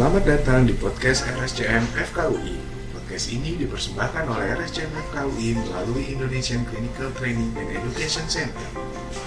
Selamat 0.00 0.24
datang 0.24 0.64
di 0.64 0.72
podcast 0.72 1.28
RSCM 1.28 1.84
FKUI. 1.92 2.56
Podcast 2.96 3.36
ini 3.36 3.60
dipersembahkan 3.60 4.32
oleh 4.32 4.56
RSCM 4.56 4.88
FKUI 5.12 5.60
melalui 5.60 6.08
Indonesian 6.08 6.64
Clinical 6.72 7.12
Training 7.20 7.52
and 7.60 7.68
Education 7.68 8.24
Center. 8.24 8.64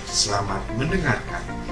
Selamat 0.09 0.65
mendengarkan. 0.73 1.62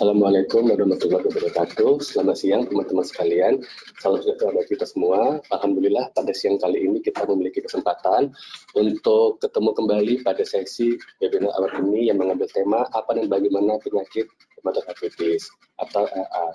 Assalamualaikum 0.00 0.64
warahmatullahi 0.64 1.28
wabarakatuh. 1.28 2.00
Selamat 2.00 2.40
siang 2.40 2.64
teman-teman 2.64 3.04
sekalian. 3.04 3.60
Salam 4.00 4.24
sejahtera 4.24 4.56
bagi 4.56 4.72
kita 4.72 4.88
semua. 4.88 5.44
Alhamdulillah 5.52 6.08
pada 6.16 6.32
siang 6.32 6.56
kali 6.56 6.88
ini 6.88 7.04
kita 7.04 7.28
memiliki 7.28 7.60
kesempatan 7.60 8.32
untuk 8.80 9.36
ketemu 9.44 9.76
kembali 9.76 10.14
pada 10.24 10.40
sesi 10.40 10.96
webinar 11.20 11.52
awal 11.52 11.84
ini 11.84 12.08
yang 12.08 12.16
mengambil 12.16 12.48
tema 12.48 12.88
apa 12.96 13.12
dan 13.12 13.28
bagaimana 13.28 13.76
penyakit 13.84 14.24
hematopoietis 14.56 15.52
atau 15.76 16.08
AA. 16.08 16.48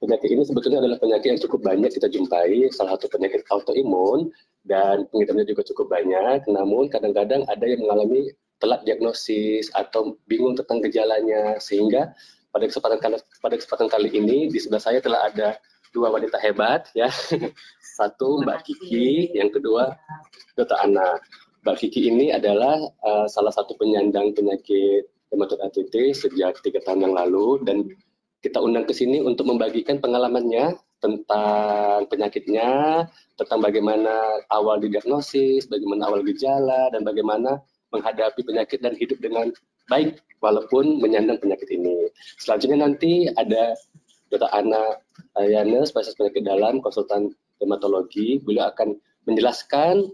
Penyakit 0.00 0.28
ini 0.32 0.42
sebetulnya 0.48 0.80
adalah 0.80 0.96
penyakit 0.96 1.36
yang 1.36 1.40
cukup 1.44 1.68
banyak 1.68 1.92
kita 1.92 2.08
jumpai, 2.08 2.72
salah 2.72 2.96
satu 2.96 3.12
penyakit 3.12 3.44
autoimun 3.52 4.32
dan 4.64 5.04
pengidapnya 5.12 5.44
juga 5.44 5.68
cukup 5.68 5.92
banyak, 5.92 6.48
namun 6.48 6.88
kadang-kadang 6.88 7.44
ada 7.44 7.64
yang 7.68 7.84
mengalami 7.84 8.32
telat 8.56 8.80
diagnosis 8.88 9.68
atau 9.76 10.16
bingung 10.24 10.56
tentang 10.56 10.80
gejalanya 10.80 11.60
sehingga 11.60 12.16
pada 12.56 12.64
kesempatan 12.72 12.98
kali, 13.04 13.16
pada 13.44 13.54
kesempatan 13.60 13.88
kali 13.92 14.08
ini 14.16 14.48
di 14.48 14.56
sebelah 14.56 14.80
saya 14.80 14.98
telah 15.04 15.28
ada 15.28 15.60
dua 15.92 16.08
wanita 16.08 16.40
hebat 16.40 16.88
ya. 16.96 17.12
Satu 18.00 18.40
Mbak 18.40 18.64
Kiki, 18.64 19.36
yang 19.36 19.52
kedua 19.52 19.92
Dr. 20.56 20.80
Ana. 20.80 21.20
Mbak 21.68 21.76
Kiki 21.84 22.08
ini 22.08 22.32
adalah 22.32 22.80
uh, 23.04 23.28
salah 23.28 23.52
satu 23.52 23.76
penyandang 23.76 24.32
penyakit 24.32 25.04
hematopoietis 25.34 26.24
sejak 26.24 26.56
tiga 26.64 26.80
tahun 26.86 27.10
yang 27.10 27.14
lalu 27.18 27.60
dan 27.66 27.76
kita 28.40 28.62
undang 28.62 28.86
ke 28.86 28.94
sini 28.94 29.20
untuk 29.20 29.50
membagikan 29.50 29.98
pengalamannya 29.98 30.78
tentang 31.02 32.08
penyakitnya, 32.08 33.04
tentang 33.36 33.58
bagaimana 33.60 34.40
awal 34.48 34.80
didiagnosis, 34.80 35.68
bagaimana 35.68 36.08
awal 36.08 36.24
gejala, 36.24 36.88
dan 36.94 37.04
bagaimana 37.04 37.60
menghadapi 37.96 38.44
penyakit 38.44 38.84
dan 38.84 38.92
hidup 39.00 39.16
dengan 39.24 39.48
baik 39.88 40.20
walaupun 40.44 41.00
menyandang 41.00 41.40
penyakit 41.40 41.66
ini. 41.72 42.12
Selanjutnya 42.38 42.84
nanti 42.84 43.26
ada 43.34 43.72
Dr. 44.28 44.50
Ana 44.52 45.00
Ayana, 45.38 45.86
spesialis 45.86 46.18
penyakit 46.18 46.42
dalam, 46.44 46.82
konsultan 46.82 47.32
hematologi. 47.62 48.42
Beliau 48.42 48.68
akan 48.74 48.98
menjelaskan 49.26 50.10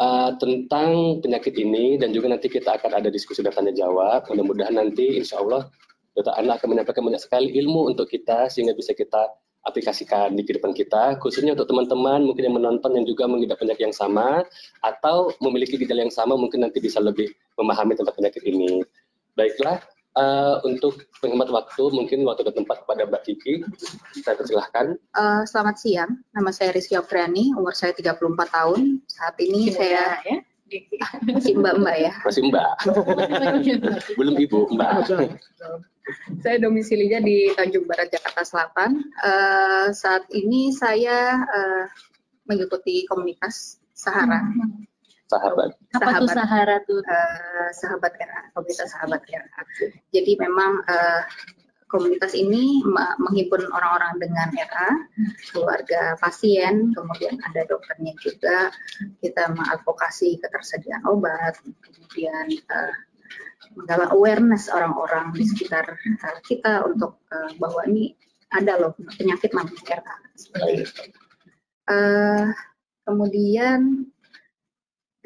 uh, 0.00 0.30
tentang 0.38 1.20
penyakit 1.20 1.54
ini 1.58 1.98
dan 1.98 2.14
juga 2.14 2.30
nanti 2.32 2.46
kita 2.48 2.78
akan 2.78 3.02
ada 3.02 3.08
diskusi 3.10 3.42
dan 3.42 3.52
tanya 3.52 3.74
jawab. 3.74 4.24
Mudah-mudahan 4.30 4.78
nanti 4.78 5.18
insya 5.18 5.42
Allah 5.42 5.68
Dr. 6.16 6.32
Ana 6.32 6.56
akan 6.56 6.68
menyampaikan 6.72 7.04
banyak 7.04 7.22
sekali 7.22 7.52
ilmu 7.60 7.92
untuk 7.92 8.08
kita 8.08 8.48
sehingga 8.48 8.72
bisa 8.72 8.96
kita 8.96 9.28
aplikasikan 9.66 10.32
di 10.38 10.46
kehidupan 10.46 10.72
kita, 10.72 11.18
khususnya 11.18 11.58
untuk 11.58 11.66
teman-teman 11.66 12.22
mungkin 12.22 12.48
yang 12.48 12.56
menonton 12.56 12.94
yang 12.94 13.04
juga 13.04 13.26
mengidap 13.26 13.58
penyakit 13.58 13.90
yang 13.90 13.96
sama 13.96 14.46
atau 14.80 15.34
memiliki 15.42 15.74
gejala 15.76 16.06
yang 16.06 16.14
sama 16.14 16.38
mungkin 16.38 16.62
nanti 16.62 16.78
bisa 16.78 17.02
lebih 17.02 17.34
memahami 17.58 17.98
tentang 17.98 18.14
penyakit 18.14 18.42
ini. 18.46 18.80
Baiklah, 19.36 19.82
uh, 20.16 20.56
untuk 20.64 21.04
penghemat 21.20 21.52
waktu, 21.52 21.82
mungkin 21.92 22.24
waktu 22.24 22.42
ke 22.48 22.52
tempat 22.56 22.82
kepada 22.86 23.04
Mbak 23.04 23.22
Kiki, 23.28 23.54
saya 24.24 24.34
persilahkan. 24.38 24.96
Uh, 25.12 25.44
selamat 25.44 25.76
siang, 25.76 26.10
nama 26.32 26.50
saya 26.50 26.72
Rizky 26.72 26.96
Okriani, 26.96 27.52
umur 27.52 27.76
saya 27.76 27.92
34 27.92 28.16
tahun. 28.48 29.04
Saat 29.06 29.36
ini 29.44 29.70
saya 29.70 30.22
ya? 30.24 30.38
masih 31.22 31.54
mbak-mbak 31.62 31.96
ya. 32.00 32.12
Masih 32.26 32.42
mbak. 32.50 32.74
Belum 34.18 34.34
ibu, 34.34 34.66
mbak. 34.74 35.06
Saya 36.42 36.56
domisilinya 36.62 37.22
di 37.22 37.50
Tanjung 37.54 37.86
Barat, 37.86 38.10
Jakarta 38.12 38.42
Selatan. 38.46 39.02
Uh, 39.22 39.90
saat 39.90 40.26
ini 40.30 40.70
saya 40.74 41.42
uh, 41.42 41.84
mengikuti 42.46 43.06
komunitas 43.06 43.82
Sahara. 43.96 44.42
Hmm 44.42 44.86
sahabat. 45.26 45.70
Apa 45.94 45.98
sahabat, 45.98 46.20
tuh 46.22 46.28
Sahara 46.30 46.76
tuh? 46.86 47.00
Uh, 47.02 47.68
sahabat 47.74 48.12
RA, 48.18 48.40
komunitas 48.54 48.88
sahabat 48.94 49.20
RA. 49.26 49.60
Jadi 50.14 50.32
memang 50.38 50.82
uh, 50.86 51.22
komunitas 51.86 52.34
ini 52.34 52.82
menghimpun 53.18 53.66
orang-orang 53.70 54.18
dengan 54.18 54.48
RA, 54.54 54.90
keluarga 55.54 56.18
pasien, 56.18 56.94
kemudian 56.94 57.38
ada 57.42 57.62
dokternya 57.66 58.14
juga. 58.22 58.70
Kita 59.22 59.50
mengadvokasi 59.54 60.38
ketersediaan 60.42 61.02
obat, 61.06 61.58
kemudian 61.62 62.46
uh, 62.70 62.94
menggalang 63.76 64.10
awareness 64.12 64.68
orang-orang 64.72 65.32
di 65.36 65.44
sekitar 65.44 65.84
uh, 65.96 66.38
kita 66.44 66.84
untuk 66.86 67.20
uh, 67.32 67.50
bahwa 67.60 67.84
ini 67.88 68.16
ada 68.54 68.78
loh 68.78 68.92
penyakit 69.18 69.50
seperti 70.38 70.86
itu. 70.86 71.02
Uh, 71.86 72.50
kemudian 73.06 74.06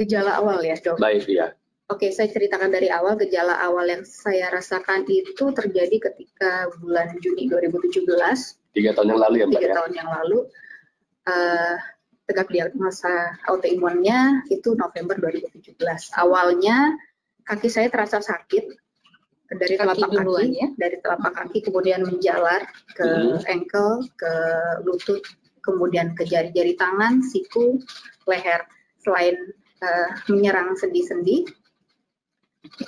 gejala 0.01 0.41
awal 0.41 0.61
ya 0.65 0.77
dok? 0.81 0.97
Baik 0.97 1.29
ya. 1.29 1.53
Oke, 1.91 2.15
saya 2.15 2.31
ceritakan 2.31 2.71
dari 2.71 2.87
awal 2.87 3.19
gejala 3.19 3.59
awal 3.67 3.83
yang 3.91 4.07
saya 4.07 4.47
rasakan 4.55 5.03
itu 5.11 5.51
terjadi 5.51 5.99
ketika 5.99 6.71
bulan 6.79 7.19
Juni 7.19 7.51
2017. 7.51 8.07
Tiga 8.71 8.95
tahun 8.95 9.09
yang 9.11 9.21
lalu 9.21 9.35
ya 9.43 9.47
Mbak 9.51 9.59
Tiga 9.59 9.67
ya? 9.67 9.75
tahun 9.75 9.93
yang 9.99 10.09
lalu. 10.09 10.39
Uh, 11.27 11.77
tegak 12.31 12.47
diagnosa 12.55 13.35
autoimunnya 13.51 14.47
itu 14.55 14.79
November 14.79 15.19
2017. 15.19 15.75
Awalnya 16.15 16.95
kaki 17.51 17.67
saya 17.67 17.91
terasa 17.91 18.23
sakit 18.23 18.71
dari 19.51 19.75
kaki 19.75 19.99
telapak 19.99 20.11
kaki, 20.15 20.47
ya? 20.55 20.69
dari 20.79 20.97
telapak 21.03 21.33
kaki 21.35 21.59
kemudian 21.67 22.07
menjalar 22.07 22.63
ke 22.95 23.03
hmm. 23.03 23.43
ankle, 23.51 24.07
ke 24.15 24.33
lutut, 24.87 25.19
kemudian 25.67 26.15
ke 26.15 26.23
jari-jari 26.23 26.79
tangan, 26.79 27.19
siku, 27.19 27.83
leher. 28.31 28.63
Selain 29.03 29.35
uh, 29.83 30.09
menyerang 30.31 30.79
sendi-sendi. 30.79 31.51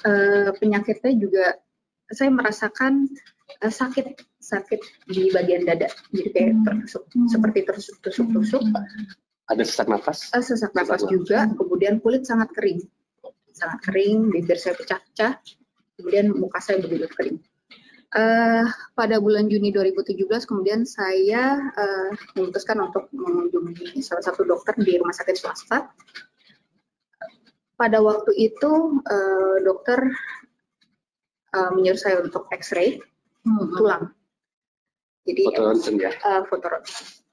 Uh, 0.05 0.53
penyakitnya 0.61 1.17
juga 1.17 1.47
saya 2.13 2.29
merasakan 2.29 3.09
uh, 3.65 3.73
sakit 3.73 4.21
sakit 4.39 5.09
di 5.09 5.33
bagian 5.33 5.65
dada, 5.65 5.89
jadi 6.13 6.29
kayak 6.31 6.51
hmm. 6.53 6.65
tertusuk, 6.69 7.03
hmm. 7.11 7.27
seperti 7.27 7.59
tertusuk-tusuk-tusuk. 7.67 8.63
Ada 9.49 9.63
sesak 9.67 9.89
nafas? 9.91 10.31
Uh, 10.31 10.45
sesak 10.45 10.77
nafas 10.77 11.03
juga, 11.09 11.49
kemudian 11.57 11.99
kulit 12.05 12.29
sangat 12.29 12.53
kering, 12.53 12.85
sangat 13.53 13.79
kering, 13.85 14.33
bibir 14.33 14.59
saya 14.59 14.75
pecah-pecah, 14.77 15.39
kemudian 16.01 16.33
muka 16.35 16.59
saya 16.59 16.81
begitu 16.83 17.07
kering. 17.13 17.39
Uh, 18.13 18.69
pada 18.93 19.17
bulan 19.25 19.49
Juni 19.49 19.73
2017 19.73 20.29
kemudian 20.45 20.85
saya 20.85 21.57
uh, 21.73 22.13
memutuskan 22.37 22.77
untuk 22.85 23.09
mengunjungi 23.09 24.05
salah 24.05 24.21
satu 24.21 24.45
dokter 24.45 24.77
di 24.77 25.01
rumah 25.01 25.17
sakit 25.17 25.33
swasta 25.33 25.89
pada 27.83 27.99
waktu 28.05 28.37
itu 28.37 29.01
uh, 29.01 29.57
dokter 29.65 30.13
uh, 31.57 31.71
menyuruh 31.75 31.99
saya 31.99 32.23
untuk 32.23 32.47
X-ray 32.55 33.03
hmm. 33.43 33.75
tulang. 33.75 34.13
Jadi 35.27 35.43
foto 35.51 35.63
ronsen 35.71 35.95
ya. 35.99 36.13
Uh, 36.23 36.43
foto 36.47 36.67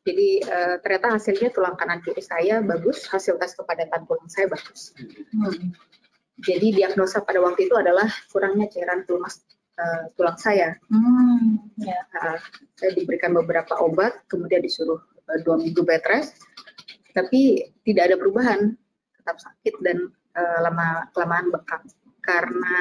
Jadi 0.07 0.41
uh, 0.41 0.81
ternyata 0.81 1.21
hasilnya 1.21 1.53
tulang 1.53 1.75
kanan 1.77 2.01
kiri 2.01 2.23
saya 2.23 2.65
bagus, 2.65 3.05
hasil 3.11 3.37
tes 3.37 3.53
kepadatan 3.53 4.09
tulang 4.09 4.29
saya 4.31 4.49
bagus. 4.49 4.95
Hmm. 5.35 5.75
Jadi 6.39 6.71
diagnosa 6.75 7.23
pada 7.23 7.43
waktu 7.43 7.67
itu 7.67 7.75
adalah 7.75 8.07
kurangnya 8.31 8.71
cairan 8.71 9.03
tumas 9.03 9.43
uh, 9.79 10.07
tulang 10.15 10.39
saya. 10.39 10.75
Hmm. 10.87 11.59
Ya. 11.79 11.99
Uh, 12.15 12.37
saya 12.79 12.91
diberikan 12.95 13.35
beberapa 13.35 13.75
obat, 13.79 14.23
kemudian 14.31 14.63
disuruh 14.63 14.99
uh, 14.99 15.39
dua 15.43 15.59
minggu 15.59 15.83
bed 15.83 16.03
rest, 16.07 16.39
tapi 17.11 17.63
tidak 17.83 18.13
ada 18.13 18.15
perubahan, 18.15 18.59
tetap 19.19 19.37
sakit 19.39 19.75
dan 19.83 19.97
uh, 20.39 20.59
lama 20.63 21.07
kelamaan 21.11 21.51
bengkak. 21.51 21.83
Karena 22.23 22.75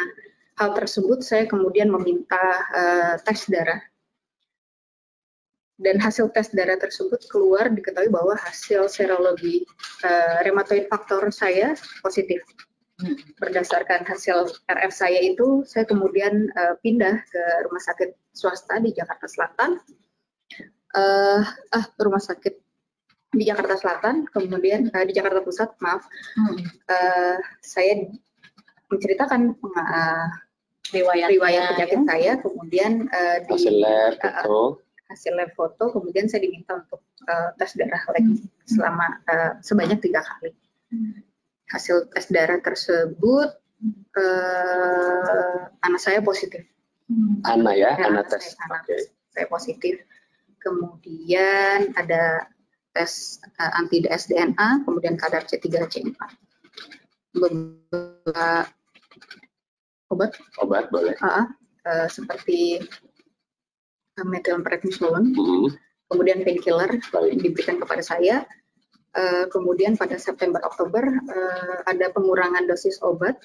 hal 0.58 0.74
tersebut 0.74 1.22
saya 1.22 1.46
kemudian 1.46 1.90
meminta 1.90 2.42
uh, 2.74 3.14
tes 3.22 3.46
darah 3.50 3.78
dan 5.78 6.02
hasil 6.02 6.34
tes 6.34 6.50
darah 6.50 6.74
tersebut 6.74 7.22
keluar 7.30 7.70
diketahui 7.70 8.10
bahwa 8.10 8.34
hasil 8.34 8.90
serologi 8.90 9.62
uh, 10.02 10.42
rheumatoid 10.42 10.90
faktor 10.90 11.30
saya 11.30 11.78
positif. 12.02 12.42
Berdasarkan 13.42 14.02
hasil 14.06 14.50
RF 14.66 14.92
saya 14.92 15.20
itu, 15.22 15.62
saya 15.62 15.86
kemudian 15.86 16.50
uh, 16.58 16.74
pindah 16.82 17.22
ke 17.30 17.42
rumah 17.66 17.82
sakit 17.82 18.10
swasta 18.34 18.82
di 18.82 18.90
Jakarta 18.90 19.26
Selatan. 19.30 19.78
Uh, 20.96 21.44
ah, 21.76 21.86
rumah 22.00 22.18
sakit 22.18 22.58
di 23.36 23.44
Jakarta 23.44 23.76
Selatan, 23.76 24.24
kemudian 24.32 24.88
uh, 24.90 25.04
di 25.04 25.12
Jakarta 25.12 25.44
Pusat, 25.44 25.76
maaf, 25.84 26.02
hmm. 26.34 26.58
uh, 26.88 27.36
saya 27.60 28.08
menceritakan 28.88 29.52
uh, 29.60 30.26
riwayat, 30.96 31.28
riwayat 31.28 31.62
penyakit 31.76 32.00
ya. 32.00 32.06
saya, 32.08 32.32
kemudian 32.40 32.92
uh, 33.12 33.38
di 33.44 33.52
hasil 33.52 33.74
lab 33.84 34.16
foto, 34.16 34.48
uh, 34.48 34.68
hasil 35.12 35.32
lab 35.36 35.50
foto, 35.52 35.84
kemudian 35.92 36.24
saya 36.24 36.40
diminta 36.48 36.80
untuk 36.80 37.04
uh, 37.28 37.52
tes 37.60 37.76
darah 37.76 38.00
lagi 38.16 38.48
selama 38.64 39.06
uh, 39.28 39.52
sebanyak 39.60 40.00
tiga 40.00 40.24
kali. 40.24 40.56
Hmm. 40.88 41.27
Hasil 41.68 42.08
tes 42.12 42.26
darah 42.28 42.60
tersebut 42.60 43.50
Eh, 44.18 45.58
anak 45.86 46.00
saya 46.02 46.18
positif. 46.18 46.66
Ana 47.46 47.70
ya, 47.72 47.94
Ya, 47.94 48.10
Ana 48.10 48.26
anak 48.26 48.34
tes. 48.34 48.42
saya, 48.50 48.58
anak 48.66 48.80
Oke. 48.82 48.96
saya 49.30 49.46
positif. 49.46 49.94
Kemudian 50.58 51.94
ada 51.94 52.50
tes 52.90 53.38
eh, 53.38 53.78
anti 53.78 54.02
dsDNA, 54.02 54.82
kemudian 54.82 55.14
kadar 55.14 55.46
C3C4. 55.46 56.18
Beberapa 57.38 58.66
obat 60.10 60.34
Obat 60.58 60.90
boleh. 60.90 61.14
AA, 61.22 61.46
eh, 61.86 62.08
seperti 62.10 62.82
eh, 64.18 64.26
methylprednisolone, 64.26 65.30
Mhm. 65.30 65.70
kemudian 66.10 66.42
painkiller 66.42 66.98
diberikan 67.38 67.78
kepada 67.78 68.02
saya. 68.02 68.42
Eh, 69.08 69.44
kemudian 69.48 69.96
pada 69.96 70.20
September 70.20 70.60
Oktober 70.60 71.00
eh, 71.08 71.76
ada 71.88 72.06
pengurangan 72.12 72.68
dosis 72.68 73.00
obat 73.00 73.40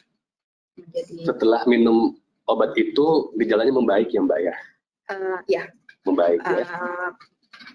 menjadi 0.75 1.31
Setelah 1.31 1.63
minum 1.65 2.19
obat 2.45 2.75
itu 2.75 3.31
gejalanya 3.39 3.71
membaik 3.71 4.12
ya 4.12 4.19
Mbak 4.21 4.39
ya? 4.44 4.56
eh, 5.15 5.39
ya 5.48 5.63
Membaik 6.04 6.44
ya. 6.44 6.68
eh, 6.68 7.10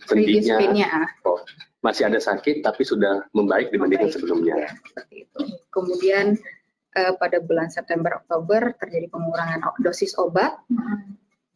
Sendinya 0.04 0.56
pain-nya 0.60 0.90
oh, 1.24 1.40
masih 1.80 2.12
ada 2.12 2.20
sakit 2.20 2.60
tapi 2.60 2.84
sudah 2.84 3.24
membaik 3.32 3.72
dibandingkan 3.72 4.12
Membaik. 4.12 4.20
sebelumnya. 4.20 4.54
ya, 4.60 4.70
seperti 4.84 5.14
itu. 5.24 5.38
Kemudian 5.72 6.26
eh, 6.92 7.12
pada 7.16 7.40
bulan 7.40 7.72
September 7.72 8.20
Oktober 8.20 8.76
terjadi 8.76 9.08
pengurangan 9.08 9.64
dosis 9.80 10.12
obat 10.20 10.60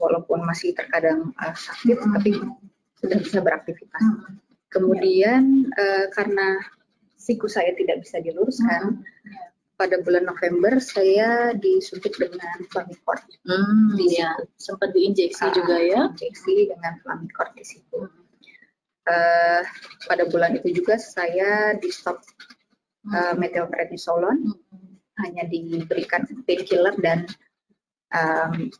walaupun 0.00 0.48
masih 0.48 0.72
terkadang 0.72 1.36
eh, 1.36 1.52
sakit 1.54 1.96
tapi 2.00 2.40
sudah 3.04 3.18
bisa 3.20 3.38
beraktivitas. 3.44 4.00
Kemudian 4.72 5.68
eh, 5.76 6.06
karena 6.10 6.56
siku 7.20 7.46
saya 7.46 7.76
tidak 7.76 8.02
bisa 8.02 8.18
diluruskan, 8.18 9.04
pada 9.76 9.98
bulan 10.00 10.24
November 10.24 10.78
saya 10.78 11.50
disuntik 11.58 12.14
dengan 12.14 12.62
Flamicort 12.70 13.26
Hmm, 13.42 13.98
di 13.98 14.14
ya, 14.14 14.30
sempat 14.54 14.94
diinjeksi 14.94 15.42
Ah, 15.42 15.52
juga 15.52 15.76
ya. 15.82 16.00
Injeksi 16.08 16.70
dengan 16.70 17.02
Flamicort 17.02 17.52
di 17.58 17.64
situ. 17.66 18.00
Eh, 19.02 19.62
pada 20.06 20.24
bulan 20.30 20.54
itu 20.62 20.78
juga 20.82 20.94
saya 20.96 21.74
di 21.74 21.90
stop 21.90 22.22
eh, 23.10 23.34
methylprednisolone, 23.34 24.46
hanya 25.26 25.44
diberikan 25.50 26.22
painkiller 26.46 26.94
dan 27.02 27.26
um, 28.14 28.70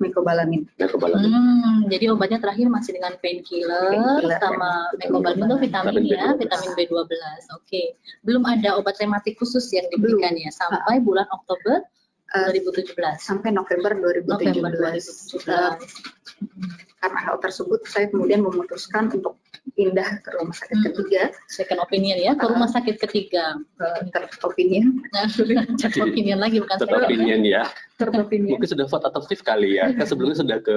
mecobalamin. 0.00 0.64
Nah, 0.78 0.88
kebalamin. 0.88 1.30
Hmm, 1.30 1.78
jadi 1.92 2.04
obatnya 2.12 2.38
terakhir 2.40 2.66
masih 2.72 2.96
dengan 2.96 3.12
painkiller 3.20 3.90
Painkiller 3.92 4.38
sama 4.40 4.70
dan 4.96 5.06
mecobalamin 5.12 5.44
itu 5.44 5.56
vitamin 5.60 5.92
vitamin 5.94 6.02
ya, 6.06 6.28
B12. 6.34 6.40
vitamin 6.40 6.70
B12. 6.78 7.14
Oke. 7.56 7.82
Belum 8.24 8.42
ada 8.48 8.68
obat 8.80 8.96
rematik 8.98 9.36
khusus 9.38 9.66
yang 9.70 9.86
diberikan 9.92 10.34
ya 10.36 10.50
sampai 10.50 10.98
bulan 11.00 11.26
Oktober 11.30 11.84
Eh, 12.30 12.46
2017. 12.54 12.94
sampai 13.18 13.50
November 13.50 13.90
2017. 13.90 14.62
November 14.62 14.70
Eh, 14.70 15.02
2017. 15.02 16.89
Karena 17.00 17.18
hal 17.18 17.36
tersebut 17.38 17.80
saya 17.84 18.06
kemudian 18.06 18.40
memutuskan 18.40 19.08
untuk 19.08 19.40
pindah 19.72 20.20
ke 20.20 20.28
rumah 20.36 20.52
sakit 20.52 20.76
Hmm. 20.76 20.86
ketiga, 20.86 21.22
Second 21.46 21.80
opinion 21.80 22.16
ya 22.16 22.32
ke 22.32 22.44
rumah 22.44 22.68
sakit 22.68 22.96
ketiga. 22.98 23.56
uh, 23.78 24.00
third 24.10 24.28
opinion, 24.42 25.00
Nah, 25.10 25.24
third 25.80 25.96
opinion 25.98 26.38
lagi 26.38 26.60
bukan 26.60 26.76
second. 26.78 27.02
opinion 27.02 27.40
ya. 27.42 27.64
third 27.96 28.12
opinion. 28.14 28.56
Mungkin 28.56 28.68
sudah 28.68 28.86
vote 28.86 29.04
adoptif 29.06 29.40
kali 29.40 29.76
ya. 29.76 29.88
Kan 29.92 30.04
sebelumnya 30.04 30.36
sudah 30.38 30.58
ke 30.60 30.76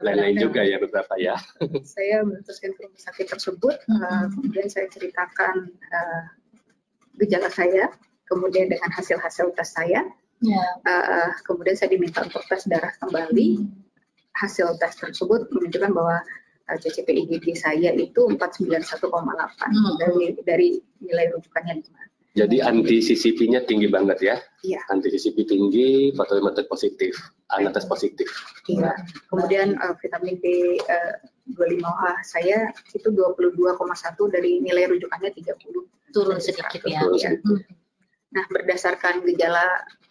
lain-lain 0.00 0.36
juga 0.36 0.62
ya 0.62 0.78
beberapa 0.78 1.14
ya. 1.16 1.34
saya 1.98 2.22
memutuskan 2.22 2.70
ke 2.72 2.80
rumah 2.82 3.02
sakit 3.02 3.26
tersebut, 3.28 3.74
uh, 3.88 3.98
Hmm. 3.98 4.26
kemudian 4.32 4.66
saya 4.66 4.86
ceritakan 4.86 5.54
uh, 5.90 6.22
gejala 7.16 7.48
saya, 7.48 7.90
kemudian 8.24 8.66
dengan 8.66 8.90
hasil-hasil 8.92 9.50
tes 9.52 9.70
saya, 9.72 10.02
Ya. 10.38 10.60
uh, 10.84 11.32
kemudian 11.42 11.74
saya 11.74 11.88
diminta 11.88 12.20
untuk 12.20 12.44
tes 12.44 12.68
darah 12.68 12.92
kembali, 13.00 13.64
hasil 14.36 14.76
tes 14.76 14.92
tersebut 14.94 15.48
menunjukkan 15.50 15.92
bahwa 15.92 16.16
uh, 16.68 16.76
CCP 16.76 17.26
IgG 17.26 17.56
saya 17.56 17.90
itu 17.92 18.20
491,8 18.28 19.00
Hmm. 19.08 19.96
dari 19.96 20.36
dari 20.44 20.68
nilai 21.00 21.32
rujukannya 21.32 21.80
5. 21.80 21.88
Jadi 22.36 22.60
anti 22.60 23.00
CCP-nya 23.00 23.64
tinggi 23.64 23.88
banget 23.88 24.20
ya. 24.20 24.36
Iya. 24.60 24.84
Anti 24.92 25.08
CCP 25.08 25.48
tinggi, 25.48 26.12
fotometer 26.12 26.68
positif, 26.68 27.16
anak 27.48 27.72
tes 27.72 27.88
positif. 27.88 28.28
Iya. 28.68 28.92
Kemudian 29.32 29.80
uh, 29.80 29.96
vitamin 29.96 30.36
B 30.44 30.76
uh, 30.84 31.16
25H 31.56 32.02
saya 32.28 32.68
itu 32.92 33.08
22,1 33.08 33.72
dari 34.28 34.60
nilai 34.60 34.84
rujukannya 34.84 35.32
30. 35.32 36.12
Turun 36.12 36.36
sedikit 36.36 36.84
ya. 36.84 37.00
Turun 37.00 37.16
Iya. 37.16 37.40
sedikit. 37.40 37.64
Nah, 38.36 38.44
berdasarkan 38.52 39.24
gejala 39.24 39.64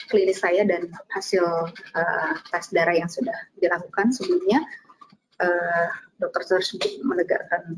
klinis 0.10 0.42
saya 0.42 0.66
dan 0.66 0.90
hasil 1.14 1.46
uh, 1.94 2.32
tes 2.50 2.74
darah 2.74 2.98
yang 2.98 3.06
sudah 3.06 3.38
dilakukan 3.62 4.10
sebelumnya, 4.10 4.66
uh, 5.46 5.88
dokter 6.18 6.58
tersebut 6.58 7.06
menegakkan 7.06 7.78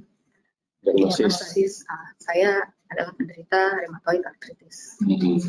Diagnosis. 0.87 1.83
uh, 1.91 2.07
saya 2.15 2.63
adalah 2.87 3.11
penderita 3.19 3.59
rheumatoid 3.83 4.23
arthritis. 4.23 4.95
Mhm. 5.03 5.43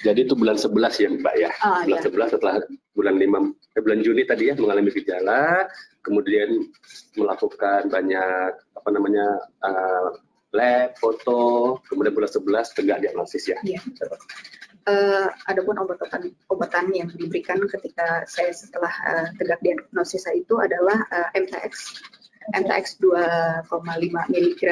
Jadi 0.00 0.20
itu 0.24 0.32
bulan 0.32 0.56
11 0.56 0.96
ya 0.96 1.08
Mbak 1.12 1.34
ya. 1.36 1.50
Ah, 1.60 1.84
bulan 1.84 2.00
iya. 2.00 2.08
11 2.08 2.32
setelah 2.32 2.54
bulan 2.96 3.14
5 3.20 3.52
eh, 3.76 3.82
bulan 3.84 4.00
Juni 4.00 4.22
tadi 4.24 4.48
ya 4.48 4.54
mengalami 4.56 4.90
gejala, 4.96 5.68
kemudian 6.00 6.72
melakukan 7.20 7.92
banyak 7.92 8.50
apa 8.56 8.88
namanya 8.88 9.26
eh, 9.60 10.08
lab, 10.54 10.94
foto, 11.02 11.82
kemudian 11.90 12.14
bulan 12.14 12.30
11 12.30 12.76
tegak 12.78 12.98
diagnosis 13.02 13.50
ya. 13.50 13.58
Iya, 13.66 13.82
betul. 13.82 14.14
Eh, 14.84 15.26
adapun 15.48 15.80
obat-obatan 15.80 16.28
obatan 16.52 16.92
yang 16.92 17.08
diberikan 17.08 17.56
ketika 17.64 18.22
saya 18.28 18.52
setelah 18.52 18.92
eh, 19.08 19.26
tegak 19.40 19.58
diagnosis 19.64 20.28
saya 20.28 20.36
itu 20.38 20.60
adalah 20.60 21.00
eh, 21.08 21.40
MTX 21.40 22.04
MTX 22.52 23.00
2,5 23.00 23.64
mg 24.28 24.62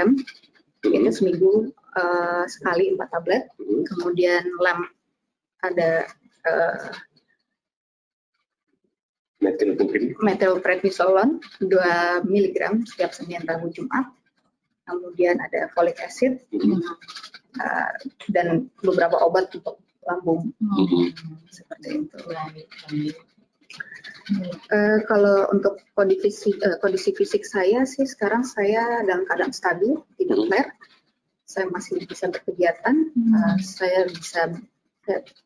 itu 0.85 1.11
seminggu 1.17 1.73
eh, 1.97 2.45
sekali 2.45 2.93
4 2.93 3.09
tablet 3.09 3.49
Mhm. 3.57 3.89
kemudian 3.89 4.45
lem 4.61 4.85
ada 5.65 6.05
eh, 6.45 6.93
Metil 9.43 9.75
methylprednisolone 10.21 11.41
2 11.59 12.29
mg 12.29 12.59
setiap 12.85 13.17
Senin 13.17 13.43
Rabu 13.49 13.73
Jumat 13.73 14.13
kemudian 14.87 15.39
ada 15.39 15.71
folic 15.73 15.99
acid 16.03 16.43
Mhm. 16.51 16.83
eh, 17.61 17.93
dan 18.33 18.69
beberapa 18.81 19.21
obat 19.23 19.53
untuk 19.55 19.79
lambung 20.03 20.51
Mhm. 20.59 21.15
seperti 21.49 22.07
itu. 22.09 22.19
Eh, 24.73 24.99
kalau 25.11 25.51
untuk 25.51 25.81
kondisi 25.99 26.55
eh, 26.55 26.77
kondisi 26.79 27.11
fisik 27.13 27.43
saya 27.43 27.83
sih 27.89 28.07
sekarang 28.07 28.47
saya 28.47 29.03
dalam 29.03 29.27
keadaan 29.27 29.53
stabil, 29.53 29.99
tidak 30.17 30.39
Hmm. 30.39 30.47
flare. 30.49 30.71
Saya 31.43 31.67
masih 31.69 32.01
bisa 32.07 32.31
berkegiatan, 32.33 32.97
Hmm. 33.13 33.33
eh, 33.35 33.57
saya 33.61 34.09
bisa 34.09 34.49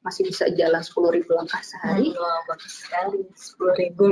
masih 0.05 0.23
bisa 0.29 0.45
jalan 0.53 0.83
10.000 0.85 1.25
langkah 1.33 1.63
sehari. 1.65 2.13
Wah, 2.13 2.39
bagus 2.45 2.75
sekali. 2.85 3.25
Sepuluh 3.33 3.75
ribu. 3.81 4.05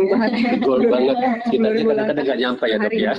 Gol 0.64 0.82
banget. 0.88 1.16
Kita 1.52 1.68
Sepuluh 1.68 1.72
ribu 1.76 1.88
kadang-kadang 1.92 2.24
nggak 2.24 2.40
nyampe 2.40 2.64
ya 2.64 2.76
dok 2.76 2.84
Hari 2.88 2.98
ya. 3.04 3.12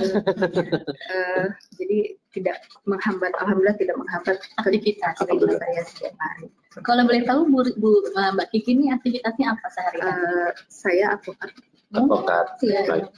Eh, 1.06 1.44
jadi 1.78 1.98
tidak 2.34 2.56
menghambat, 2.84 3.32
alhamdulillah 3.40 3.78
tidak 3.78 3.96
menghambat 3.96 4.36
Aktivitas. 4.58 5.14
Alhamdulillah. 5.22 5.62
saya 5.62 5.82
setiap 5.86 6.14
hari. 6.18 6.46
Kalau 6.84 7.02
boleh 7.08 7.22
tahu 7.24 7.40
Bu, 7.48 7.60
Bu 7.80 7.90
uh, 8.12 8.30
Mbak 8.36 8.52
Kiki 8.52 8.76
ini 8.76 8.92
aktivitasnya 8.92 9.46
apa 9.56 9.66
sehari-hari? 9.72 10.20
Eh, 10.20 10.50
saya 10.68 11.04
advokat, 11.16 11.50
Advokat. 11.94 12.46
Iya. 12.60 12.80
Baik. 12.84 13.08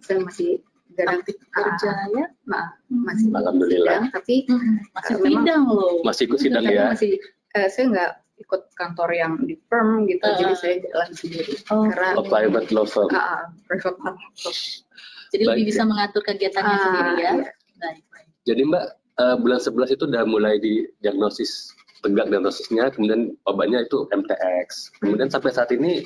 Saya 0.00 0.18
masih 0.24 0.62
Aktif 0.94 1.34
kerja 1.50 1.90
ya? 2.14 2.26
maaf, 2.46 2.78
masih 2.86 3.26
Alhamdulillah. 3.34 3.98
sidang, 3.98 4.14
tapi 4.14 4.36
Masih 4.94 5.14
Eh, 5.18 5.22
bidang 5.26 5.62
loh. 5.66 5.98
Masih 6.06 6.22
ikut 6.30 6.38
sidang 6.38 6.62
ya. 6.64 6.94
masih 6.94 7.18
eh, 7.50 7.66
saya 7.66 7.84
nggak 7.90 8.10
ikut 8.44 8.62
kantor 8.72 9.08
yang 9.10 9.32
di 9.40 9.56
firm 9.64 10.04
gitu, 10.04 10.20
Ah. 10.22 10.36
jadi 10.36 10.54
saya 10.54 10.74
jalan 10.82 11.10
sendiri. 11.10 11.52
Oh, 11.68 11.84
Karena 11.86 12.08
Oh, 12.14 12.24
private 12.24 12.68
law 12.70 12.84
firm. 12.84 13.08
ah, 13.10 13.20
ah, 13.34 13.42
private 13.64 13.98
law. 13.98 14.14
Jadi 15.26 15.42
Baik, 15.42 15.50
lebih 15.50 15.64
bisa 15.66 15.82
mengatur 15.82 16.22
kegiatannya 16.22 16.70
Ah, 16.70 16.80
sendiri 16.80 17.10
ya? 17.10 17.16
iya. 17.16 17.32
Baik, 17.74 18.02
baik. 18.06 18.26
Jadi 18.44 18.62
Mbak, 18.62 18.84
eh, 19.16 19.36
bulan 19.36 19.58
11 19.58 19.90
itu 19.90 20.04
udah 20.04 20.22
mulai 20.24 20.54
di 20.56 20.72
diagnosis, 21.00 21.72
tegak 21.98 22.28
diagnosisnya, 22.28 22.92
kemudian 22.92 23.20
obatnya 23.42 23.80
itu 23.80 24.06
MTX. 24.08 24.92
Kemudian 24.96 25.26
sampai 25.26 25.50
saat 25.50 25.72
ini 25.72 26.04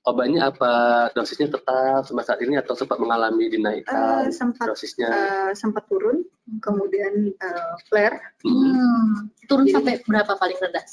obatnya 0.00 0.48
apa 0.48 0.72
dosisnya 1.10 1.50
tetap 1.50 1.66
sampai 2.00 2.22
saat 2.22 2.40
ini 2.40 2.56
atau 2.56 2.72
sempat 2.72 2.96
mengalami 2.96 3.50
dinaikkan 3.50 4.30
sempat 4.30 4.64
dosisnya? 4.66 5.04
eh, 5.04 5.50
sempat 5.52 5.84
turun, 5.84 6.22
kemudian 6.58 7.28
eh, 7.30 7.72
flare 7.84 8.16
Hmm. 8.40 8.72
Hmm, 8.72 9.08
turun 9.44 9.66
Jadi- 9.66 9.74
sampai 9.74 9.94
berapa 10.06 10.32
paling 10.34 10.56
rendah? 10.56 10.84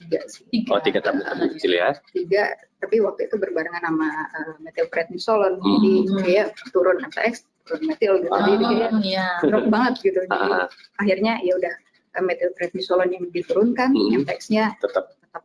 Tiga 0.00 0.20
sih, 0.26 0.42
Tiga. 0.48 0.68
Oh, 0.72 0.80
tiga 0.80 0.98
tablet 0.98 1.24
tablet 1.24 1.50
kecil 1.54 1.72
ya. 1.76 1.88
tiga. 2.10 2.44
Tapi 2.80 2.96
waktu 2.98 3.28
itu 3.28 3.36
berbarengan 3.36 3.82
sama 3.84 4.08
uh, 4.32 4.54
methylprednisolone, 4.60 5.60
Hmm. 5.60 5.76
jadi 5.76 5.90
kayak 6.24 6.46
turun 6.72 6.96
MTX, 7.04 7.34
turun 7.64 7.82
metil 7.84 8.12
gitu. 8.18 8.32
Ah. 8.32 8.40
Jadi 8.42 8.64
kayak 8.64 8.90
Oh, 8.90 9.00
iya. 9.04 9.26
drop 9.44 9.64
banget 9.68 9.94
gitu. 10.00 10.20
Jadi 10.24 10.48
Ah, 10.50 10.64
akhirnya 10.96 11.32
ya 11.40 11.52
udah 11.54 11.74
eh, 12.10 12.24
methylprednisolone 12.24 13.12
yang 13.12 13.24
diturunkan, 13.28 13.92
Hmm. 13.92 14.18
MTX-nya 14.18 14.74
tetap. 14.80 15.12
tetap 15.12 15.44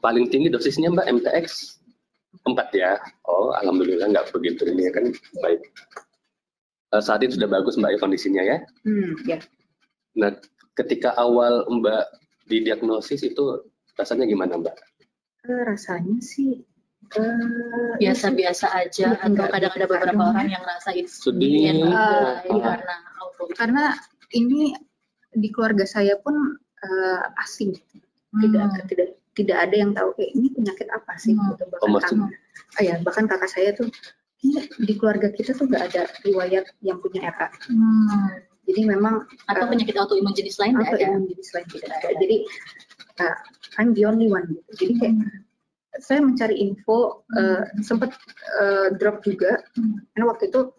Paling 0.00 0.30
tinggi 0.30 0.48
dosisnya 0.48 0.88
Mbak 0.88 1.06
MTX 1.20 1.76
4 2.46 2.56
ya. 2.72 2.96
Oh, 3.26 3.52
alhamdulillah 3.52 4.08
nggak 4.08 4.30
begitu 4.30 4.64
ini 4.64 4.88
ya 4.88 4.92
kan 4.94 5.04
baik. 5.36 5.60
Uh, 6.88 6.98
saat 6.98 7.20
ini 7.20 7.30
sudah 7.30 7.46
bagus 7.46 7.76
Mbak 7.76 7.90
ya 7.90 7.98
kondisinya 7.98 8.42
ya. 8.42 8.56
Hmm, 8.82 9.12
ya. 9.22 9.38
Nah, 10.16 10.32
ketika 10.72 11.12
awal 11.14 11.68
Mbak 11.68 12.04
didiagnosis 12.50 13.22
itu 13.22 13.62
rasanya 13.94 14.26
gimana 14.26 14.58
Mbak? 14.58 14.76
Uh, 15.46 15.62
rasanya 15.64 16.18
sih 16.20 16.60
uh, 17.16 17.94
biasa-biasa 17.96 18.66
aja 18.76 19.16
Enggak, 19.24 19.48
atau 19.48 19.54
kadang 19.54 19.72
ada 19.72 19.86
beberapa 19.88 20.22
orang 20.34 20.48
yang 20.50 20.62
merasa 20.66 20.90
itu 20.92 21.08
Sedih. 21.08 21.70
iya. 21.72 22.44
karena 22.44 22.94
auto 23.22 23.48
karena 23.54 23.94
ini 24.34 24.74
di 25.30 25.48
keluarga 25.48 25.86
saya 25.86 26.18
pun 26.18 26.34
uh, 26.82 27.22
asing 27.40 27.72
tidak 28.42 28.68
Hmm. 28.70 28.86
tidak 28.86 29.08
tidak 29.34 29.58
ada 29.58 29.74
yang 29.74 29.90
tahu 29.90 30.14
eh 30.22 30.30
ini 30.34 30.54
penyakit 30.54 30.86
apa 30.90 31.18
sih 31.18 31.34
Hmm. 31.34 31.50
gitu 31.50 31.66
bahkan 31.66 31.90
Oh, 31.90 31.98
kakak, 31.98 32.30
ah, 32.78 32.82
ya, 32.82 32.94
bahkan 33.02 33.24
kakak 33.26 33.50
saya 33.50 33.70
tuh 33.74 33.90
"Ini 34.40 34.56
di 34.86 34.94
keluarga 34.94 35.28
kita 35.28 35.52
tuh 35.52 35.66
nggak 35.66 35.84
ada 35.90 36.02
riwayat 36.22 36.64
yang 36.80 37.02
punya 37.02 37.26
RA 37.26 37.48
Hmm. 37.66 38.38
Jadi 38.70 38.82
memang 38.86 39.26
atau 39.50 39.64
eh, 39.66 39.70
penyakit 39.74 39.96
autoimun 39.98 40.32
jenis 40.32 40.56
lain 40.62 40.78
atau 40.78 40.94
ada? 40.94 41.18
Yang 41.18 41.34
jenis 41.34 41.48
lain 41.52 41.66
tidak 41.74 41.90
ada. 41.98 42.08
Jadi 42.22 42.36
uh, 43.20 43.36
I'm 43.82 43.90
the 43.98 44.06
only 44.06 44.30
one 44.30 44.46
gitu. 44.46 44.70
Jadi 44.86 44.92
kayak 45.02 45.16
saya 45.98 46.22
mencari 46.22 46.56
info 46.62 47.26
uh, 47.34 47.66
sempat 47.82 48.14
uh, 48.62 48.94
drop 48.96 49.26
juga. 49.26 49.58
Hmm. 49.74 50.00
karena 50.14 50.26
waktu 50.30 50.48
itu 50.48 50.70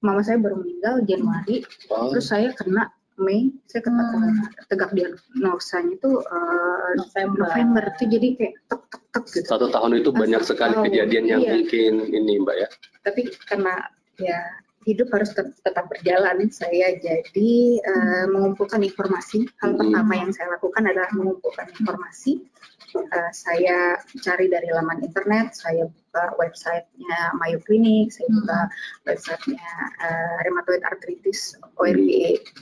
mama 0.00 0.24
saya 0.24 0.40
baru 0.40 0.62
meninggal 0.62 1.04
Januari. 1.04 1.66
Oh, 1.92 2.08
terus 2.10 2.32
saya 2.32 2.54
kena 2.56 2.88
Mei 3.18 3.50
saya 3.66 3.82
kena 3.82 4.14
Hmm. 4.14 4.46
tegak 4.70 4.94
diagnosanya 4.94 5.98
itu 5.98 6.22
uh, 6.22 6.90
November. 6.94 7.50
November. 7.50 7.82
Itu 7.98 8.04
jadi 8.06 8.28
kayak 8.38 8.54
tek 8.70 8.82
tek 8.94 9.04
tek 9.10 9.24
gitu. 9.34 9.46
Satu 9.50 9.66
tahun 9.74 9.98
itu 9.98 10.10
banyak 10.14 10.42
sekali 10.46 10.74
tahun, 10.78 10.84
kejadian 10.86 11.24
yang 11.26 11.42
iya. 11.42 11.50
mungkin 11.58 11.92
ini 12.14 12.32
Mbak 12.46 12.56
ya. 12.62 12.68
tapi 13.02 13.20
karena 13.50 13.74
ya 14.22 14.38
hidup 14.86 15.08
harus 15.10 15.34
tet- 15.34 15.58
tetap 15.62 15.90
berjalan 15.90 16.46
saya 16.50 16.94
jadi 17.00 17.52
uh, 17.82 18.26
mengumpulkan 18.30 18.82
informasi 18.82 19.48
hal 19.58 19.74
pertama 19.74 20.12
yang 20.14 20.30
saya 20.30 20.54
lakukan 20.54 20.84
adalah 20.86 21.10
mengumpulkan 21.16 21.66
informasi 21.78 22.44
Uh, 22.88 23.28
saya 23.36 24.00
cari 24.24 24.48
dari 24.48 24.72
laman 24.72 25.04
internet 25.04 25.52
saya 25.52 25.84
buka 25.92 26.32
websitenya 26.40 27.36
Mayo 27.36 27.60
Clinic 27.60 28.08
saya 28.08 28.32
Hmm. 28.32 28.40
buka 28.40 28.60
websitenya 29.04 29.70
uh, 30.00 30.36
Rheumatoid 30.48 30.80
Arthritis 30.88 31.52
ORG 31.76 32.08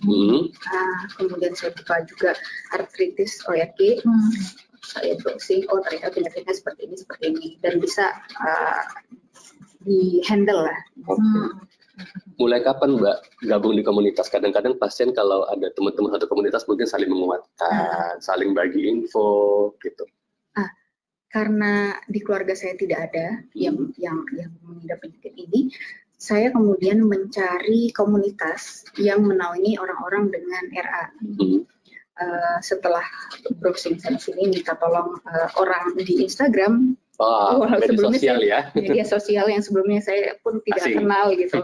Hmm. 0.02 0.50
uh, 0.50 1.00
kemudian 1.14 1.54
saya 1.54 1.70
buka 1.78 2.02
juga 2.10 2.34
arthritis 2.74 3.38
ORG 3.46 4.02
Hmm. 4.02 4.30
saya 4.82 5.14
browsing 5.22 5.62
oh 5.70 5.78
ternyata 5.86 6.10
penyakitnya 6.18 6.54
seperti 6.58 6.90
ini 6.90 6.96
seperti 6.98 7.24
ini 7.30 7.48
dan 7.62 7.78
bisa 7.78 8.10
uh, 8.42 8.82
di 9.86 10.26
handle 10.26 10.66
lah 10.66 10.78
Hmm. 11.06 11.54
Mulai 12.36 12.60
kapan 12.60 13.00
Mbak 13.00 13.18
gabung 13.48 13.72
di 13.72 13.82
komunitas? 13.82 14.28
Kadang-kadang 14.28 14.76
pasien 14.76 15.16
kalau 15.16 15.48
ada 15.48 15.72
teman-teman 15.72 16.12
satu 16.12 16.28
komunitas 16.28 16.68
mungkin 16.68 16.84
saling 16.84 17.08
menguatkan, 17.08 18.20
saling 18.20 18.52
bagi 18.52 18.92
info 18.92 19.72
gitu. 19.80 20.04
karena 21.36 21.92
di 22.08 22.24
keluarga 22.24 22.56
saya 22.56 22.78
tidak 22.80 23.12
ada 23.12 23.44
yang 23.52 23.92
yang 24.00 24.24
yang 24.32 24.48
mengidap 24.64 25.04
penyakit 25.04 25.36
ini 25.36 25.68
saya 26.16 26.48
kemudian 26.48 27.04
mencari 27.04 27.92
komunitas 27.92 28.88
yang 28.96 29.20
menaungi 29.20 29.76
orang-orang 29.76 30.32
dengan 30.32 30.64
RA 30.72 31.04
Hmm. 31.36 31.68
Uh, 32.16 32.56
setelah 32.64 33.04
browsing 33.60 34.00
sana 34.00 34.16
sini 34.16 34.48
minta 34.48 34.72
tolong 34.80 35.20
uh, 35.20 35.48
orang 35.60 35.92
di 36.00 36.24
Instagram 36.24 36.96
Oh, 37.16 37.64
Oh, 37.64 37.64
media 37.64 37.88
sebelumnya 37.88 38.20
sosial 38.20 38.38
ya. 38.44 38.60
media 38.76 39.04
sosial 39.08 39.46
yang 39.48 39.62
sebelumnya 39.64 40.00
saya 40.04 40.36
pun 40.44 40.60
tidak 40.68 40.84
Asing. 40.84 40.96
kenal 41.00 41.26
gitu 41.32 41.58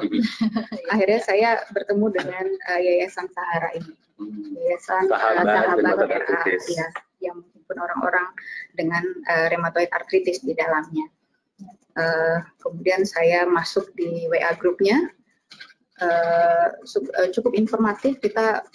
akhirnya 0.93 1.21
saya 1.21 1.51
bertemu 1.77 2.07
dengan 2.09 2.45
uh, 2.73 2.81
Yayasan 2.81 3.29
Sahara 3.33 3.71
ini 3.77 3.93
Hmm. 4.23 4.55
Yayasan 4.55 5.11
uh, 5.11 5.19
Sahabat 5.19 5.45
Sahabat 5.83 5.85
RA 6.07 6.15
Arthritis. 6.15 6.65
ya, 6.79 6.87
yang 7.25 7.43
menghimpun 7.43 7.75
orang-orang 7.81 8.27
dengan 8.79 9.03
uh, 9.27 9.47
rheumatoid 9.51 9.91
arthritis 9.91 10.45
di 10.47 10.55
dalamnya. 10.55 11.07
Uh, 11.93 12.39
kemudian 12.63 13.03
saya 13.05 13.45
masuk 13.45 13.91
di 13.99 14.27
WA 14.31 14.55
grupnya, 14.57 15.11
Uh, 16.03 16.67
uh, 16.83 17.29
cukup 17.31 17.55
informatif. 17.55 18.19
Kita 18.19 18.67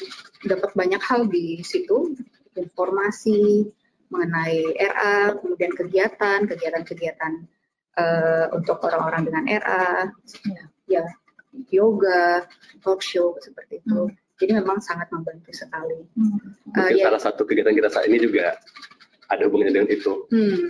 dapat 0.47 0.71
banyak 0.71 1.01
hal 1.03 1.27
di 1.27 1.59
situ, 1.59 2.15
informasi 2.55 3.67
mengenai 4.07 4.63
RA, 4.77 5.35
kemudian 5.39 5.71
kegiatan, 5.75 6.39
kegiatan-kegiatan 6.47 7.33
uh, 7.99 8.45
untuk 8.55 8.79
orang-orang 8.83 9.27
dengan 9.27 9.43
RA, 9.63 10.11
ya 10.87 11.03
yoga, 11.73 12.45
talk 12.85 13.01
show 13.01 13.35
seperti 13.41 13.81
itu. 13.81 14.11
Jadi 14.37 14.51
memang 14.53 14.77
sangat 14.77 15.09
membantu 15.09 15.49
sekali. 15.49 16.05
Hmm. 16.13 16.37
Uh, 16.77 16.93
ya, 16.93 17.09
salah 17.09 17.21
satu 17.21 17.41
kegiatan 17.43 17.73
kita 17.73 17.89
saat 17.89 18.05
ini 18.05 18.21
juga 18.21 18.53
ada 19.27 19.43
hubungannya 19.49 19.73
dengan 19.81 19.89
itu. 19.91 20.13
hmm, 20.31 20.65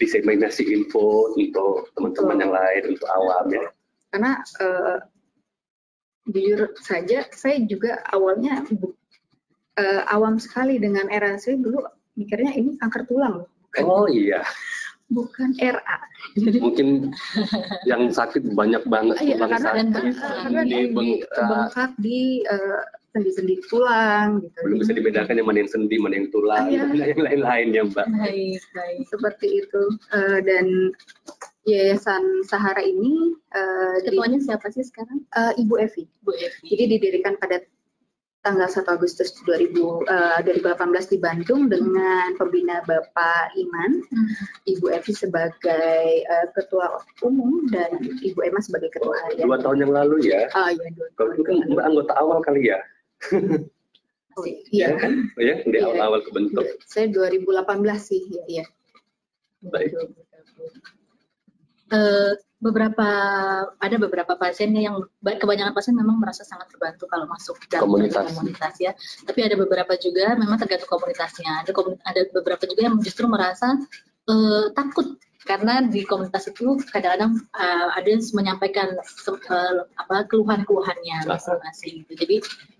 Diseminasi 0.00 0.70
info 0.72 1.34
untuk 1.36 1.90
teman-teman 1.98 2.38
yang 2.40 2.52
lain, 2.54 2.82
untuk 2.96 3.08
awam 3.10 3.46
ya. 3.52 3.66
karena 4.10 4.42
eh, 4.58 4.98
jujur 6.26 6.74
saja 6.82 7.30
saya 7.30 7.62
juga 7.62 8.02
awalnya 8.10 8.66
eh, 9.78 10.02
awam 10.10 10.42
sekali 10.42 10.82
dengan 10.82 11.06
era 11.06 11.38
saya 11.38 11.54
dulu 11.54 11.78
mikirnya 12.20 12.52
ini 12.52 12.76
kanker 12.76 13.08
tulang 13.08 13.40
loh, 13.40 13.48
bukan, 13.64 13.82
Oh 13.82 14.04
iya, 14.06 14.44
bukan 15.08 15.56
RA. 15.56 15.98
mungkin 16.60 17.10
yang 17.82 18.12
sakit 18.12 18.52
banyak 18.52 18.84
banget 18.86 19.16
Iya, 19.18 19.34
tulang 19.34 19.50
karena, 19.50 19.58
sakit, 19.64 19.86
karena 20.20 20.60
di, 20.62 20.70
sendi, 20.70 20.76
di 20.76 20.92
bengkak. 20.92 21.46
bengkak 21.48 21.90
di 21.96 22.18
eh, 22.44 22.82
sendi-sendi 23.10 23.54
tulang 23.66 24.38
gitu. 24.38 24.54
belum 24.62 24.76
bisa 24.78 24.92
dibedakan 24.94 25.34
yang 25.34 25.48
mana 25.48 25.58
yang 25.58 25.72
sendi, 25.72 25.96
mana 25.98 26.14
yang 26.14 26.28
tulang, 26.30 26.64
Iya. 26.68 26.86
mana 26.86 27.04
yang 27.08 27.20
lain-lain 27.20 27.66
ya 27.72 27.82
Mbak. 27.84 28.06
Baik, 28.14 28.62
baik. 28.70 28.98
Seperti 29.08 29.46
itu 29.58 29.82
Eh, 30.10 30.38
dan 30.40 30.66
Yayasan 31.62 32.22
Sahara 32.46 32.80
ini 32.80 33.34
eh, 33.50 33.94
di- 34.00 34.14
Ketuanya 34.14 34.38
siapa 34.38 34.70
sih 34.70 34.82
sekarang? 34.82 35.26
eh, 35.28 35.58
Ibu 35.58 35.74
Evi. 35.76 36.04
Bu 36.22 36.32
Evi. 36.32 36.66
Jadi 36.66 36.84
didirikan 36.88 37.34
pada 37.36 37.58
tanggal 38.40 38.64
1 38.66 38.88
Agustus 38.88 39.36
2000, 39.44 40.00
eh, 40.08 40.38
2018 40.42 41.06
di 41.06 41.18
Bandung 41.18 41.68
dengan 41.68 42.32
pembina 42.34 42.80
Bapak 42.82 43.52
Iman, 43.54 44.00
Hmm. 44.02 44.28
Ibu 44.64 44.88
Evi 44.90 45.12
sebagai 45.12 46.00
eh, 46.22 46.46
ketua 46.52 46.88
umum 47.20 47.68
dan 47.68 47.94
Ibu 48.00 48.40
Emma 48.40 48.58
sebagai 48.58 48.88
ketua 48.90 49.12
harian. 49.24 49.44
Dua 49.44 49.60
tahun 49.60 49.84
yang 49.84 49.92
lalu 49.92 50.16
ya. 50.26 50.48
Ah 50.52 50.72
iya 50.72 50.88
dua 50.90 51.06
Kalau 51.14 51.32
itu 51.34 51.42
kan 51.42 51.54
tahun. 51.58 51.72
Mbak 51.72 51.84
anggota 51.84 52.12
awal 52.16 52.38
kali 52.40 52.62
ya, 52.66 52.78
Oh, 54.34 54.46
iya. 54.72 54.96
kan? 54.96 55.28
Oh 55.36 55.42
ya, 55.42 55.60
di 55.60 55.76
Iya. 55.76 55.84
awal-awal 55.84 56.20
kebentuk. 56.24 56.64
Saya 56.86 57.12
2018 57.12 58.00
sih, 58.00 58.24
ya 58.30 58.42
iya. 58.48 58.64
Baik. 59.60 59.92
Eh, 61.90 62.32
beberapa 62.60 63.08
ada 63.80 63.96
beberapa 63.96 64.36
pasien 64.36 64.70
yang 64.76 65.00
kebanyakan 65.24 65.72
pasien 65.72 65.96
memang 65.96 66.20
merasa 66.20 66.44
sangat 66.44 66.68
terbantu 66.68 67.08
kalau 67.08 67.24
masuk 67.24 67.56
dalam 67.72 67.88
Komunitas. 67.88 68.30
komunitas 68.36 68.74
ya. 68.78 68.92
Tapi 69.26 69.40
ada 69.48 69.56
beberapa 69.56 69.96
juga 69.96 70.36
memang 70.36 70.60
tergantung 70.60 70.86
komunitasnya. 70.92 71.64
Ada 71.64 71.72
komun- 71.72 71.98
ada 72.04 72.20
beberapa 72.30 72.62
juga 72.68 72.86
yang 72.86 73.00
justru 73.02 73.24
merasa 73.26 73.74
eh, 74.28 74.64
takut 74.76 75.18
karena 75.48 75.80
di 75.82 76.04
komunitas 76.04 76.52
itu 76.52 76.78
kadang-kadang 76.92 77.32
eh, 77.58 77.88
ada 77.96 78.06
yang 78.06 78.22
menyampaikan 78.36 78.88
eh, 78.94 79.76
apa 79.98 80.28
keluhan-keluhannya 80.30 81.26
masing-masing 81.26 82.04
gitu. 82.06 82.12
Jadi 82.12 82.36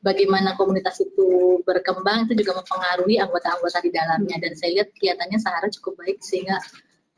bagaimana 0.07 0.55
komunitas 0.61 1.00
itu 1.02 1.59
berkembang 1.67 2.29
itu 2.29 2.45
juga 2.45 2.61
mempengaruhi 2.62 3.17
anggota-anggota 3.19 3.81
di 3.83 3.90
dalamnya 3.90 4.37
dan 4.38 4.52
saya 4.55 4.71
lihat 4.85 4.93
kelihatannya 4.95 5.38
Sahara 5.40 5.67
cukup 5.73 5.99
baik 6.05 6.21
sehingga 6.21 6.61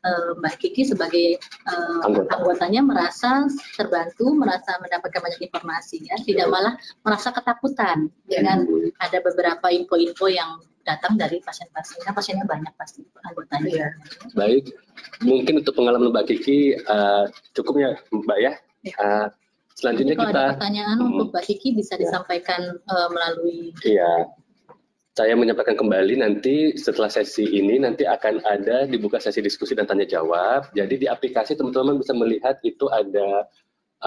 eh, 0.03 0.31
Mbak 0.37 0.55
Kiki 0.59 0.83
sebagai 0.85 1.39
eh, 1.39 1.99
Anggota. 2.03 2.31
anggotanya 2.37 2.83
merasa 2.83 3.47
terbantu, 3.73 4.35
merasa 4.35 4.77
mendapatkan 4.79 5.21
banyak 5.21 5.41
informasi 5.43 6.05
ya, 6.05 6.17
tidak 6.21 6.47
malah 6.49 6.75
merasa 7.01 7.31
ketakutan 7.31 8.11
Ya. 8.27 8.43
dengan 8.43 8.67
ada 8.99 9.19
beberapa 9.21 9.67
info-info 9.69 10.27
yang 10.27 10.51
datang 10.83 11.15
dari 11.15 11.39
pasien-pasien. 11.39 12.03
Karena 12.03 12.13
pasiennya 12.13 12.47
banyak 12.47 12.75
pasti 12.75 13.07
anggotanya. 13.23 13.71
Iya. 13.71 13.89
Baik, 14.35 14.65
mungkin 15.23 15.63
untuk 15.63 15.75
pengalaman 15.75 16.11
Mbak 16.11 16.27
Kiki 16.27 16.59
eh, 16.75 17.25
cukup 17.55 17.75
ya 17.79 17.91
Mbak 18.11 18.39
ya. 18.39 18.53
Ya. 18.83 18.95
Eh, 18.99 19.27
selanjutnya 19.73 20.13
Jadi 20.13 20.21
kalau 20.21 20.31
kita 20.31 20.43
ada 20.43 20.53
pertanyaan 20.59 20.97
Hmm. 20.99 21.07
untuk 21.15 21.27
Mbak 21.31 21.45
Kiki 21.47 21.69
bisa 21.73 21.95
Ya. 21.95 22.01
disampaikan 22.03 22.61
eh, 22.77 23.09
melalui 23.09 23.71
Iya. 23.87 24.11
Saya 25.13 25.37
menyampaikan 25.37 25.77
kembali 25.77 26.25
nanti 26.25 26.73
setelah 26.73 27.13
sesi 27.13 27.45
ini 27.45 27.77
nanti 27.77 28.09
akan 28.09 28.41
ada 28.49 28.89
dibuka 28.89 29.21
sesi 29.21 29.45
diskusi 29.45 29.77
dan 29.77 29.85
tanya 29.85 30.09
jawab. 30.09 30.73
Jadi 30.73 31.05
di 31.05 31.07
aplikasi 31.07 31.53
teman-teman 31.53 32.01
bisa 32.01 32.17
melihat 32.17 32.57
itu 32.65 32.89
ada 32.89 33.45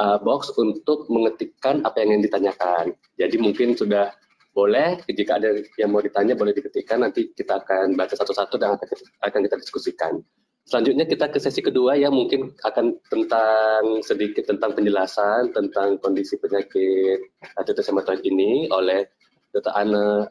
uh, 0.01 0.17
box 0.17 0.49
untuk 0.57 1.05
mengetikkan 1.13 1.85
apa 1.85 2.01
yang 2.01 2.17
ingin 2.17 2.25
ditanyakan. 2.25 2.85
Jadi 3.21 3.37
mungkin 3.37 3.77
sudah 3.77 4.17
boleh 4.57 4.97
jika 5.05 5.37
ada 5.37 5.53
yang 5.77 5.93
mau 5.93 6.01
ditanya 6.01 6.33
boleh 6.33 6.57
diketikkan 6.57 7.05
nanti 7.05 7.29
kita 7.37 7.61
akan 7.61 7.93
baca 7.93 8.17
satu-satu 8.17 8.57
dan 8.57 8.73
akan 9.21 9.39
kita 9.45 9.61
diskusikan. 9.61 10.17
Selanjutnya 10.65 11.05
kita 11.05 11.29
ke 11.29 11.37
sesi 11.37 11.61
kedua 11.61 12.01
yang 12.01 12.17
mungkin 12.17 12.49
akan 12.65 12.97
tentang 13.13 14.01
sedikit 14.01 14.49
tentang 14.49 14.73
penjelasan 14.73 15.53
tentang 15.53 16.01
kondisi 16.01 16.41
penyakit 16.41 17.29
rheumatoid 17.61 18.25
ini 18.25 18.65
oleh 18.73 19.05
Dr. 19.53 19.71
Ana 19.71 20.25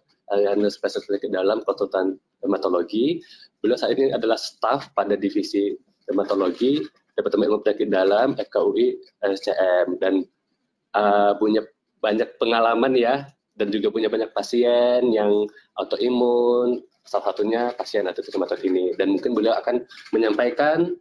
spesialis 0.73 1.07
penyakit 1.09 1.31
dalam 1.33 1.61
konsultan 1.62 2.16
dermatologi. 2.40 3.21
Beliau 3.61 3.76
saat 3.78 3.97
ini 3.97 4.12
adalah 4.12 4.37
staf 4.37 4.93
pada 4.93 5.16
divisi 5.16 5.73
dermatologi 6.04 6.85
Departemen 7.14 7.47
Ilmu 7.49 7.62
Penyakit 7.62 7.88
Dalam 7.88 8.35
FKUI 8.37 8.99
RSCM 9.23 10.02
dan 10.02 10.26
uh, 10.99 11.33
punya 11.38 11.62
banyak 12.02 12.28
pengalaman 12.37 12.93
ya 12.99 13.25
dan 13.54 13.71
juga 13.71 13.88
punya 13.95 14.11
banyak 14.11 14.35
pasien 14.35 15.14
yang 15.14 15.47
autoimun 15.78 16.83
salah 17.07 17.31
satunya 17.31 17.71
pasien 17.78 18.04
atau 18.09 18.25
rheumatoid 18.25 18.64
ini 18.66 18.93
dan 18.99 19.14
mungkin 19.14 19.37
beliau 19.37 19.54
akan 19.61 19.85
menyampaikan 20.11 20.97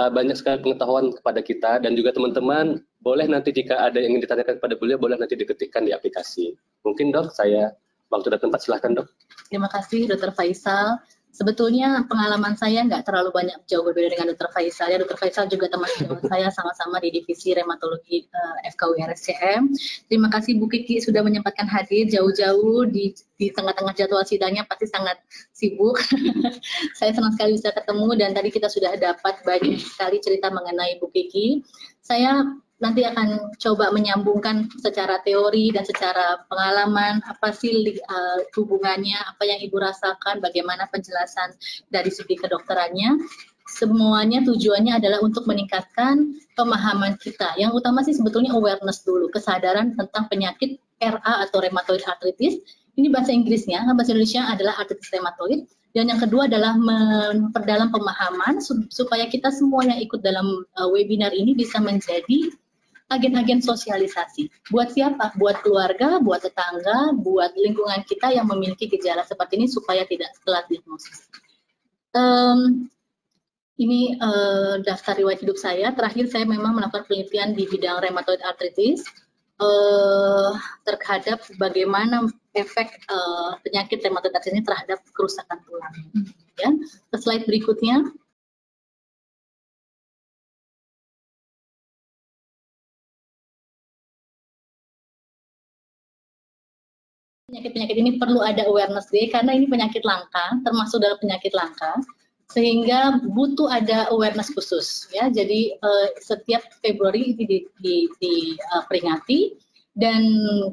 uh, 0.00 0.10
banyak 0.10 0.34
sekali 0.34 0.60
pengetahuan 0.64 1.14
kepada 1.14 1.40
kita 1.40 1.72
dan 1.78 1.92
juga 1.94 2.10
teman-teman 2.10 2.82
boleh 3.04 3.26
nanti 3.30 3.54
jika 3.54 3.86
ada 3.86 4.02
yang 4.02 4.16
ingin 4.16 4.26
ditanyakan 4.26 4.58
kepada 4.58 4.74
beliau 4.76 4.98
boleh 4.98 5.16
nanti 5.18 5.38
diketikkan 5.38 5.86
di 5.86 5.92
aplikasi. 5.94 6.56
Mungkin 6.82 7.14
dok 7.14 7.30
saya 7.32 7.70
waktu 8.12 8.36
dan 8.36 8.40
tempat 8.44 8.60
silahkan 8.60 8.92
dok. 8.92 9.08
Terima 9.48 9.72
kasih 9.72 10.12
dokter 10.12 10.30
Faisal 10.36 11.00
sebetulnya 11.32 12.04
pengalaman 12.06 12.54
saya 12.60 12.84
nggak 12.84 13.08
terlalu 13.08 13.32
banyak 13.32 13.56
jauh 13.64 13.82
berbeda 13.82 14.12
dengan 14.12 14.36
Dr. 14.36 14.52
Faisal. 14.52 14.92
Ya, 14.92 15.00
Dr. 15.00 15.16
Faisal 15.16 15.48
juga 15.48 15.72
teman 15.72 15.88
saya 16.30 16.52
sama-sama 16.52 17.00
di 17.00 17.08
divisi 17.08 17.56
reumatologi 17.56 18.28
uh, 18.28 18.68
eh, 18.68 18.70
FKUI 18.76 19.00
RSCM. 19.08 19.62
Terima 20.12 20.28
kasih 20.28 20.60
Bu 20.60 20.68
Kiki 20.68 21.00
sudah 21.00 21.24
menyempatkan 21.24 21.66
hadir 21.66 22.06
jauh-jauh 22.06 22.86
di 22.86 23.16
di 23.40 23.50
tengah-tengah 23.50 23.96
jadwal 23.96 24.22
sidangnya 24.22 24.68
pasti 24.68 24.86
sangat 24.92 25.18
sibuk. 25.56 25.98
saya 27.00 27.10
senang 27.16 27.32
sekali 27.34 27.56
bisa 27.56 27.72
ketemu 27.72 28.08
dan 28.14 28.30
tadi 28.36 28.48
kita 28.52 28.68
sudah 28.68 28.92
dapat 29.00 29.40
banyak 29.42 29.80
sekali 29.80 30.20
cerita 30.20 30.52
mengenai 30.52 31.00
Bu 31.00 31.08
Kiki. 31.10 31.64
Saya 32.04 32.44
nanti 32.82 33.06
akan 33.06 33.54
coba 33.62 33.94
menyambungkan 33.94 34.66
secara 34.82 35.22
teori 35.22 35.70
dan 35.70 35.86
secara 35.86 36.42
pengalaman 36.50 37.22
apa 37.22 37.54
sih 37.54 37.94
uh, 37.94 38.42
hubungannya, 38.58 39.14
apa 39.22 39.46
yang 39.46 39.62
ibu 39.62 39.78
rasakan, 39.78 40.42
bagaimana 40.42 40.90
penjelasan 40.90 41.54
dari 41.86 42.10
segi 42.10 42.34
kedokterannya. 42.34 43.22
Semuanya 43.62 44.42
tujuannya 44.42 44.98
adalah 44.98 45.22
untuk 45.22 45.46
meningkatkan 45.46 46.34
pemahaman 46.58 47.14
kita. 47.22 47.54
Yang 47.54 47.78
utama 47.78 48.02
sih 48.02 48.18
sebetulnya 48.18 48.52
awareness 48.52 49.06
dulu, 49.06 49.30
kesadaran 49.30 49.94
tentang 49.94 50.26
penyakit 50.26 50.82
RA 50.98 51.46
atau 51.46 51.62
rheumatoid 51.62 52.02
arthritis. 52.02 52.58
Ini 52.98 53.08
bahasa 53.08 53.32
Inggrisnya, 53.32 53.86
bahasa 53.94 54.12
Indonesia 54.12 54.44
adalah 54.50 54.76
arthritis 54.82 55.08
rheumatoid. 55.14 55.70
Dan 55.92 56.08
yang 56.08 56.20
kedua 56.20 56.48
adalah 56.48 56.72
memperdalam 56.74 57.92
pemahaman 57.92 58.64
supaya 58.88 59.28
kita 59.28 59.52
semua 59.52 59.84
yang 59.84 60.00
ikut 60.00 60.24
dalam 60.24 60.64
uh, 60.80 60.88
webinar 60.88 61.36
ini 61.36 61.52
bisa 61.52 61.84
menjadi 61.84 62.48
agen-agen 63.12 63.60
sosialisasi. 63.60 64.48
Buat 64.72 64.96
siapa? 64.96 65.36
Buat 65.36 65.60
keluarga, 65.60 66.18
buat 66.18 66.40
tetangga, 66.42 67.12
buat 67.20 67.52
lingkungan 67.54 68.02
kita 68.08 68.32
yang 68.32 68.48
memiliki 68.48 68.88
gejala 68.88 69.22
seperti 69.22 69.60
ini 69.60 69.66
supaya 69.68 70.02
tidak 70.08 70.32
telat 70.42 70.64
diagnosis. 70.72 71.28
Um, 72.12 72.88
ini 73.80 74.14
uh, 74.20 74.78
daftar 74.84 75.18
riwayat 75.18 75.40
hidup 75.42 75.58
saya. 75.58 75.90
Terakhir 75.96 76.28
saya 76.28 76.44
memang 76.44 76.76
melakukan 76.76 77.08
penelitian 77.08 77.56
di 77.56 77.64
bidang 77.66 78.04
rheumatoid 78.04 78.40
arthritis 78.44 79.02
uh, 79.58 80.52
terhadap 80.84 81.42
bagaimana 81.56 82.28
efek 82.52 83.00
uh, 83.08 83.56
penyakit 83.64 84.04
rheumatoid 84.04 84.32
arthritis 84.36 84.60
ini 84.60 84.62
terhadap 84.64 85.00
kerusakan 85.16 85.58
tulang. 85.64 85.94
Ya, 86.60 86.70
ke 87.10 87.16
slide 87.16 87.48
berikutnya. 87.48 88.12
Penyakit-penyakit 97.52 97.96
ini 98.00 98.10
perlu 98.16 98.40
ada 98.40 98.64
awareness 98.64 99.12
day 99.12 99.28
karena 99.28 99.52
ini 99.52 99.68
penyakit 99.68 100.00
langka, 100.08 100.56
termasuk 100.64 101.04
dalam 101.04 101.20
penyakit 101.20 101.52
langka, 101.52 102.00
sehingga 102.48 103.20
butuh 103.28 103.68
ada 103.68 104.08
awareness 104.08 104.48
khusus 104.56 105.12
ya. 105.12 105.28
Jadi 105.28 105.76
uh, 105.76 106.08
setiap 106.16 106.64
Februari 106.80 107.36
ini 107.36 107.44
diperingati 107.76 109.40
di, 109.44 109.52
uh, 109.52 109.60
dan 109.92 110.24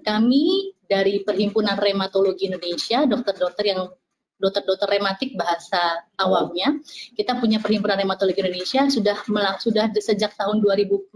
kami 0.07 0.71
dari 0.87 1.19
Perhimpunan 1.27 1.75
Reumatologi 1.75 2.47
Indonesia, 2.47 3.03
dokter-dokter 3.03 3.75
yang 3.75 3.91
dokter-dokter 4.39 4.87
rematik 4.87 5.35
bahasa 5.35 5.99
awamnya. 6.15 6.79
Kita 7.11 7.35
punya 7.43 7.59
Perhimpunan 7.59 7.99
Reumatologi 7.99 8.39
Indonesia 8.39 8.87
sudah 8.87 9.19
sudah 9.59 9.91
sejak 9.99 10.31
tahun 10.39 10.63
2014 10.63 11.11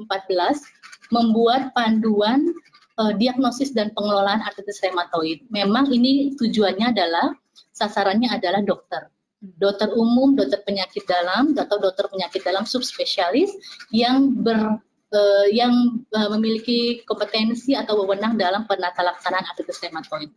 membuat 1.08 1.71
panduan 1.71 2.52
diagnosis 3.17 3.73
dan 3.73 3.89
pengelolaan 3.97 4.41
artritis 4.45 4.82
rheumatoid. 4.86 5.49
Memang 5.49 5.89
ini 5.89 6.38
tujuannya 6.38 6.93
adalah 6.93 7.34
sasarannya 7.73 8.29
adalah 8.29 8.62
dokter. 8.62 9.10
Dokter 9.43 9.91
umum, 9.91 10.38
dokter 10.39 10.63
penyakit 10.63 11.03
dalam 11.03 11.51
atau 11.58 11.75
dokter 11.82 12.08
penyakit 12.08 12.45
dalam 12.45 12.63
subspesialis 12.63 13.51
yang 13.91 14.32
ber 14.39 14.79
uh, 15.13 15.47
yang 15.51 16.06
uh, 16.15 16.29
memiliki 16.38 17.03
kompetensi 17.03 17.75
atau 17.75 18.03
wewenang 18.03 18.39
dalam 18.39 18.63
penata 18.65 19.03
laksanaan 19.03 19.43
artritis 19.45 19.84
rheumatoid. 19.84 20.32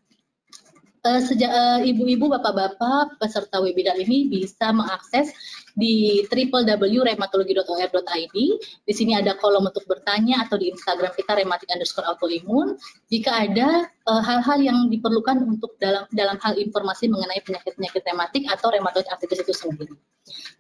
Uh, 1.07 1.23
sejak 1.23 1.55
ibu-ibu, 1.87 2.27
bapak-bapak 2.27 3.23
peserta 3.23 3.63
webinar 3.63 3.95
ini 3.95 4.27
bisa 4.27 4.75
mengakses 4.75 5.31
di 5.77 6.25
www.reumatologi.or.id. 6.27 8.37
Di 8.83 8.95
sini 8.97 9.15
ada 9.15 9.39
kolom 9.39 9.69
untuk 9.69 9.85
bertanya 9.87 10.43
atau 10.43 10.59
di 10.59 10.73
Instagram 10.73 11.13
kita 11.15 11.37
rematik 11.37 11.69
underscore 11.71 12.09
autoimun. 12.11 12.75
Jika 13.13 13.47
ada 13.47 13.87
eh, 13.87 14.23
hal-hal 14.25 14.59
uh, 14.59 14.67
yang 14.67 14.91
diperlukan 14.91 15.47
untuk 15.47 15.79
dalam 15.79 16.09
dalam 16.11 16.41
hal 16.41 16.59
informasi 16.59 17.07
mengenai 17.13 17.45
penyakit-penyakit 17.45 18.03
rematik 18.03 18.49
atau 18.51 18.73
rheumatoid 18.73 19.07
arthritis 19.13 19.45
itu 19.45 19.55
sendiri. 19.55 19.95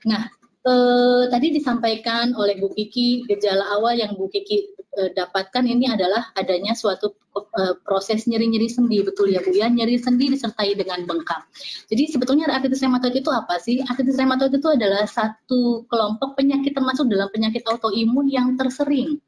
Nah, 0.06 0.30
eh, 0.62 1.22
tadi 1.32 1.48
disampaikan 1.56 2.37
oleh 2.37 2.61
Bu 2.61 2.68
Kiki 2.76 3.24
gejala 3.24 3.72
awal 3.74 3.96
yang 3.96 4.12
Bu 4.14 4.28
Kiki 4.28 4.75
eh, 4.96 5.11
dapatkan 5.12 5.64
ini 5.68 5.92
adalah 5.92 6.32
adanya 6.32 6.72
suatu 6.72 7.12
eh, 7.37 7.74
proses 7.85 8.24
nyeri-nyeri 8.24 8.66
sendi 8.66 9.04
betul 9.04 9.28
ya 9.30 9.44
Bu 9.44 9.52
ya 9.52 9.68
nyeri 9.68 10.00
sendi 10.00 10.32
disertai 10.32 10.74
dengan 10.74 11.04
bengkak. 11.04 11.46
Jadi 11.92 12.02
sebetulnya 12.11 12.48
artritis 12.50 12.80
rheumatoid 12.80 13.14
itu 13.20 13.30
apa 13.30 13.61
sih? 13.61 13.85
Artritis 13.85 14.16
rheumatoid 14.16 14.56
itu 14.56 14.68
adalah 14.72 15.04
satu 15.04 15.85
kelompok 15.87 16.35
penyakit 16.35 16.72
termasuk 16.72 17.06
dalam 17.06 17.28
penyakit 17.28 17.62
autoimun 17.68 18.26
yang 18.32 18.56
tersering. 18.56 19.20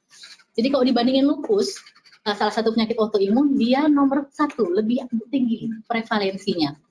Jadi 0.58 0.68
kalau 0.74 0.84
dibandingin 0.88 1.28
lupus, 1.28 1.78
eh, 2.24 2.34
salah 2.34 2.52
satu 2.52 2.72
penyakit 2.72 2.96
autoimun 2.96 3.54
dia 3.54 3.86
nomor 3.86 4.26
satu 4.32 4.66
lebih 4.72 5.04
tinggi 5.30 5.70
prevalensinya 5.86 6.87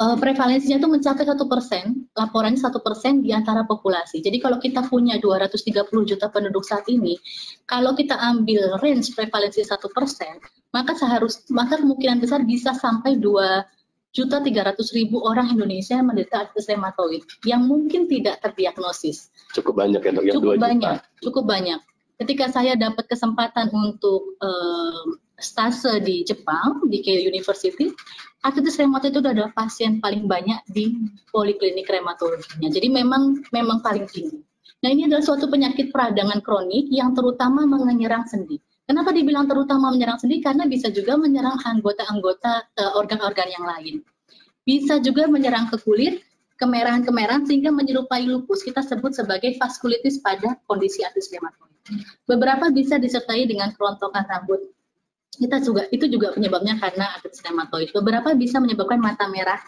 uh, 0.00 0.16
prevalensinya 0.16 0.80
itu 0.80 0.88
mencapai 0.88 1.24
satu 1.28 1.44
persen, 1.50 2.08
laporannya 2.16 2.60
satu 2.60 2.80
persen 2.80 3.20
di 3.20 3.30
antara 3.34 3.66
populasi. 3.68 4.24
Jadi 4.24 4.40
kalau 4.40 4.56
kita 4.56 4.86
punya 4.88 5.20
230 5.20 5.90
juta 6.08 6.26
penduduk 6.32 6.64
saat 6.64 6.88
ini, 6.88 7.18
kalau 7.68 7.92
kita 7.92 8.16
ambil 8.16 8.80
range 8.80 9.12
prevalensi 9.12 9.66
satu 9.66 9.92
persen, 9.92 10.40
maka 10.70 10.94
seharus 10.96 11.44
maka 11.50 11.80
kemungkinan 11.80 12.22
besar 12.22 12.46
bisa 12.46 12.72
sampai 12.76 13.18
dua 13.18 13.66
juta 14.10 14.42
tiga 14.42 14.66
ratus 14.66 14.90
ribu 14.90 15.22
orang 15.22 15.54
Indonesia 15.54 15.94
yang 15.94 16.10
menderita 16.10 16.46
artritis 16.46 16.66
rheumatoid 16.66 17.22
yang 17.46 17.62
mungkin 17.62 18.10
tidak 18.10 18.42
terdiagnosis. 18.42 19.30
Cukup 19.54 19.78
banyak 19.78 20.02
ya 20.02 20.10
dok, 20.10 20.24
yang 20.26 20.34
cukup 20.38 20.52
banyak, 20.58 20.98
juta. 20.98 21.22
cukup 21.22 21.44
banyak. 21.46 21.80
Ketika 22.20 22.52
saya 22.52 22.76
dapat 22.76 23.08
kesempatan 23.08 23.72
untuk 23.72 24.36
uh, 24.44 25.02
stase 25.40 26.00
di 26.04 26.22
Jepang 26.22 26.86
di 26.86 27.00
Keio 27.00 27.26
University, 27.26 27.90
artritis 28.44 28.76
rheumatoid 28.80 29.16
itu 29.16 29.20
adalah 29.24 29.52
pasien 29.52 29.98
paling 29.98 30.28
banyak 30.28 30.60
di 30.70 30.96
poliklinik 31.32 31.88
rheumatologinya. 31.88 32.68
Jadi 32.68 32.88
memang 32.88 33.40
memang 33.52 33.80
paling 33.80 34.06
tinggi. 34.08 34.40
Nah 34.80 34.88
ini 34.88 35.04
adalah 35.04 35.20
suatu 35.20 35.44
penyakit 35.48 35.92
peradangan 35.92 36.40
kronik 36.40 36.88
yang 36.88 37.12
terutama 37.12 37.68
menyerang 37.68 38.24
sendi. 38.24 38.56
Kenapa 38.88 39.12
dibilang 39.12 39.46
terutama 39.46 39.92
menyerang 39.92 40.18
sendi? 40.18 40.40
Karena 40.40 40.64
bisa 40.66 40.88
juga 40.88 41.14
menyerang 41.14 41.60
anggota-anggota 41.62 42.52
uh, 42.80 42.92
organ-organ 42.98 43.48
yang 43.52 43.64
lain. 43.68 43.94
Bisa 44.64 44.98
juga 44.98 45.28
menyerang 45.30 45.70
ke 45.70 45.78
kulit, 45.84 46.24
kemerahan-kemerahan 46.58 47.46
sehingga 47.46 47.70
menyerupai 47.70 48.26
lupus 48.26 48.66
kita 48.66 48.82
sebut 48.82 49.14
sebagai 49.14 49.54
vaskulitis 49.60 50.18
pada 50.24 50.58
kondisi 50.66 51.06
artritis 51.06 51.30
rheumatoid. 51.30 51.70
Beberapa 52.26 52.72
bisa 52.72 52.96
disertai 52.98 53.46
dengan 53.46 53.70
kerontokan 53.76 54.26
rambut 54.26 54.58
kita 55.38 55.62
juga 55.62 55.86
itu 55.94 56.10
juga 56.10 56.34
penyebabnya 56.34 56.80
karena 56.80 57.14
artritis 57.14 57.42
rheumatoid. 57.46 57.94
Beberapa 57.94 58.34
bisa 58.34 58.58
menyebabkan 58.58 58.98
mata 58.98 59.30
merah. 59.30 59.60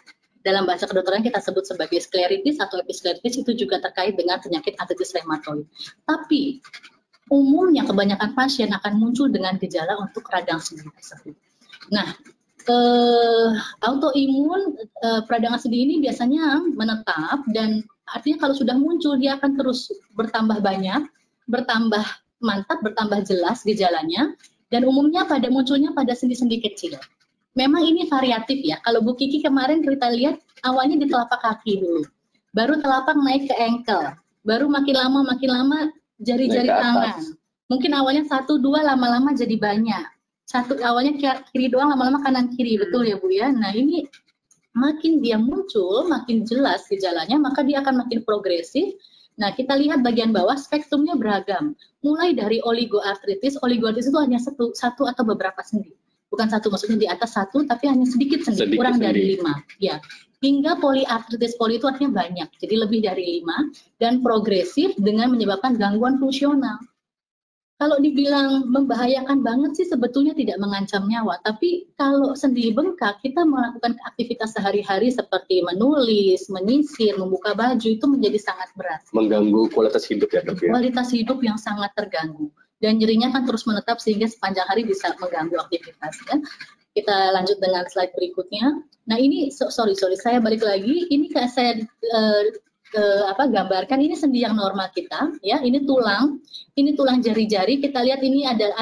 Dalam 0.42 0.66
bahasa 0.66 0.90
kedokteran 0.90 1.22
kita 1.22 1.38
sebut 1.38 1.62
sebagai 1.62 2.02
skleritis 2.02 2.58
atau 2.58 2.82
episkleritis 2.82 3.46
itu 3.46 3.54
juga 3.54 3.78
terkait 3.78 4.18
dengan 4.18 4.42
penyakit 4.42 4.74
artritis 4.74 5.14
rheumatoid. 5.14 5.70
Tapi 6.02 6.58
umumnya 7.30 7.86
kebanyakan 7.86 8.34
pasien 8.34 8.74
akan 8.74 8.98
muncul 8.98 9.30
dengan 9.30 9.54
gejala 9.62 9.94
untuk 10.02 10.26
radang 10.26 10.58
sendi 10.58 10.82
tersebut. 10.82 11.38
Nah, 11.94 12.10
uh, 12.66 13.54
autoimun 13.86 14.74
uh, 15.02 15.22
peradangan 15.24 15.62
sendi 15.62 15.86
ini 15.86 15.94
biasanya 16.02 16.58
menetap 16.74 17.46
dan 17.54 17.86
artinya 18.10 18.46
kalau 18.48 18.54
sudah 18.58 18.74
muncul 18.74 19.14
dia 19.14 19.38
akan 19.38 19.54
terus 19.54 19.94
bertambah 20.18 20.58
banyak, 20.58 21.06
bertambah 21.46 22.02
mantap, 22.42 22.82
bertambah 22.82 23.22
jelas 23.22 23.62
gejalanya 23.62 24.34
dan 24.72 24.88
umumnya 24.88 25.28
pada 25.28 25.52
munculnya 25.52 25.92
pada 25.92 26.16
sendi-sendi 26.16 26.64
kecil. 26.64 26.96
Memang 27.52 27.84
ini 27.84 28.08
variatif 28.08 28.64
ya. 28.64 28.80
Kalau 28.80 29.04
Bu 29.04 29.12
Kiki 29.12 29.44
kemarin 29.44 29.84
kita 29.84 30.08
lihat 30.08 30.40
awalnya 30.64 30.96
di 30.96 31.06
telapak 31.06 31.44
kaki 31.44 31.84
dulu, 31.84 32.02
baru 32.56 32.80
telapak 32.80 33.12
naik 33.20 33.52
ke 33.52 33.54
ankle, 33.60 34.16
baru 34.48 34.72
makin 34.72 34.96
lama 34.96 35.20
makin 35.36 35.50
lama 35.52 35.78
jari-jari 36.24 36.72
tangan. 36.72 37.36
Mungkin 37.68 37.92
awalnya 37.92 38.24
satu 38.24 38.56
dua 38.56 38.80
lama-lama 38.80 39.36
jadi 39.36 39.60
banyak 39.60 40.04
satu 40.52 40.76
awalnya 40.84 41.40
kiri 41.48 41.72
doang 41.72 41.96
lama-lama 41.96 42.20
kanan 42.20 42.52
kiri 42.52 42.76
hmm. 42.76 42.82
betul 42.84 43.02
ya 43.08 43.16
Bu 43.16 43.32
ya. 43.32 43.48
Nah 43.48 43.72
ini 43.72 44.04
makin 44.76 45.24
dia 45.24 45.40
muncul, 45.40 46.04
makin 46.08 46.44
jelas 46.44 46.84
gejalanya, 46.92 47.40
maka 47.40 47.64
dia 47.64 47.80
akan 47.80 48.04
makin 48.04 48.20
progresif. 48.20 48.92
Nah, 49.40 49.50
kita 49.56 49.72
lihat 49.78 50.04
bagian 50.04 50.30
bawah 50.30 50.56
spektrumnya 50.58 51.16
beragam. 51.16 51.72
Mulai 52.04 52.36
dari 52.36 52.60
oligoartritis, 52.60 53.56
oligoartritis 53.64 54.12
itu 54.12 54.20
hanya 54.20 54.38
satu, 54.40 54.76
satu 54.76 55.08
atau 55.08 55.24
beberapa 55.24 55.64
sendi. 55.64 55.92
Bukan 56.28 56.48
satu, 56.48 56.72
maksudnya 56.72 56.98
di 57.00 57.08
atas 57.08 57.36
satu, 57.36 57.64
tapi 57.64 57.88
hanya 57.88 58.08
sedikit 58.08 58.44
sendi, 58.44 58.64
sedikit 58.64 58.80
kurang 58.80 58.96
sendi. 59.00 59.06
dari 59.08 59.22
lima. 59.36 59.52
Ya, 59.80 60.00
hingga 60.40 60.80
poliartritis 60.80 61.56
poli 61.60 61.76
itu 61.76 61.86
artinya 61.88 62.24
banyak, 62.24 62.48
jadi 62.56 62.74
lebih 62.88 63.04
dari 63.04 63.40
lima, 63.40 63.68
dan 64.00 64.24
progresif 64.24 64.96
dengan 64.96 65.32
menyebabkan 65.32 65.76
gangguan 65.76 66.16
fungsional 66.16 66.80
kalau 67.82 67.98
dibilang 67.98 68.70
membahayakan 68.70 69.42
banget 69.42 69.74
sih 69.74 69.86
sebetulnya 69.90 70.38
tidak 70.38 70.54
mengancam 70.62 71.02
nyawa, 71.10 71.42
tapi 71.42 71.90
kalau 71.98 72.30
sendi 72.38 72.70
bengkak 72.70 73.18
kita 73.26 73.42
melakukan 73.42 73.98
aktivitas 74.06 74.54
sehari-hari 74.54 75.10
seperti 75.10 75.66
menulis, 75.66 76.46
menyisir, 76.46 77.18
membuka 77.18 77.58
baju 77.58 77.82
itu 77.82 78.06
menjadi 78.06 78.38
sangat 78.38 78.70
berat. 78.78 79.02
Mengganggu 79.10 79.66
kualitas 79.74 80.06
hidup 80.06 80.30
ya 80.30 80.46
dok 80.46 80.62
ya? 80.62 80.70
Kualitas 80.70 81.10
hidup 81.10 81.42
yang 81.42 81.58
sangat 81.58 81.90
terganggu 81.98 82.54
dan 82.78 83.02
nyerinya 83.02 83.34
kan 83.34 83.42
terus 83.50 83.66
menetap 83.66 83.98
sehingga 83.98 84.30
sepanjang 84.30 84.70
hari 84.70 84.86
bisa 84.86 85.10
mengganggu 85.18 85.58
aktivitas 85.58 86.14
ya. 86.30 86.38
Kita 86.94 87.34
lanjut 87.34 87.58
dengan 87.58 87.82
slide 87.90 88.14
berikutnya. 88.14 88.78
Nah 89.10 89.18
ini 89.18 89.50
so, 89.50 89.74
sorry 89.74 89.98
sorry 89.98 90.14
saya 90.14 90.38
balik 90.38 90.62
lagi. 90.62 91.10
Ini 91.10 91.34
kayak 91.34 91.50
saya 91.50 91.82
uh, 92.14 92.42
uh, 92.96 93.24
apa 93.32 93.48
gambarkan 93.48 94.00
ini 94.00 94.16
sendi 94.16 94.44
yang 94.44 94.56
normal 94.56 94.88
kita 94.92 95.36
ya. 95.44 95.60
Ini 95.60 95.84
tulang 95.84 96.40
ini 96.78 96.96
tulang 96.96 97.20
jari-jari. 97.20 97.78
Kita 97.82 98.00
lihat 98.00 98.24
ini 98.24 98.48
ada 98.48 98.72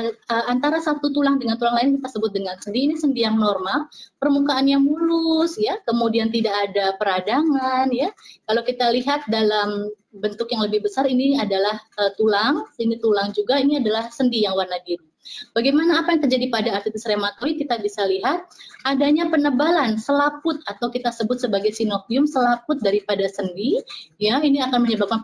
antara 0.47 0.79
satu 0.79 1.11
tulang 1.11 1.43
dengan 1.43 1.59
tulang 1.59 1.77
lain 1.79 1.91
kita 1.99 2.09
sebut 2.15 2.31
dengan 2.31 2.55
sendi. 2.63 2.87
Ini 2.91 2.95
sendi 2.99 3.27
yang 3.27 3.39
normal 3.39 3.91
permukaannya 4.23 4.79
mulus 4.79 5.59
ya. 5.59 5.77
Kemudian 5.85 6.31
tidak 6.31 6.55
ada 6.71 6.95
peradangan 6.97 7.91
ya. 7.91 8.15
Kalau 8.47 8.63
kita 8.63 8.89
lihat 8.95 9.27
dalam 9.27 9.91
bentuk 10.15 10.51
yang 10.51 10.63
lebih 10.67 10.87
besar 10.87 11.07
ini 11.07 11.39
adalah 11.39 11.79
uh, 11.99 12.11
tulang 12.19 12.67
ini 12.83 12.99
tulang 12.99 13.31
juga 13.31 13.63
ini 13.63 13.79
adalah 13.79 14.11
sendi 14.11 14.43
yang 14.43 14.59
warna 14.59 14.79
biru 14.83 15.10
Bagaimana 15.53 16.01
apa 16.01 16.17
yang 16.17 16.23
terjadi 16.25 16.47
pada 16.49 16.69
artritis 16.81 17.05
reumatoid? 17.05 17.61
Kita 17.61 17.77
bisa 17.81 18.09
lihat 18.09 18.49
adanya 18.89 19.29
penebalan 19.29 20.01
selaput 20.01 20.61
atau 20.65 20.89
kita 20.89 21.13
sebut 21.13 21.41
sebagai 21.41 21.73
sinovium 21.77 22.25
selaput 22.25 22.81
daripada 22.81 23.25
sendi. 23.29 23.81
Ya, 24.17 24.41
ini 24.41 24.65
akan 24.65 24.85
menyebabkan 24.89 25.21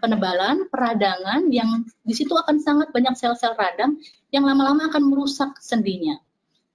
penebalan, 0.00 0.68
peradangan 0.72 1.48
yang 1.52 1.84
di 2.04 2.14
situ 2.16 2.32
akan 2.32 2.56
sangat 2.60 2.88
banyak 2.92 3.14
sel-sel 3.16 3.52
radang 3.56 4.00
yang 4.32 4.44
lama-lama 4.48 4.88
akan 4.88 5.08
merusak 5.08 5.56
sendinya. 5.60 6.16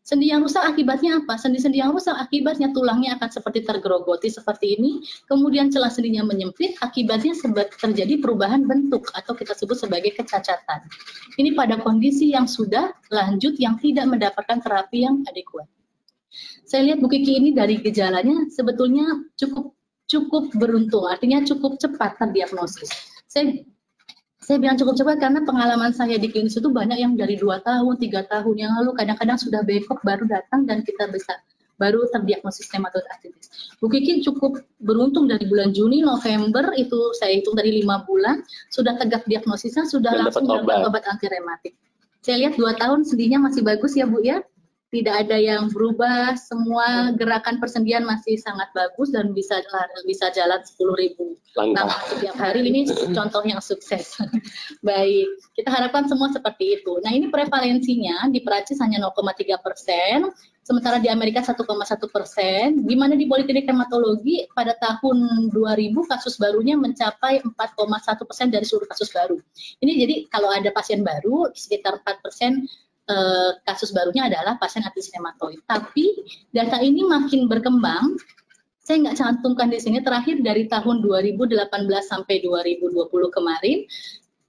Sendi 0.04 0.36
yang 0.36 0.44
rusak 0.44 0.60
akibatnya 0.60 1.24
apa? 1.24 1.40
Sendi-sendi 1.40 1.80
yang 1.80 1.96
rusak 1.96 2.12
akibatnya 2.20 2.76
tulangnya 2.76 3.16
akan 3.16 3.30
seperti 3.32 3.64
tergerogoti 3.64 4.28
seperti 4.28 4.76
ini, 4.76 5.00
kemudian 5.32 5.72
celah 5.72 5.88
sendinya 5.88 6.28
menyempit, 6.28 6.76
akibatnya 6.84 7.32
terjadi 7.80 8.20
perubahan 8.20 8.68
bentuk 8.68 9.08
atau 9.16 9.32
kita 9.32 9.56
sebut 9.56 9.80
sebagai 9.80 10.12
kecacatan. 10.12 10.84
Ini 11.40 11.56
pada 11.56 11.80
kondisi 11.80 12.36
yang 12.36 12.52
sudah 12.52 12.92
lanjut 13.16 13.56
yang 13.56 13.80
tidak 13.80 14.04
mendapatkan 14.12 14.60
terapi 14.60 15.08
yang 15.08 15.24
adekuat. 15.24 15.72
Saya 16.68 16.92
lihat 16.92 17.00
Bu 17.00 17.08
Kiki 17.08 17.40
ini 17.40 17.56
dari 17.56 17.80
gejalanya 17.80 18.52
sebetulnya 18.52 19.08
cukup 19.40 19.72
cukup 20.12 20.52
beruntung, 20.60 21.08
artinya 21.08 21.40
cukup 21.48 21.80
cepat 21.80 22.20
terdiagnosis. 22.20 22.92
Saya 23.24 23.56
saya 24.44 24.58
bilang 24.60 24.76
cukup 24.76 25.00
cepat 25.00 25.18
karena 25.24 25.40
pengalaman 25.48 25.96
saya 25.96 26.20
di 26.20 26.28
klinis 26.28 26.60
itu 26.60 26.68
banyak 26.68 27.00
yang 27.00 27.16
dari 27.16 27.40
dua 27.40 27.64
tahun, 27.64 27.96
tiga 27.96 28.28
tahun 28.28 28.56
yang 28.60 28.72
lalu, 28.76 28.92
kadang-kadang 29.00 29.40
sudah 29.40 29.64
backup 29.64 30.04
baru 30.04 30.28
datang 30.28 30.68
dan 30.68 30.84
kita 30.84 31.08
bisa 31.08 31.32
baru 31.80 32.06
terdiagnosis 32.12 32.70
arthritis. 32.70 33.76
Bu 33.82 33.90
Kiki 33.90 34.22
cukup 34.22 34.62
beruntung 34.84 35.26
dari 35.26 35.48
bulan 35.50 35.74
Juni, 35.74 36.06
November 36.06 36.76
itu 36.78 37.16
saya 37.18 37.34
hitung 37.40 37.58
dari 37.58 37.82
lima 37.82 38.06
bulan 38.06 38.44
sudah 38.70 39.00
tegak 39.00 39.26
diagnosisnya 39.26 39.88
sudah 39.90 40.14
dan 40.14 40.30
langsung 40.30 40.46
dapat 40.46 40.86
obat 40.86 41.04
anti 41.10 41.28
rematik. 41.32 41.74
Saya 42.24 42.48
lihat 42.48 42.56
dua 42.56 42.72
tahun 42.80 43.04
sendinya 43.04 43.52
masih 43.52 43.68
bagus 43.68 44.00
ya 44.00 44.08
Bu 44.08 44.24
ya 44.24 44.40
tidak 44.94 45.26
ada 45.26 45.42
yang 45.42 45.74
berubah, 45.74 46.38
semua 46.38 47.10
gerakan 47.18 47.58
persendian 47.58 48.06
masih 48.06 48.38
sangat 48.38 48.70
bagus 48.78 49.10
dan 49.10 49.34
bisa 49.34 49.58
bisa 50.06 50.30
jalan 50.30 50.62
10.000 50.62 51.18
langkah 51.58 51.90
setiap 52.14 52.38
hari. 52.38 52.62
Ini 52.70 52.94
contoh 53.10 53.42
yang 53.42 53.58
sukses. 53.58 54.22
Baik, 54.86 55.26
kita 55.58 55.74
harapkan 55.74 56.06
semua 56.06 56.30
seperti 56.30 56.78
itu. 56.78 57.02
Nah 57.02 57.10
ini 57.10 57.34
prevalensinya 57.34 58.30
di 58.30 58.46
Perancis 58.46 58.78
hanya 58.86 59.02
0,3 59.02 59.66
persen, 59.66 60.30
sementara 60.62 61.02
di 61.02 61.10
Amerika 61.10 61.42
1,1 61.42 61.66
persen. 62.14 62.86
Di 62.86 62.94
mana 62.94 63.18
di 63.18 63.26
poliklinik 63.26 63.66
hematologi 63.66 64.46
pada 64.54 64.78
tahun 64.78 65.50
2000 65.50 66.06
kasus 66.06 66.38
barunya 66.38 66.78
mencapai 66.78 67.42
4,1 67.42 68.30
persen 68.30 68.54
dari 68.54 68.66
seluruh 68.66 68.86
kasus 68.86 69.10
baru. 69.10 69.42
Ini 69.82 69.92
jadi 70.06 70.16
kalau 70.30 70.54
ada 70.54 70.70
pasien 70.70 71.02
baru 71.02 71.50
sekitar 71.58 71.98
4 71.98 72.22
persen 72.22 72.70
eh, 73.10 73.52
kasus 73.68 73.92
barunya 73.92 74.28
adalah 74.28 74.56
pasien 74.60 74.84
artritis 74.86 75.12
reumatoid. 75.16 75.60
Tapi 75.68 76.06
data 76.52 76.80
ini 76.80 77.04
makin 77.04 77.48
berkembang. 77.48 78.16
Saya 78.84 79.00
nggak 79.00 79.16
cantumkan 79.16 79.72
di 79.72 79.80
sini 79.80 80.04
terakhir 80.04 80.44
dari 80.44 80.68
tahun 80.68 81.00
2018 81.00 81.56
sampai 82.04 82.44
2020 82.44 83.08
kemarin 83.32 83.88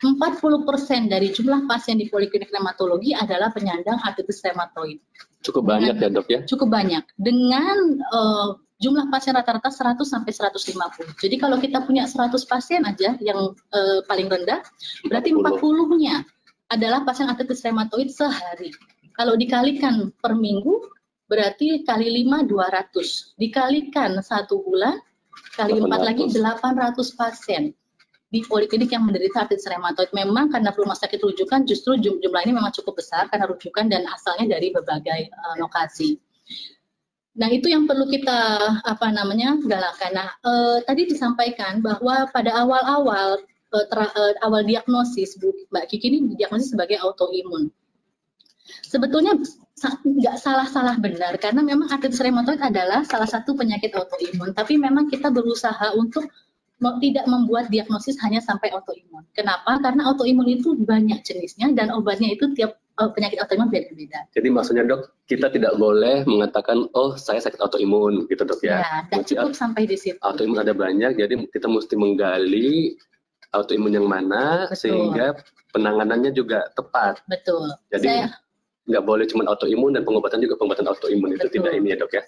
40% 0.02 1.06
dari 1.06 1.30
jumlah 1.30 1.70
pasien 1.70 1.96
di 1.96 2.10
poliklinik 2.10 2.50
reumatologi 2.50 3.14
adalah 3.14 3.54
penyandang 3.54 3.96
artritis 4.02 4.42
reumatoid. 4.42 4.98
Cukup 5.40 5.62
banyak 5.64 5.96
ya 5.96 6.08
dok 6.10 6.26
ya? 6.28 6.40
Cukup 6.44 6.68
banyak. 6.68 7.04
Dengan 7.14 8.00
uh, 8.10 8.58
jumlah 8.82 9.08
pasien 9.08 9.32
rata-rata 9.32 9.72
100 9.72 10.02
sampai 10.04 10.32
150. 10.34 11.20
Jadi 11.20 11.36
kalau 11.40 11.56
kita 11.56 11.84
punya 11.86 12.04
100 12.04 12.36
pasien 12.44 12.82
aja 12.84 13.16
yang 13.22 13.54
uh, 13.54 14.00
paling 14.04 14.28
rendah, 14.28 14.60
berarti 15.08 15.30
40-nya 15.32 16.26
adalah 16.72 17.04
pasien 17.04 17.28
artritis 17.28 17.64
reumatoid 17.64 18.08
sehari. 18.10 18.72
Kalau 19.14 19.38
dikalikan 19.38 20.10
per 20.18 20.34
minggu, 20.34 20.90
berarti 21.30 21.84
kali 21.86 22.24
5 22.26 22.46
200. 22.50 23.38
Dikalikan 23.38 24.18
satu 24.24 24.64
bulan, 24.64 24.98
kali 25.54 25.78
4 25.78 25.86
lagi 26.02 26.24
800 26.32 27.18
pasien 27.18 27.70
di 28.34 28.42
poliklinik 28.42 28.90
yang 28.90 29.06
menderita 29.06 29.46
artritis 29.46 29.70
reumatoid. 29.70 30.10
Memang 30.10 30.50
karena 30.50 30.74
rumah 30.74 30.98
sakit 30.98 31.22
rujukan 31.22 31.62
justru 31.68 31.94
jumlah 32.00 32.42
ini 32.42 32.52
memang 32.56 32.74
cukup 32.74 32.98
besar 32.98 33.30
karena 33.30 33.46
rujukan 33.46 33.86
dan 33.86 34.02
asalnya 34.10 34.58
dari 34.58 34.74
berbagai 34.74 35.30
uh, 35.30 35.54
lokasi. 35.62 36.18
Nah 37.34 37.50
itu 37.50 37.66
yang 37.66 37.86
perlu 37.86 38.06
kita 38.06 38.38
apa 38.86 39.10
namanya 39.10 39.58
galakkan. 39.66 40.14
Nah 40.14 40.28
eh, 40.38 40.78
tadi 40.86 41.02
disampaikan 41.10 41.82
bahwa 41.82 42.30
pada 42.30 42.54
awal-awal 42.62 43.42
uh, 43.74 43.86
uh, 43.90 44.32
awal 44.46 44.62
diagnosis 44.62 45.34
Bu 45.36 45.50
Mbak 45.74 45.84
Kiki 45.90 46.06
ini 46.14 46.38
diagnosis 46.38 46.70
sebagai 46.70 47.02
autoimun. 47.02 47.68
Sebetulnya 48.86 49.36
nggak 49.84 50.36
salah-salah 50.40 50.96
benar 51.02 51.36
karena 51.36 51.60
memang 51.60 51.90
artritis 51.92 52.22
reumatoid 52.22 52.62
adalah 52.62 53.04
salah 53.04 53.28
satu 53.28 53.52
penyakit 53.52 53.92
autoimun, 53.92 54.54
tapi 54.56 54.78
memang 54.78 55.10
kita 55.10 55.28
berusaha 55.28 55.92
untuk 55.98 56.24
tidak 57.00 57.24
membuat 57.24 57.72
diagnosis 57.72 58.20
hanya 58.20 58.44
sampai 58.44 58.68
autoimun. 58.68 59.24
Kenapa? 59.32 59.80
Karena 59.80 60.10
autoimun 60.10 60.48
itu 60.48 60.76
banyak 60.76 61.24
jenisnya 61.24 61.72
dan 61.72 61.88
obatnya 61.94 62.32
itu 62.32 62.52
tiap 62.52 62.76
uh, 63.00 63.08
penyakit 63.08 63.40
autoimun 63.40 63.72
beda-beda. 63.72 64.28
Jadi 64.36 64.48
maksudnya 64.52 64.84
dok, 64.84 65.16
kita 65.24 65.48
tidak 65.48 65.80
boleh 65.80 66.28
mengatakan 66.28 66.84
oh 66.92 67.16
saya 67.16 67.40
sakit 67.40 67.60
autoimun 67.62 68.28
gitu 68.28 68.44
dok 68.44 68.60
ya. 68.60 68.84
Ya, 68.84 68.96
dan 69.08 69.24
cukup 69.24 69.56
sampai 69.56 69.88
di 69.88 69.96
situ. 69.96 70.18
Autoimun 70.20 70.60
ada 70.60 70.76
banyak, 70.76 71.16
jadi 71.16 71.34
kita 71.48 71.66
mesti 71.72 71.94
menggali 71.96 73.00
autoimun 73.54 73.94
yang 73.94 74.08
mana 74.10 74.68
Betul. 74.68 74.76
sehingga 74.76 75.26
penanganannya 75.70 76.30
juga 76.34 76.66
tepat. 76.74 77.22
Betul. 77.30 77.70
Jadi 77.94 78.30
nggak 78.84 79.04
boleh 79.04 79.24
cuma 79.24 79.48
autoimun 79.48 79.96
dan 79.96 80.04
pengobatan 80.04 80.44
juga 80.44 80.60
pengobatan 80.60 80.86
autoimun 80.92 81.32
itu 81.34 81.48
tidak 81.48 81.72
ini 81.72 81.94
ya 81.94 81.96
dok 81.96 82.12
ya. 82.12 82.22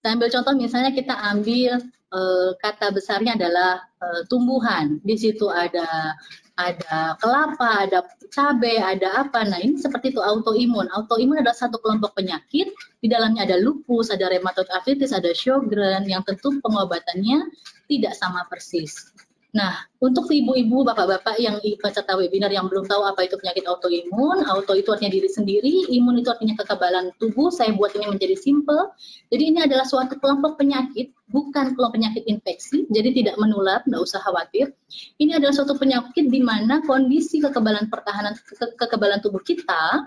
Kita 0.00 0.16
ambil 0.16 0.28
contoh 0.32 0.52
misalnya 0.56 0.90
kita 0.96 1.12
ambil 1.12 1.76
uh, 2.08 2.50
kata 2.56 2.88
besarnya 2.88 3.36
adalah 3.36 3.84
uh, 4.00 4.24
tumbuhan. 4.32 4.96
Di 5.04 5.12
situ 5.20 5.52
ada 5.52 6.16
ada 6.56 7.16
kelapa, 7.20 7.88
ada 7.88 8.04
cabai, 8.32 8.80
ada 8.80 9.24
apa. 9.24 9.44
Nah 9.44 9.60
ini 9.60 9.76
seperti 9.76 10.16
itu 10.16 10.20
autoimun. 10.20 10.88
Autoimun 10.92 11.40
adalah 11.40 11.56
satu 11.56 11.80
kelompok 11.80 12.16
penyakit. 12.16 12.72
Di 13.00 13.08
dalamnya 13.08 13.48
ada 13.48 13.56
lupus, 13.60 14.12
ada 14.12 14.28
rheumatoid 14.28 14.68
arthritis, 14.72 15.12
ada 15.12 15.32
Sjogren 15.32 16.08
yang 16.08 16.24
tentu 16.24 16.52
pengobatannya 16.60 17.48
tidak 17.88 18.12
sama 18.16 18.44
persis. 18.48 19.12
Nah, 19.50 19.82
untuk 19.98 20.30
ibu-ibu, 20.30 20.86
bapak-bapak 20.86 21.34
yang 21.42 21.58
peserta 21.82 22.14
webinar 22.14 22.54
yang 22.54 22.70
belum 22.70 22.86
tahu 22.86 23.02
apa 23.02 23.26
itu 23.26 23.34
penyakit 23.34 23.66
autoimun, 23.66 24.46
auto 24.46 24.78
itu 24.78 24.94
artinya 24.94 25.10
diri 25.10 25.26
sendiri, 25.26 25.90
imun 25.90 26.22
itu 26.22 26.30
artinya 26.30 26.54
kekebalan 26.62 27.10
tubuh, 27.18 27.50
saya 27.50 27.74
buat 27.74 27.90
ini 27.98 28.06
menjadi 28.06 28.38
simple. 28.38 28.94
Jadi 29.34 29.42
ini 29.50 29.58
adalah 29.66 29.82
suatu 29.82 30.14
kelompok 30.22 30.54
penyakit, 30.54 31.10
bukan 31.34 31.74
kelompok 31.74 31.98
penyakit 31.98 32.22
infeksi, 32.30 32.86
jadi 32.94 33.10
tidak 33.10 33.36
menular, 33.42 33.82
tidak 33.82 34.00
usah 34.06 34.22
khawatir. 34.22 34.70
Ini 35.18 35.42
adalah 35.42 35.54
suatu 35.54 35.74
penyakit 35.74 36.30
di 36.30 36.40
mana 36.42 36.78
kondisi 36.86 37.42
kekebalan 37.42 37.90
pertahanan 37.90 38.38
ke 38.38 38.54
kekebalan 38.78 39.18
tubuh 39.18 39.42
kita 39.42 40.06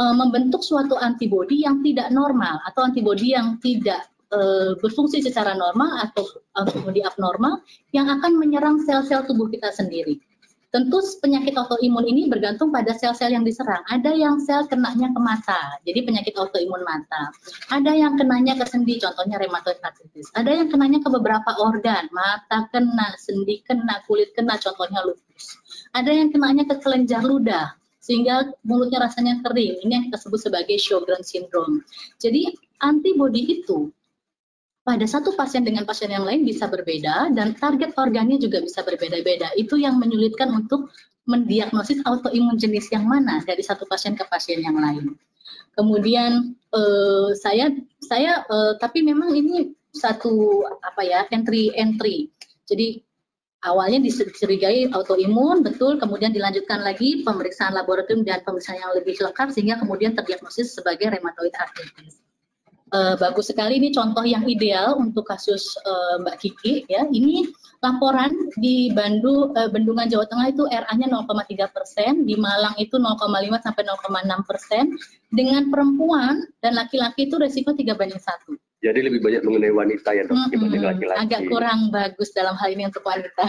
e, 0.00 0.04
membentuk 0.16 0.64
suatu 0.64 0.96
antibodi 0.96 1.68
yang 1.68 1.84
tidak 1.84 2.08
normal 2.08 2.56
atau 2.64 2.88
antibodi 2.88 3.36
yang 3.36 3.60
tidak 3.60 4.08
uh, 4.32 4.72
berfungsi 4.80 5.24
secara 5.24 5.56
normal 5.56 6.08
atau 6.08 6.24
antibodi 6.56 7.04
abnormal 7.04 7.64
yang 7.92 8.08
akan 8.08 8.36
menyerang 8.36 8.80
sel-sel 8.84 9.24
tubuh 9.24 9.48
kita 9.48 9.72
sendiri. 9.72 10.20
Tentu 10.68 11.00
penyakit 11.24 11.56
autoimun 11.56 12.04
ini 12.04 12.28
bergantung 12.28 12.68
pada 12.68 12.92
sel-sel 12.92 13.32
yang 13.32 13.40
diserang. 13.40 13.80
Ada 13.88 14.12
yang 14.12 14.36
sel 14.36 14.68
kenanya 14.68 15.08
ke 15.16 15.20
mata, 15.20 15.80
jadi 15.88 16.04
penyakit 16.04 16.36
autoimun 16.36 16.84
mata. 16.84 17.32
Ada 17.72 17.96
yang 17.96 18.20
kenanya 18.20 18.52
ke 18.60 18.68
sendi, 18.68 19.00
contohnya 19.00 19.40
rheumatoid 19.40 19.80
arthritis. 19.80 20.28
Ada 20.36 20.60
yang 20.60 20.68
kenanya 20.68 21.00
ke 21.00 21.08
beberapa 21.08 21.56
organ, 21.56 22.12
mata 22.12 22.68
kena, 22.68 23.16
sendi 23.16 23.64
kena, 23.64 24.04
kulit 24.04 24.36
kena, 24.36 24.60
contohnya 24.60 25.00
lupus. 25.08 25.56
Ada 25.96 26.12
yang 26.12 26.28
kenanya 26.36 26.68
ke 26.68 26.76
kelenjar 26.84 27.24
ludah, 27.24 27.72
sehingga 27.96 28.52
mulutnya 28.60 29.08
rasanya 29.08 29.40
kering. 29.40 29.88
Ini 29.88 29.92
yang 29.92 30.04
kita 30.12 30.20
sebut 30.20 30.52
sebagai 30.52 30.76
Sjogren 30.76 31.24
syndrome. 31.24 31.80
Jadi 32.20 32.44
antibodi 32.84 33.56
itu 33.56 33.88
pada 34.88 35.04
satu 35.04 35.36
pasien 35.36 35.68
dengan 35.68 35.84
pasien 35.84 36.08
yang 36.08 36.24
lain 36.24 36.48
bisa 36.48 36.64
berbeda 36.64 37.28
dan 37.36 37.52
target 37.52 37.92
organnya 38.00 38.40
juga 38.40 38.64
bisa 38.64 38.80
berbeda-beda. 38.80 39.52
Itu 39.52 39.76
yang 39.76 40.00
menyulitkan 40.00 40.48
untuk 40.48 40.88
mendiagnosis 41.28 42.00
autoimun 42.08 42.56
jenis 42.56 42.88
yang 42.88 43.04
mana 43.04 43.44
dari 43.44 43.60
satu 43.60 43.84
pasien 43.84 44.16
ke 44.16 44.24
pasien 44.24 44.64
yang 44.64 44.80
lain. 44.80 45.12
Kemudian 45.76 46.56
eh, 46.72 47.28
saya 47.36 47.68
saya 48.00 48.48
eh, 48.48 48.72
tapi 48.80 49.04
memang 49.04 49.36
ini 49.36 49.76
satu 49.92 50.64
apa 50.80 51.04
ya 51.04 51.28
entry 51.36 51.68
entry. 51.76 52.32
Jadi 52.64 53.04
awalnya 53.60 54.00
dicurigai 54.08 54.88
autoimun 54.88 55.60
betul, 55.68 56.00
kemudian 56.00 56.32
dilanjutkan 56.32 56.80
lagi 56.80 57.20
pemeriksaan 57.28 57.76
laboratorium 57.76 58.24
dan 58.24 58.40
pemeriksaan 58.40 58.80
yang 58.80 58.96
lebih 58.96 59.20
lengkap 59.20 59.52
sehingga 59.52 59.76
kemudian 59.84 60.16
terdiagnosis 60.16 60.72
sebagai 60.72 61.12
rheumatoid 61.12 61.52
arthritis 61.60 62.24
uh, 62.92 63.14
bagus 63.16 63.50
sekali 63.52 63.80
ini 63.80 63.88
contoh 63.92 64.24
yang 64.24 64.44
ideal 64.44 64.96
untuk 64.96 65.28
kasus 65.28 65.76
uh, 65.84 66.20
Mbak 66.20 66.36
Kiki 66.40 66.74
ya. 66.88 67.04
Ini 67.08 67.48
laporan 67.80 68.32
di 68.58 68.90
Bandung 68.92 69.54
uh, 69.54 69.68
Bendungan 69.70 70.08
Jawa 70.08 70.26
Tengah 70.28 70.46
itu 70.52 70.64
RA-nya 70.68 71.08
0,3 71.08 71.74
persen, 71.74 72.26
di 72.28 72.34
Malang 72.36 72.76
itu 72.76 73.00
0,5 73.00 73.64
sampai 73.64 73.82
0,6 73.86 74.48
persen. 74.48 74.84
Dengan 75.28 75.68
perempuan 75.68 76.44
dan 76.64 76.76
laki-laki 76.76 77.28
itu 77.28 77.36
resiko 77.36 77.76
3 77.76 77.96
banding 77.96 78.20
1. 78.20 78.67
Jadi 78.78 79.10
lebih 79.10 79.18
banyak 79.18 79.42
mengenai 79.42 79.74
wanita 79.74 80.14
ya 80.14 80.22
dok 80.22 80.38
hmm, 80.38 80.50
dibanding 80.54 80.84
laki-laki. 80.86 81.18
Agak 81.26 81.50
kurang 81.50 81.90
bagus 81.90 82.30
dalam 82.30 82.54
hal 82.54 82.70
ini 82.70 82.86
untuk 82.86 83.02
wanita. 83.02 83.44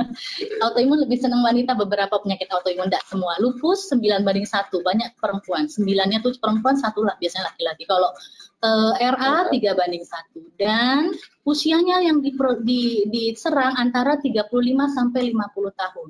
autoimun 0.64 1.04
lebih 1.04 1.20
senang 1.20 1.44
wanita 1.44 1.76
beberapa 1.76 2.16
penyakit 2.16 2.48
autoimun 2.48 2.88
tidak 2.88 3.04
semua. 3.04 3.36
Lupus 3.36 3.92
9 3.92 4.00
banding 4.24 4.48
1 4.48 4.72
banyak 4.72 5.12
perempuan. 5.20 5.68
Sembilannya 5.68 6.24
tuh 6.24 6.32
perempuan 6.40 6.80
satu 6.80 7.04
lah 7.04 7.12
biasanya 7.20 7.52
laki-laki. 7.52 7.84
Kalau 7.84 8.16
uh, 8.64 8.92
RA 8.96 9.52
3 9.52 9.60
banding 9.76 10.04
1 10.08 10.56
dan 10.56 11.12
usianya 11.44 12.00
yang 12.08 12.24
di, 12.24 12.32
di, 12.64 12.82
diserang 13.12 13.76
antara 13.76 14.16
35 14.16 14.48
sampai 14.88 15.36
50 15.36 15.80
tahun. 15.84 16.08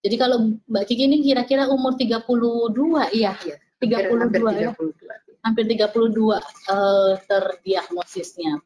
Jadi 0.00 0.16
kalau 0.16 0.56
Mbak 0.72 0.84
Kiki 0.88 1.04
ini 1.04 1.20
kira-kira 1.20 1.68
umur 1.68 2.00
32 2.00 2.16
iya, 3.12 3.36
iya 3.44 3.60
32 3.76 4.32
ya. 4.56 4.72
32 4.72 5.29
hampir 5.44 5.64
32 5.64 5.90
uh, 5.90 6.40
eh, 6.40 7.14
terdiagnosisnya. 7.24 8.60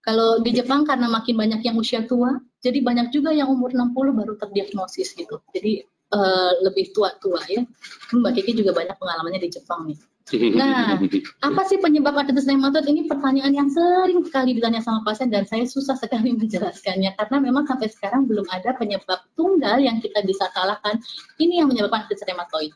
Kalau 0.00 0.40
di 0.40 0.50
Jepang 0.56 0.88
karena 0.88 1.06
makin 1.12 1.36
banyak 1.36 1.60
yang 1.60 1.76
usia 1.76 2.02
tua, 2.08 2.32
jadi 2.64 2.80
banyak 2.80 3.12
juga 3.12 3.36
yang 3.36 3.52
umur 3.52 3.70
60 3.76 4.16
baru 4.16 4.32
terdiagnosis 4.40 5.12
gitu. 5.12 5.44
Jadi 5.52 5.84
uh, 6.16 6.52
lebih 6.64 6.90
tua-tua 6.96 7.40
ya. 7.46 7.62
Mbak 8.10 8.32
Kiki 8.40 8.64
juga 8.64 8.72
banyak 8.72 8.96
pengalamannya 8.96 9.40
di 9.44 9.50
Jepang 9.52 9.86
nih. 9.86 10.00
Nah, 10.30 10.94
apa 11.42 11.62
sih 11.66 11.82
penyebab 11.82 12.14
artritis 12.14 12.46
rheumatoid? 12.46 12.86
Ini 12.86 13.10
pertanyaan 13.10 13.50
yang 13.50 13.66
sering 13.66 14.22
sekali 14.22 14.54
ditanya 14.54 14.78
sama 14.78 15.02
pasien 15.02 15.26
dan 15.26 15.42
saya 15.42 15.66
susah 15.66 15.98
sekali 15.98 16.30
menjelaskannya 16.38 17.18
karena 17.18 17.36
memang 17.42 17.66
sampai 17.66 17.90
sekarang 17.90 18.30
belum 18.30 18.46
ada 18.54 18.70
penyebab 18.78 19.26
tunggal 19.34 19.82
yang 19.82 19.98
kita 19.98 20.22
bisa 20.22 20.46
salahkan. 20.54 21.02
Ini 21.42 21.64
yang 21.64 21.68
menyebabkan 21.72 22.06
artritis 22.06 22.22
rheumatoid. 22.22 22.72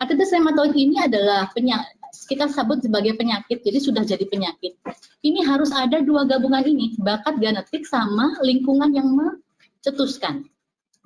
Artritis 0.00 0.32
rheumatoid 0.32 0.72
ini 0.72 0.96
adalah 1.04 1.52
penyakit 1.52 2.03
kita 2.30 2.46
sebut 2.46 2.84
sebagai 2.84 3.18
penyakit, 3.18 3.66
jadi 3.66 3.78
sudah 3.82 4.06
jadi 4.06 4.22
penyakit. 4.28 4.78
Ini 5.24 5.42
harus 5.42 5.74
ada 5.74 5.98
dua 5.98 6.22
gabungan 6.28 6.62
ini, 6.62 6.94
bakat 7.02 7.42
genetik 7.42 7.88
sama 7.88 8.38
lingkungan 8.44 8.94
yang 8.94 9.10
mencetuskan. 9.10 10.46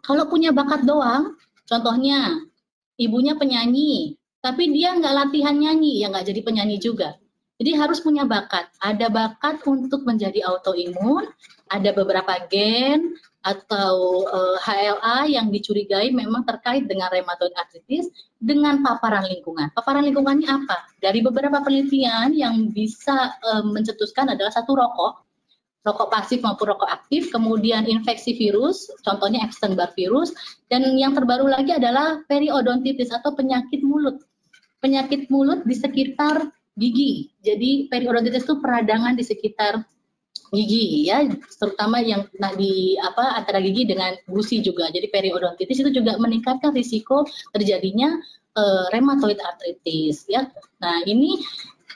Kalau 0.04 0.28
punya 0.28 0.52
bakat 0.52 0.84
doang, 0.84 1.34
contohnya 1.64 2.38
ibunya 3.00 3.34
penyanyi, 3.34 4.18
tapi 4.38 4.70
dia 4.70 4.94
nggak 4.94 5.14
latihan 5.14 5.56
nyanyi, 5.56 6.02
ya 6.02 6.12
nggak 6.12 6.26
jadi 6.30 6.40
penyanyi 6.44 6.78
juga. 6.78 7.18
Jadi 7.58 7.74
harus 7.74 7.98
punya 7.98 8.22
bakat. 8.22 8.70
Ada 8.78 9.10
bakat 9.10 9.66
untuk 9.66 10.06
menjadi 10.06 10.46
autoimun, 10.46 11.26
ada 11.66 11.90
beberapa 11.90 12.38
gen, 12.46 13.18
atau 13.46 14.26
uh, 14.26 14.58
eh, 14.58 14.90
HLA 14.90 15.18
yang 15.38 15.46
dicurigai 15.48 16.10
memang 16.10 16.42
terkait 16.42 16.90
dengan 16.90 17.06
rheumatoid 17.08 17.54
arthritis 17.54 18.10
dengan 18.42 18.82
paparan 18.82 19.24
lingkungan. 19.30 19.70
Paparan 19.72 20.02
lingkungannya 20.02 20.48
apa? 20.50 20.90
Dari 20.98 21.22
beberapa 21.22 21.62
penelitian 21.62 22.34
yang 22.34 22.74
bisa 22.74 23.38
uh, 23.38 23.62
mencetuskan 23.62 24.34
adalah 24.34 24.50
satu 24.50 24.74
rokok, 24.74 25.22
rokok 25.86 26.08
pasif 26.10 26.42
maupun 26.42 26.74
rokok 26.74 26.90
aktif, 26.90 27.30
kemudian 27.30 27.86
infeksi 27.86 28.34
virus, 28.34 28.90
contohnya 29.06 29.46
Epstein-Barr 29.46 29.94
virus, 29.94 30.34
dan 30.66 30.82
yang 30.98 31.14
terbaru 31.14 31.46
lagi 31.46 31.72
adalah 31.72 32.20
periodontitis 32.26 33.14
atau 33.14 33.32
penyakit 33.38 33.86
mulut. 33.86 34.18
Penyakit 34.82 35.30
mulut 35.30 35.62
di 35.62 35.74
sekitar 35.74 36.50
gigi. 36.78 37.30
Jadi 37.42 37.90
periodontitis 37.90 38.46
itu 38.46 38.58
peradangan 38.62 39.14
di 39.18 39.24
sekitar 39.26 39.82
gigi 40.52 41.08
ya 41.08 41.24
terutama 41.60 42.00
yang 42.00 42.24
nah 42.40 42.52
di 42.56 42.96
apa 43.00 43.38
antara 43.38 43.60
gigi 43.60 43.84
dengan 43.88 44.16
gusi 44.28 44.64
juga. 44.64 44.88
Jadi 44.88 45.08
periodontitis 45.12 45.84
itu 45.84 45.90
juga 45.92 46.16
meningkatkan 46.16 46.72
risiko 46.72 47.28
terjadinya 47.52 48.16
uh, 48.56 48.86
rheumatoid 48.92 49.38
arthritis 49.40 50.24
ya. 50.26 50.48
Nah 50.80 51.04
ini 51.04 51.40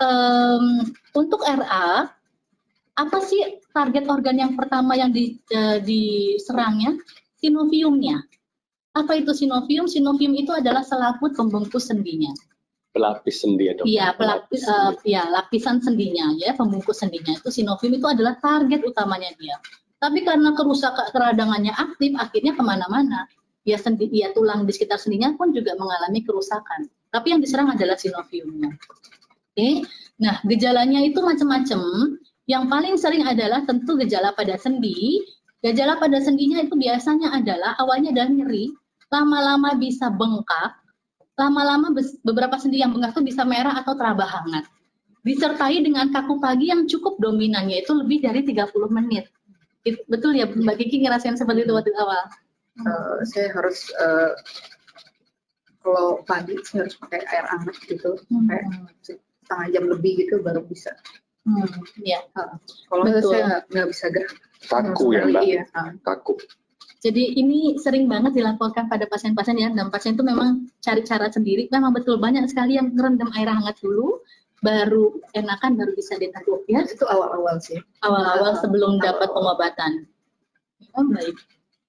um, 0.01 0.87
untuk 1.17 1.41
RA 1.45 2.09
apa 2.93 3.19
sih 3.25 3.65
target 3.73 4.05
organ 4.05 4.37
yang 4.37 4.53
pertama 4.53 4.93
yang 4.95 5.11
di, 5.11 5.41
uh, 5.57 5.81
diserangnya? 5.81 6.97
Sinoviumnya. 7.43 8.23
Apa 8.93 9.19
itu 9.19 9.33
sinovium? 9.35 9.88
Sinovium 9.88 10.37
itu 10.37 10.53
adalah 10.53 10.85
selaput 10.85 11.35
pembungkus 11.35 11.88
sendinya 11.88 12.31
pelapis 12.93 13.43
sendi 13.43 13.67
ya 13.67 13.73
dok? 13.75 13.85
Iya, 13.89 14.07
pelapis, 14.15 14.63
uh, 14.69 14.93
ya 15.03 15.25
lapisan 15.27 15.81
sendinya 15.81 16.31
ya, 16.37 16.53
pembungkus 16.53 17.01
sendinya 17.01 17.33
itu 17.33 17.49
sinovium 17.49 17.99
itu 17.99 18.07
adalah 18.07 18.37
target 18.39 18.85
utamanya 18.85 19.33
dia. 19.41 19.57
Tapi 19.99 20.23
karena 20.23 20.53
kerusakan 20.53 21.11
keradangannya 21.11 21.73
aktif, 21.73 22.13
akhirnya 22.21 22.53
ke 22.53 22.63
mana-mana. 22.63 23.27
Ya 23.63 23.79
sendi, 23.79 24.11
ya 24.11 24.35
tulang 24.35 24.67
di 24.67 24.75
sekitar 24.75 24.99
sendinya 24.99 25.33
pun 25.39 25.55
juga 25.55 25.79
mengalami 25.79 26.21
kerusakan. 26.27 26.91
Tapi 27.15 27.27
yang 27.33 27.41
diserang 27.41 27.71
adalah 27.71 27.95
sinoviumnya. 27.95 28.75
Oke, 29.53 29.87
nah 30.19 30.43
gejalanya 30.43 31.01
itu 31.07 31.23
macam-macam. 31.23 31.81
Yang 32.51 32.65
paling 32.67 32.95
sering 32.99 33.23
adalah 33.23 33.63
tentu 33.63 33.95
gejala 34.03 34.35
pada 34.35 34.59
sendi. 34.59 35.23
Gejala 35.63 35.95
pada 36.03 36.19
sendinya 36.19 36.59
itu 36.59 36.75
biasanya 36.75 37.39
adalah 37.39 37.79
awalnya 37.79 38.11
adalah 38.11 38.35
nyeri, 38.35 38.75
lama-lama 39.15 39.79
bisa 39.79 40.11
bengkak, 40.11 40.82
lama-lama 41.37 41.97
beberapa 42.21 42.61
sendi 42.61 42.85
yang 42.85 42.92
bengkak 42.92 43.16
itu 43.16 43.33
bisa 43.33 43.42
merah 43.49 43.73
atau 43.81 43.97
teraba 43.97 44.29
hangat. 44.29 44.68
Disertai 45.23 45.79
dengan 45.81 46.11
kaku 46.11 46.42
pagi 46.42 46.68
yang 46.75 46.85
cukup 46.90 47.16
dominan, 47.23 47.71
yaitu 47.71 47.95
lebih 47.95 48.21
dari 48.27 48.42
30 48.42 48.68
menit. 48.90 49.31
Betul 50.11 50.38
ya 50.38 50.47
Mbak 50.47 50.77
Kiki 50.79 51.03
ngerasain 51.03 51.38
seperti 51.38 51.66
itu 51.66 51.73
waktu 51.75 51.95
awal? 51.99 52.23
Uh, 52.83 53.21
saya 53.27 53.53
harus 53.55 53.90
uh, 53.99 54.35
kalau 55.83 56.23
pagi 56.27 56.59
saya 56.66 56.87
harus 56.87 56.97
pakai 56.99 57.21
air 57.31 57.47
hangat 57.51 57.77
gitu, 57.87 58.18
hmm. 58.31 58.47
kayak 58.47 58.66
setengah 59.03 59.66
jam 59.75 59.85
lebih 59.90 60.12
gitu 60.23 60.38
baru 60.42 60.62
bisa. 60.66 60.95
Hmm, 61.42 61.66
ya. 62.03 62.23
Uh, 62.38 62.55
kalau 62.87 63.05
saya 63.23 63.66
nggak 63.71 63.88
bisa 63.90 64.07
gerak. 64.11 64.35
Kaku 64.62 65.07
ya 65.11 65.23
Mbak? 65.27 65.42
Iya. 65.42 65.62
Kaku. 66.07 66.38
Jadi 67.03 67.35
ini 67.35 67.75
sering 67.83 68.07
banget 68.07 68.38
dilaporkan 68.38 68.87
pada 68.87 69.11
pasien-pasien 69.11 69.59
ya, 69.59 69.69
dan 69.75 69.91
pasien 69.91 70.15
itu 70.15 70.23
memang 70.23 70.71
cari 70.79 71.03
cara 71.03 71.27
sendiri. 71.27 71.67
Memang 71.67 71.91
betul 71.91 72.23
banyak 72.23 72.47
sekali 72.47 72.79
yang 72.79 72.95
ngerendam 72.95 73.27
air 73.35 73.51
hangat 73.51 73.75
dulu, 73.83 74.23
baru 74.62 75.19
enakan, 75.35 75.75
baru 75.75 75.99
bisa 75.99 76.15
ditangguh 76.15 76.62
ya. 76.71 76.87
Itu 76.87 77.03
awal-awal 77.11 77.59
sih. 77.59 77.83
Awal-awal 78.07 78.55
sebelum 78.62 79.03
dapat 79.03 79.35
pengobatan. 79.35 80.07
Oh, 80.95 81.03
baik. 81.11 81.35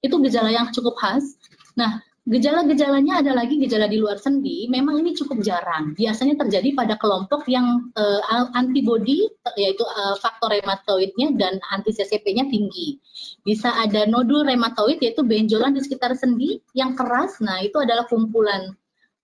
Itu 0.02 0.18
gejala 0.26 0.50
yang 0.50 0.74
cukup 0.74 0.98
khas. 0.98 1.38
Nah, 1.78 2.02
Gejala-gejalanya 2.24 3.20
ada 3.20 3.36
lagi 3.36 3.60
gejala 3.60 3.92
di 3.92 4.00
luar 4.00 4.16
sendi, 4.16 4.72
memang 4.72 4.96
ini 5.04 5.12
cukup 5.12 5.44
jarang. 5.44 5.92
Biasanya 5.92 6.40
terjadi 6.40 6.72
pada 6.72 6.96
kelompok 6.96 7.44
yang 7.52 7.92
uh, 8.00 8.48
antibody 8.56 9.28
yaitu 9.60 9.84
uh, 9.84 10.16
faktor 10.24 10.56
rematoidnya 10.56 11.36
dan 11.36 11.60
anti 11.76 11.92
CCP-nya 11.92 12.48
tinggi. 12.48 12.96
Bisa 13.44 13.76
ada 13.76 14.08
nodul 14.08 14.48
rematoid 14.48 15.04
yaitu 15.04 15.20
benjolan 15.28 15.76
di 15.76 15.84
sekitar 15.84 16.16
sendi 16.16 16.64
yang 16.72 16.96
keras. 16.96 17.44
Nah, 17.44 17.60
itu 17.60 17.76
adalah 17.84 18.08
kumpulan 18.08 18.72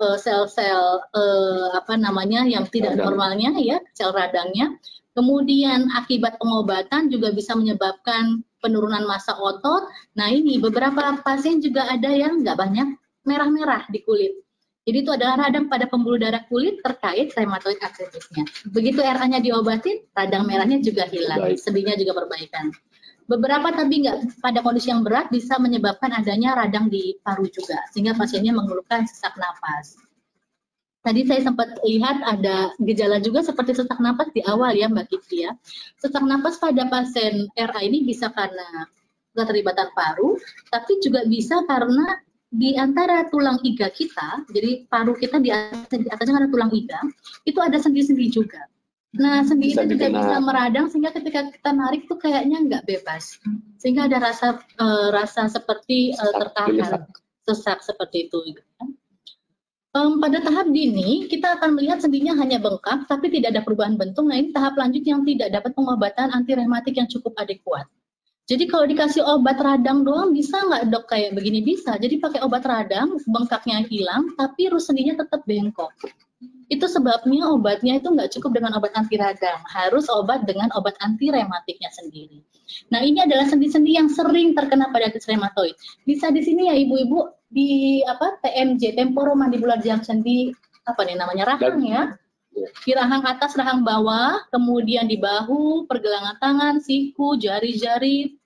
eh, 0.03 0.17
sel-sel 0.19 0.99
uh, 0.99 1.67
apa 1.79 1.95
namanya 1.95 2.43
yang 2.43 2.67
tidak 2.67 2.99
Radang. 2.99 3.15
normalnya 3.15 3.51
ya, 3.63 3.79
sel 3.95 4.12
radangnya. 4.12 4.75
Kemudian 5.15 5.88
akibat 5.95 6.35
pengobatan 6.35 7.07
juga 7.07 7.31
bisa 7.31 7.55
menyebabkan 7.55 8.43
penurunan 8.60 9.04
massa 9.08 9.36
otot. 9.36 9.89
Nah 10.15 10.30
ini 10.32 10.60
beberapa 10.60 11.15
pasien 11.24 11.60
juga 11.60 11.88
ada 11.88 12.12
yang 12.12 12.43
nggak 12.43 12.56
banyak 12.56 12.88
merah-merah 13.28 13.88
di 13.91 14.00
kulit. 14.04 14.36
Jadi 14.88 15.06
itu 15.06 15.12
adalah 15.13 15.45
radang 15.45 15.69
pada 15.69 15.86
pembuluh 15.86 16.17
darah 16.17 16.41
kulit 16.50 16.82
terkait 16.82 17.30
rheumatoid 17.38 17.78
arthritisnya. 17.78 18.41
Begitu 18.74 19.04
RA-nya 19.04 19.38
diobatin, 19.38 20.02
radang 20.17 20.50
merahnya 20.50 20.82
juga 20.82 21.06
hilang, 21.06 21.54
sendinya 21.62 21.93
juga 21.93 22.26
perbaikan. 22.26 22.74
Beberapa 23.30 23.69
tapi 23.69 24.02
nggak 24.02 24.41
pada 24.41 24.65
kondisi 24.65 24.89
yang 24.89 25.06
berat 25.06 25.30
bisa 25.30 25.62
menyebabkan 25.62 26.10
adanya 26.10 26.58
radang 26.58 26.89
di 26.89 27.13
paru 27.22 27.45
juga, 27.45 27.78
sehingga 27.93 28.17
pasiennya 28.17 28.50
mengeluhkan 28.58 29.06
sesak 29.06 29.38
napas. 29.38 30.09
Tadi 31.10 31.26
saya 31.26 31.41
sempat 31.41 31.74
lihat 31.82 32.22
ada 32.22 32.69
gejala 32.86 33.17
juga 33.17 33.41
seperti 33.41 33.82
sesak 33.82 33.98
napas 33.98 34.30
di 34.30 34.45
awal 34.45 34.78
ya 34.78 34.86
Mbak 34.86 35.10
Kiki 35.10 35.41
ya. 35.41 35.58
Sesak 35.98 36.22
napas 36.22 36.62
pada 36.62 36.86
pasien 36.86 37.50
RA 37.58 37.82
ini 37.82 38.06
bisa 38.06 38.30
karena 38.30 38.86
keterlibatan 39.34 39.89
paru, 39.98 40.38
tapi 40.69 41.02
juga 41.02 41.26
bisa 41.26 41.65
karena 41.65 42.13
di 42.54 42.78
antara 42.78 43.26
tulang 43.34 43.58
iga 43.65 43.89
kita, 43.89 44.45
jadi 44.54 44.86
paru 44.86 45.17
kita 45.17 45.41
di 45.41 45.50
atas 45.50 45.98
di 45.98 46.06
atasnya 46.13 46.45
ada 46.45 46.50
tulang 46.54 46.69
iga, 46.78 47.02
itu 47.41 47.58
ada 47.58 47.82
sendi-sendi 47.82 48.30
juga. 48.30 48.69
Nah, 49.17 49.41
sendi 49.41 49.74
itu 49.74 49.82
juga 49.89 50.13
bisa 50.13 50.38
meradang 50.45 50.93
sehingga 50.93 51.10
ketika 51.10 51.50
kita 51.50 51.72
narik 51.74 52.06
tuh 52.06 52.22
kayaknya 52.22 52.62
nggak 52.69 52.86
bebas, 52.86 53.41
sehingga 53.82 54.06
ada 54.06 54.22
rasa 54.22 54.62
uh, 54.78 55.10
rasa 55.10 55.50
seperti 55.50 56.13
uh, 56.13 56.34
tertahan, 56.38 57.10
sesak 57.50 57.82
seperti 57.82 58.30
itu. 58.30 58.54
Gitu 58.54 58.62
kan. 58.78 58.93
Um, 59.99 60.23
pada 60.23 60.39
tahap 60.39 60.71
dini, 60.71 61.27
kita 61.27 61.59
akan 61.59 61.75
melihat 61.75 61.99
sendinya 61.99 62.31
hanya 62.39 62.55
bengkak, 62.55 63.03
tapi 63.12 63.27
tidak 63.27 63.51
ada 63.51 63.62
perubahan 63.67 63.99
bentuk. 63.99 64.23
Nah, 64.23 64.39
ini 64.39 64.55
tahap 64.55 64.79
lanjut 64.79 65.03
yang 65.03 65.27
tidak 65.27 65.51
dapat 65.51 65.75
pengobatan 65.75 66.31
anti 66.31 66.55
rematik 66.55 66.95
yang 66.95 67.09
cukup 67.12 67.35
adekuat. 67.35 67.83
Jadi 68.47 68.63
kalau 68.71 68.88
dikasih 68.88 69.27
obat 69.27 69.59
radang 69.59 70.07
doang, 70.07 70.31
bisa 70.31 70.55
nggak 70.55 70.88
dok 70.88 71.05
kayak 71.12 71.35
begini? 71.35 71.59
Bisa. 71.67 71.99
Jadi 71.99 72.15
pakai 72.15 72.39
obat 72.47 72.63
radang, 72.63 73.19
bengkaknya 73.27 73.83
hilang, 73.91 74.31
tapi 74.39 74.71
rus 74.71 74.88
sendinya 74.88 75.19
tetap 75.19 75.43
bengkok. 75.43 75.91
Itu 76.71 76.88
sebabnya 76.88 77.51
obatnya 77.51 77.99
itu 77.99 78.07
nggak 78.07 78.39
cukup 78.39 78.55
dengan 78.55 78.79
obat 78.79 78.95
anti 78.95 79.19
radang, 79.19 79.59
harus 79.67 80.07
obat 80.07 80.47
dengan 80.47 80.71
obat 80.79 80.95
anti 81.03 81.27
rematiknya 81.27 81.91
sendiri. 81.91 82.39
Nah 82.89 83.03
ini 83.03 83.19
adalah 83.19 83.51
sendi-sendi 83.51 83.99
yang 83.99 84.07
sering 84.07 84.55
terkena 84.55 84.89
pada 84.95 85.12
rheumatoid. 85.12 85.75
Bisa 86.07 86.31
di 86.31 86.39
sini 86.39 86.71
ya 86.71 86.75
ibu-ibu 86.77 87.38
di 87.49 87.99
apa 88.05 88.38
TMJ 88.45 88.93
temporomandibular 88.93 89.81
junction 89.81 90.21
di 90.21 90.53
apa 90.85 91.01
nih 91.05 91.17
namanya 91.17 91.57
rahang 91.57 91.81
ya? 91.81 92.03
Di 92.85 92.91
rahang 92.93 93.25
atas 93.25 93.57
rahang 93.57 93.81
bawah 93.81 94.41
kemudian 94.53 95.09
di 95.09 95.17
bahu 95.17 95.89
pergelangan 95.89 96.38
tangan 96.38 96.75
siku 96.81 97.38
jari-jari 97.38 98.38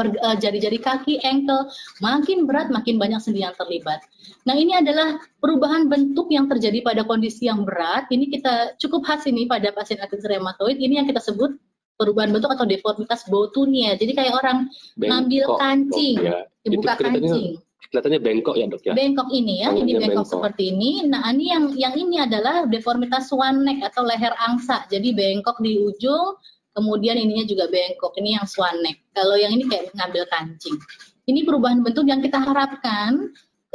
eh, 0.00 0.36
jari-jari 0.36 0.78
kaki 0.80 1.24
ankle. 1.24 1.72
Makin 2.04 2.44
berat 2.44 2.68
makin 2.68 3.00
banyak 3.00 3.20
sendi 3.20 3.44
yang 3.44 3.56
terlibat. 3.56 4.04
Nah 4.44 4.56
ini 4.56 4.76
adalah 4.76 5.16
perubahan 5.40 5.88
bentuk 5.88 6.28
yang 6.28 6.48
terjadi 6.52 6.84
pada 6.84 7.04
kondisi 7.08 7.48
yang 7.48 7.64
berat. 7.64 8.08
Ini 8.12 8.28
kita 8.28 8.76
cukup 8.76 9.08
khas 9.08 9.24
ini 9.24 9.48
pada 9.48 9.72
pasien 9.72 10.00
artritis 10.00 10.28
rheumatoid. 10.28 10.76
Ini 10.76 11.00
yang 11.00 11.06
kita 11.08 11.20
sebut 11.20 11.56
perubahan 12.00 12.34
bentuk 12.34 12.50
atau 12.50 12.66
deformitas 12.66 13.22
botunia 13.30 13.94
jadi 13.94 14.10
kayak 14.16 14.34
orang 14.34 14.66
ngambil 14.98 15.54
kancing 15.60 16.16
ya. 16.18 16.42
dibuka 16.66 16.98
kancing 16.98 17.62
kelihatannya 17.92 18.20
bengkok 18.24 18.56
ya 18.56 18.64
dok 18.72 18.82
ya? 18.88 18.92
Bengkok 18.96 19.28
ini 19.28 19.60
ya, 19.60 19.68
ini 19.76 19.92
bengkok, 19.92 20.00
bengkok 20.00 20.26
seperti 20.32 20.62
ini. 20.72 21.04
Nah 21.04 21.28
ini 21.28 21.52
yang 21.52 21.64
yang 21.76 21.94
ini 21.94 22.16
adalah 22.24 22.64
deformitas 22.64 23.28
swan 23.28 23.60
neck 23.68 23.84
atau 23.84 24.08
leher 24.08 24.32
angsa. 24.40 24.88
Jadi 24.88 25.12
bengkok 25.12 25.60
di 25.60 25.76
ujung, 25.76 26.40
kemudian 26.72 27.20
ininya 27.20 27.44
juga 27.44 27.68
bengkok. 27.68 28.16
Ini 28.16 28.40
yang 28.40 28.46
swan 28.48 28.80
neck. 28.80 29.12
Kalau 29.12 29.36
yang 29.36 29.52
ini 29.52 29.68
kayak 29.68 29.92
ngambil 29.92 30.24
kancing. 30.32 30.80
Ini 31.28 31.44
perubahan 31.44 31.84
bentuk 31.84 32.08
yang 32.08 32.24
kita 32.24 32.40
harapkan 32.40 33.30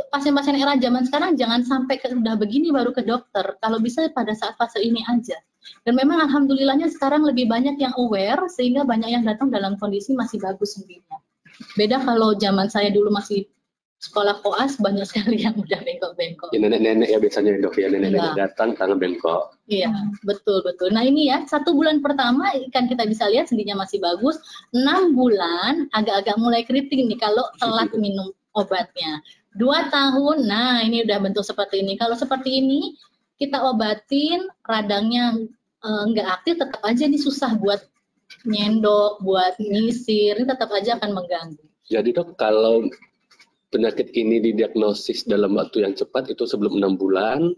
pasien-pasien 0.09 0.57
era 0.57 0.77
zaman 0.77 1.05
sekarang 1.09 1.33
jangan 1.37 1.61
sampai 1.65 1.97
ke, 1.97 2.09
udah 2.09 2.35
begini 2.41 2.73
baru 2.73 2.89
ke 2.89 3.05
dokter. 3.05 3.53
Kalau 3.61 3.77
bisa 3.77 4.09
pada 4.09 4.33
saat 4.33 4.57
fase 4.57 4.81
ini 4.81 5.05
aja. 5.05 5.37
Dan 5.85 5.99
memang 5.99 6.25
alhamdulillahnya 6.25 6.89
sekarang 6.89 7.27
lebih 7.27 7.45
banyak 7.45 7.75
yang 7.77 7.91
aware 7.99 8.39
sehingga 8.49 8.87
banyak 8.87 9.13
yang 9.13 9.23
datang 9.27 9.51
dalam 9.51 9.75
kondisi 9.77 10.15
masih 10.15 10.39
bagus 10.39 10.79
sendirinya. 10.79 11.19
Beda 11.75 11.99
kalau 12.01 12.37
zaman 12.37 12.69
saya 12.71 12.93
dulu 12.93 13.09
masih 13.11 13.49
sekolah 13.97 14.45
koas 14.45 14.77
banyak 14.77 15.05
sekali 15.09 15.41
yang 15.41 15.57
udah 15.57 15.81
bengkok-bengkok. 15.81 16.53
Ya, 16.53 16.61
nenek-nenek 16.61 17.09
ya 17.09 17.17
biasanya 17.17 17.57
dok 17.57 17.81
ya 17.81 17.89
nenek-nenek 17.89 18.33
ya. 18.37 18.45
datang 18.45 18.77
tangan 18.77 19.01
bengkok. 19.01 19.57
Iya 19.65 19.89
betul 20.21 20.61
betul. 20.61 20.93
Nah 20.93 21.01
ini 21.01 21.33
ya 21.33 21.41
satu 21.49 21.73
bulan 21.73 22.05
pertama 22.05 22.53
kan 22.69 22.85
kita 22.85 23.09
bisa 23.09 23.25
lihat 23.25 23.49
sendinya 23.49 23.81
masih 23.81 23.97
bagus. 23.97 24.37
Enam 24.69 25.17
bulan 25.17 25.89
agak-agak 25.97 26.37
mulai 26.37 26.61
kritik 26.61 26.93
nih 26.93 27.17
kalau 27.17 27.45
telat 27.57 27.89
minum 28.03 28.29
obatnya. 28.53 29.17
Dua 29.57 29.89
tahun, 29.89 30.45
nah 30.45 30.85
ini 30.85 31.01
udah 31.01 31.17
bentuk 31.17 31.41
seperti 31.41 31.81
ini. 31.81 31.97
Kalau 31.97 32.13
seperti 32.13 32.61
ini 32.61 32.93
kita 33.41 33.57
obatin 33.65 34.45
radangnya 34.61 35.33
eh, 35.81 36.03
nggak 36.13 36.27
aktif 36.41 36.61
tetap 36.61 36.81
aja 36.85 37.09
ini 37.09 37.17
susah 37.17 37.57
buat 37.57 37.81
nyendok, 38.45 39.25
buat 39.25 39.57
nyisir, 39.57 40.37
ini 40.37 40.45
tetap 40.45 40.69
aja 40.69 41.01
akan 41.01 41.17
mengganggu. 41.17 41.65
Jadi 41.89 42.13
dok 42.13 42.37
kalau 42.37 42.85
penyakit 43.77 44.09
ini 44.17 44.41
didiagnosis 44.41 45.29
dalam 45.29 45.53
waktu 45.53 45.85
yang 45.85 45.93
cepat 45.93 46.33
itu 46.33 46.49
sebelum 46.49 46.81
enam 46.81 46.97
bulan 46.97 47.53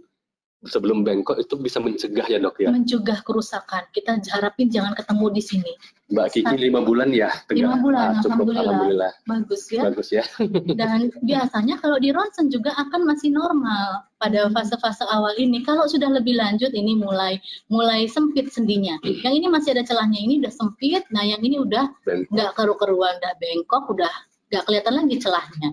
sebelum 0.67 1.07
bengkok 1.07 1.39
itu 1.39 1.55
bisa 1.55 1.79
mencegah 1.79 2.27
ya 2.27 2.35
dok 2.35 2.59
ya? 2.59 2.67
Mencegah 2.67 3.23
kerusakan. 3.23 3.87
Kita 3.95 4.19
harapin 4.35 4.67
jangan 4.67 4.91
ketemu 4.91 5.25
di 5.31 5.39
sini. 5.39 5.73
Mbak 6.11 6.27
Kiki 6.35 6.55
lima 6.59 6.83
bulan 6.83 7.15
ya? 7.15 7.31
Lima 7.53 7.79
bulan, 7.79 8.19
ah, 8.19 8.19
cukup, 8.19 8.51
alhamdulillah. 8.51 8.63
alhamdulillah. 8.67 9.11
Bagus 9.23 9.63
ya. 9.71 9.81
Bagus 9.87 10.09
ya. 10.11 10.23
Dan 10.79 11.15
biasanya 11.23 11.79
kalau 11.79 11.95
di 12.01 12.11
ronsen 12.11 12.51
juga 12.51 12.75
akan 12.75 13.07
masih 13.07 13.31
normal 13.31 14.03
pada 14.19 14.51
fase-fase 14.51 15.07
awal 15.07 15.31
ini. 15.39 15.63
Kalau 15.63 15.87
sudah 15.87 16.11
lebih 16.11 16.35
lanjut 16.35 16.75
ini 16.75 16.99
mulai 16.99 17.39
mulai 17.71 18.09
sempit 18.11 18.51
sendinya. 18.51 18.99
Yang 19.05 19.33
ini 19.39 19.47
masih 19.47 19.79
ada 19.79 19.87
celahnya 19.87 20.19
ini 20.19 20.43
udah 20.43 20.51
sempit. 20.51 21.07
Nah 21.15 21.23
yang 21.23 21.39
ini 21.39 21.55
udah 21.61 21.87
nggak 22.03 22.51
keru-keruan, 22.59 23.15
udah 23.23 23.33
bengkok, 23.39 23.87
udah 23.87 24.11
nggak 24.51 24.63
kelihatan 24.67 24.93
lagi 24.97 25.15
celahnya. 25.23 25.71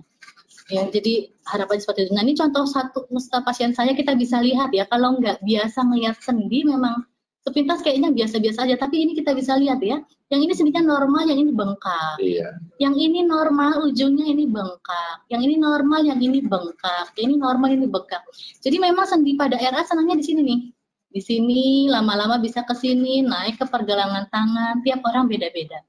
Ya, 0.67 0.83
jadi 0.91 1.31
harapan 1.47 1.79
seperti 1.79 2.07
itu. 2.07 2.11
Nah 2.11 2.27
ini 2.27 2.35
contoh 2.35 2.67
satu 2.67 3.07
pasien 3.43 3.71
saya 3.71 3.95
kita 3.95 4.19
bisa 4.19 4.43
lihat 4.43 4.75
ya, 4.75 4.83
kalau 4.91 5.15
nggak 5.15 5.39
biasa 5.39 5.79
melihat 5.87 6.19
sendi 6.19 6.67
memang 6.67 7.07
sepintas 7.47 7.79
kayaknya 7.79 8.11
biasa-biasa 8.11 8.67
aja, 8.67 8.75
tapi 8.75 9.07
ini 9.07 9.15
kita 9.15 9.31
bisa 9.31 9.55
lihat 9.55 9.79
ya, 9.79 10.03
yang 10.27 10.41
ini 10.43 10.51
sendinya 10.51 10.83
normal, 10.83 11.23
yang 11.23 11.39
ini 11.39 11.55
bengkak. 11.55 12.19
Iya. 12.19 12.59
Yang 12.83 12.95
ini 12.99 13.19
normal, 13.23 13.87
ujungnya 13.87 14.27
ini 14.27 14.43
bengkak. 14.51 15.23
Yang 15.31 15.41
ini 15.47 15.55
normal, 15.55 16.03
yang 16.03 16.19
ini 16.19 16.43
bengkak. 16.43 17.15
Yang 17.15 17.23
ini 17.31 17.35
normal, 17.39 17.69
ini 17.71 17.87
bengkak. 17.87 18.27
Jadi 18.59 18.75
memang 18.83 19.07
sendi 19.07 19.39
pada 19.39 19.55
RA 19.55 19.79
senangnya 19.87 20.19
di 20.19 20.25
sini 20.27 20.41
nih. 20.43 20.59
Di 21.07 21.21
sini 21.23 21.87
lama-lama 21.87 22.35
bisa 22.43 22.67
ke 22.67 22.75
sini, 22.75 23.23
naik 23.23 23.55
ke 23.55 23.65
pergelangan 23.71 24.27
tangan, 24.27 24.83
tiap 24.83 24.99
orang 25.07 25.31
beda-beda. 25.31 25.79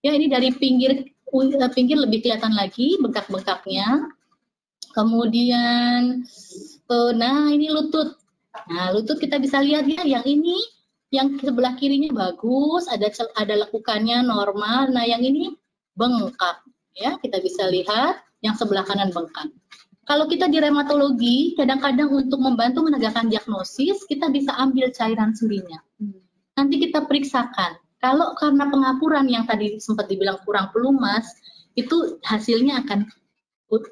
Ya 0.00 0.16
ini 0.16 0.32
dari 0.32 0.48
pinggir 0.56 1.12
pinggir 1.76 1.96
lebih 2.00 2.24
kelihatan 2.24 2.56
lagi 2.56 2.96
bengkak-bengkaknya 3.00 4.08
Kemudian, 4.92 6.24
uh, 6.88 7.10
nah 7.16 7.48
ini 7.48 7.72
lutut. 7.72 8.16
Nah 8.68 8.92
lutut 8.92 9.16
kita 9.16 9.40
bisa 9.40 9.58
lihat 9.64 9.88
ya, 9.88 10.04
yang 10.04 10.24
ini 10.28 10.60
yang 11.12 11.36
sebelah 11.40 11.76
kirinya 11.76 12.12
bagus, 12.12 12.88
ada 12.88 13.08
ada 13.36 13.54
lekukannya 13.66 14.24
normal. 14.24 14.92
Nah 14.92 15.04
yang 15.04 15.24
ini 15.24 15.52
bengkak, 15.96 16.64
ya 16.96 17.16
kita 17.20 17.40
bisa 17.40 17.68
lihat 17.68 18.20
yang 18.44 18.56
sebelah 18.56 18.84
kanan 18.84 19.12
bengkak. 19.12 19.48
Kalau 20.02 20.26
kita 20.26 20.50
di 20.50 20.58
reumatologi, 20.58 21.54
kadang-kadang 21.54 22.10
untuk 22.10 22.42
membantu 22.42 22.82
menegakkan 22.82 23.30
diagnosis, 23.30 24.02
kita 24.10 24.28
bisa 24.34 24.50
ambil 24.58 24.90
cairan 24.90 25.30
sendinya. 25.30 25.78
Nanti 26.58 26.82
kita 26.82 27.06
periksakan. 27.06 27.78
Kalau 28.02 28.34
karena 28.34 28.66
pengapuran 28.66 29.30
yang 29.30 29.46
tadi 29.46 29.78
sempat 29.78 30.10
dibilang 30.10 30.42
kurang 30.42 30.74
pelumas, 30.74 31.22
itu 31.78 32.18
hasilnya 32.26 32.82
akan 32.82 33.06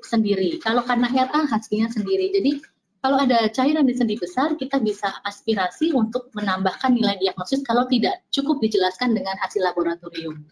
sendiri. 0.05 0.61
Kalau 0.61 0.85
karena 0.85 1.09
RA 1.09 1.49
hasilnya 1.49 1.89
sendiri. 1.89 2.28
Jadi 2.35 2.61
kalau 3.01 3.16
ada 3.16 3.49
cairan 3.49 3.89
di 3.89 3.97
sendi 3.97 4.20
besar, 4.20 4.61
kita 4.61 4.76
bisa 4.76 5.09
aspirasi 5.24 5.97
untuk 5.97 6.28
menambahkan 6.37 6.93
nilai 6.93 7.16
diagnosis 7.16 7.64
kalau 7.64 7.89
tidak 7.89 8.20
cukup 8.28 8.61
dijelaskan 8.61 9.16
dengan 9.16 9.41
hasil 9.41 9.64
laboratorium. 9.64 10.45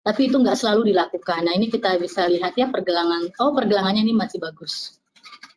Tapi 0.00 0.32
itu 0.32 0.36
nggak 0.40 0.56
selalu 0.56 0.96
dilakukan. 0.96 1.44
Nah 1.44 1.52
ini 1.52 1.68
kita 1.68 2.00
bisa 2.00 2.24
lihat 2.24 2.56
ya 2.56 2.72
pergelangan. 2.72 3.36
Oh 3.36 3.52
pergelangannya 3.52 4.08
ini 4.08 4.16
masih 4.16 4.40
bagus. 4.40 4.96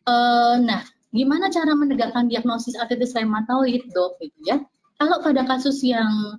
Uh, 0.04 0.60
nah 0.60 0.84
gimana 1.16 1.48
cara 1.48 1.72
menegakkan 1.72 2.28
diagnosis 2.28 2.76
artritis 2.76 3.16
rheumatoid 3.16 3.88
dok 3.96 4.20
gitu 4.20 4.40
ya? 4.44 4.60
Kalau 5.00 5.24
pada 5.24 5.48
kasus 5.48 5.80
yang 5.80 6.36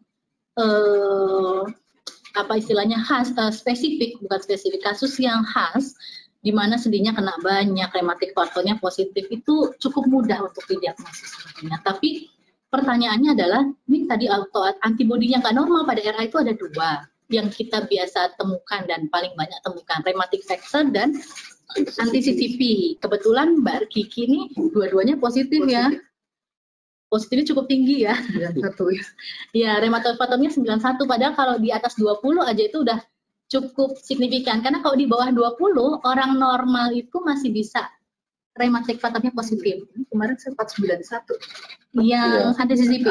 uh, 0.61 1.65
apa 2.35 2.59
istilahnya 2.59 2.99
khas 3.01 3.31
uh, 3.39 3.49
spesifik 3.51 4.19
bukan 4.19 4.39
spesifik 4.43 4.83
kasus 4.83 5.15
yang 5.17 5.41
khas 5.47 5.95
di 6.45 6.53
mana 6.53 6.77
sendinya 6.77 7.09
kena 7.15 7.33
banyak 7.41 7.89
rematik 7.89 8.37
faktornya 8.37 8.77
positif 8.77 9.25
itu 9.33 9.73
cukup 9.81 10.05
mudah 10.05 10.45
untuk 10.45 10.61
didiagnosis 10.69 11.33
sebenarnya. 11.41 11.81
Tapi 11.81 12.29
pertanyaannya 12.69 13.33
adalah 13.33 13.65
ini 13.89 14.05
tadi 14.05 14.29
auto 14.29 14.61
antibodi 14.85 15.33
yang 15.33 15.41
nggak 15.41 15.57
normal 15.57 15.89
pada 15.89 16.05
RA 16.05 16.21
itu 16.21 16.37
ada 16.37 16.53
dua 16.53 17.09
yang 17.33 17.49
kita 17.49 17.89
biasa 17.89 18.37
temukan 18.37 18.85
dan 18.85 19.09
paling 19.09 19.33
banyak 19.33 19.57
temukan 19.65 19.99
rematik 20.05 20.45
factor 20.45 20.85
dan 20.93 21.17
anti 21.73 22.19
CCP 22.21 22.61
kebetulan 23.01 23.65
Mbak 23.65 23.89
Kiki 23.89 24.29
ini 24.29 24.39
dua-duanya 24.53 25.17
positif, 25.17 25.65
ya. 25.65 25.89
positif. 25.89 26.05
ya 26.05 26.13
positifnya 27.15 27.55
cukup 27.55 27.71
tinggi 27.71 28.03
ya. 28.03 28.19
91 28.19 28.75
ya. 28.91 29.05
Ya, 29.55 29.71
rheumatoid 29.79 30.19
faktornya 30.19 30.51
91 30.51 31.07
padahal 31.07 31.33
kalau 31.39 31.55
di 31.55 31.71
atas 31.71 31.95
20 31.95 32.43
aja 32.43 32.63
itu 32.67 32.83
udah 32.83 32.99
cukup 33.47 33.95
signifikan 34.03 34.59
karena 34.59 34.83
kalau 34.83 34.99
di 34.99 35.07
bawah 35.07 35.31
20 35.31 36.03
orang 36.03 36.35
normal 36.35 36.91
itu 36.91 37.23
masih 37.23 37.55
bisa 37.55 37.87
rheumatic 38.59 38.99
faktornya 38.99 39.31
positif. 39.31 39.87
Kemarin 40.11 40.35
sempat 40.35 40.75
91. 40.75 41.39
Yang 41.95 42.31
ya. 42.35 42.59
anti 42.59 42.75
CCP. 42.75 43.07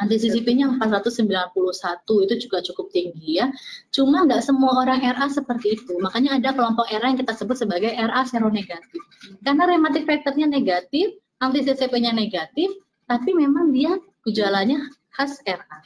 Anti 0.00 0.16
CCP-nya 0.16 0.80
491 0.80 2.24
itu 2.24 2.34
juga 2.48 2.58
cukup 2.64 2.88
tinggi 2.88 3.36
ya. 3.36 3.52
Cuma 3.92 4.24
nggak 4.24 4.40
semua 4.40 4.80
orang 4.80 5.04
RA 5.04 5.28
seperti 5.28 5.76
itu. 5.76 6.00
Makanya 6.00 6.40
ada 6.40 6.56
kelompok 6.56 6.88
RA 6.88 7.12
yang 7.12 7.20
kita 7.20 7.36
sebut 7.36 7.60
sebagai 7.60 7.92
RA 7.92 8.24
seronegatif. 8.24 9.02
Karena 9.44 9.68
rheumatic 9.68 10.08
factornya 10.08 10.48
negatif, 10.48 11.20
anti 11.40 11.64
CCP-nya 11.64 12.12
negatif, 12.12 12.68
tapi 13.08 13.32
memang 13.32 13.72
dia 13.72 13.96
gejalanya 14.22 14.78
khas 15.16 15.40
RA. 15.48 15.78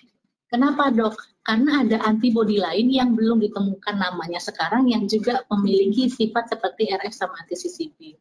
Kenapa 0.50 0.90
dok? 0.94 1.18
Karena 1.44 1.82
ada 1.82 1.98
antibodi 2.06 2.56
lain 2.62 2.88
yang 2.88 3.18
belum 3.18 3.42
ditemukan 3.42 3.96
namanya 3.98 4.38
sekarang 4.38 4.86
yang 4.86 5.04
juga 5.10 5.42
memiliki 5.50 6.06
sifat 6.06 6.52
seperti 6.52 6.94
RF 6.94 7.12
sama 7.14 7.34
anti 7.42 7.58
CCP. 7.58 8.14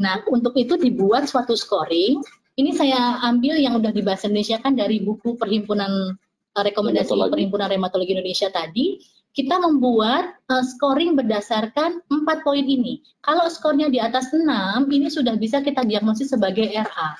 Nah, 0.00 0.24
untuk 0.32 0.56
itu 0.56 0.80
dibuat 0.80 1.28
suatu 1.28 1.52
scoring. 1.52 2.24
Ini 2.58 2.74
saya 2.74 3.22
ambil 3.22 3.54
yang 3.62 3.78
udah 3.78 3.94
dibahas 3.94 4.26
Indonesia 4.26 4.58
kan 4.58 4.74
dari 4.74 4.98
buku 4.98 5.38
Perhimpunan 5.38 6.18
eh, 6.56 6.62
Rekomendasi 6.66 7.14
Rheumatologi. 7.14 7.32
Perhimpunan 7.36 7.66
Rheumatologi 7.70 8.12
Indonesia 8.18 8.48
tadi 8.50 8.98
kita 9.38 9.54
membuat 9.54 10.34
uh, 10.50 10.66
scoring 10.66 11.14
berdasarkan 11.14 12.02
empat 12.10 12.42
poin 12.42 12.66
ini. 12.66 13.06
Kalau 13.22 13.46
skornya 13.46 13.86
di 13.86 14.02
atas 14.02 14.34
6, 14.34 14.42
ini 14.90 15.06
sudah 15.06 15.38
bisa 15.38 15.62
kita 15.62 15.86
diagnosis 15.86 16.34
sebagai 16.34 16.66
RA. 16.74 17.10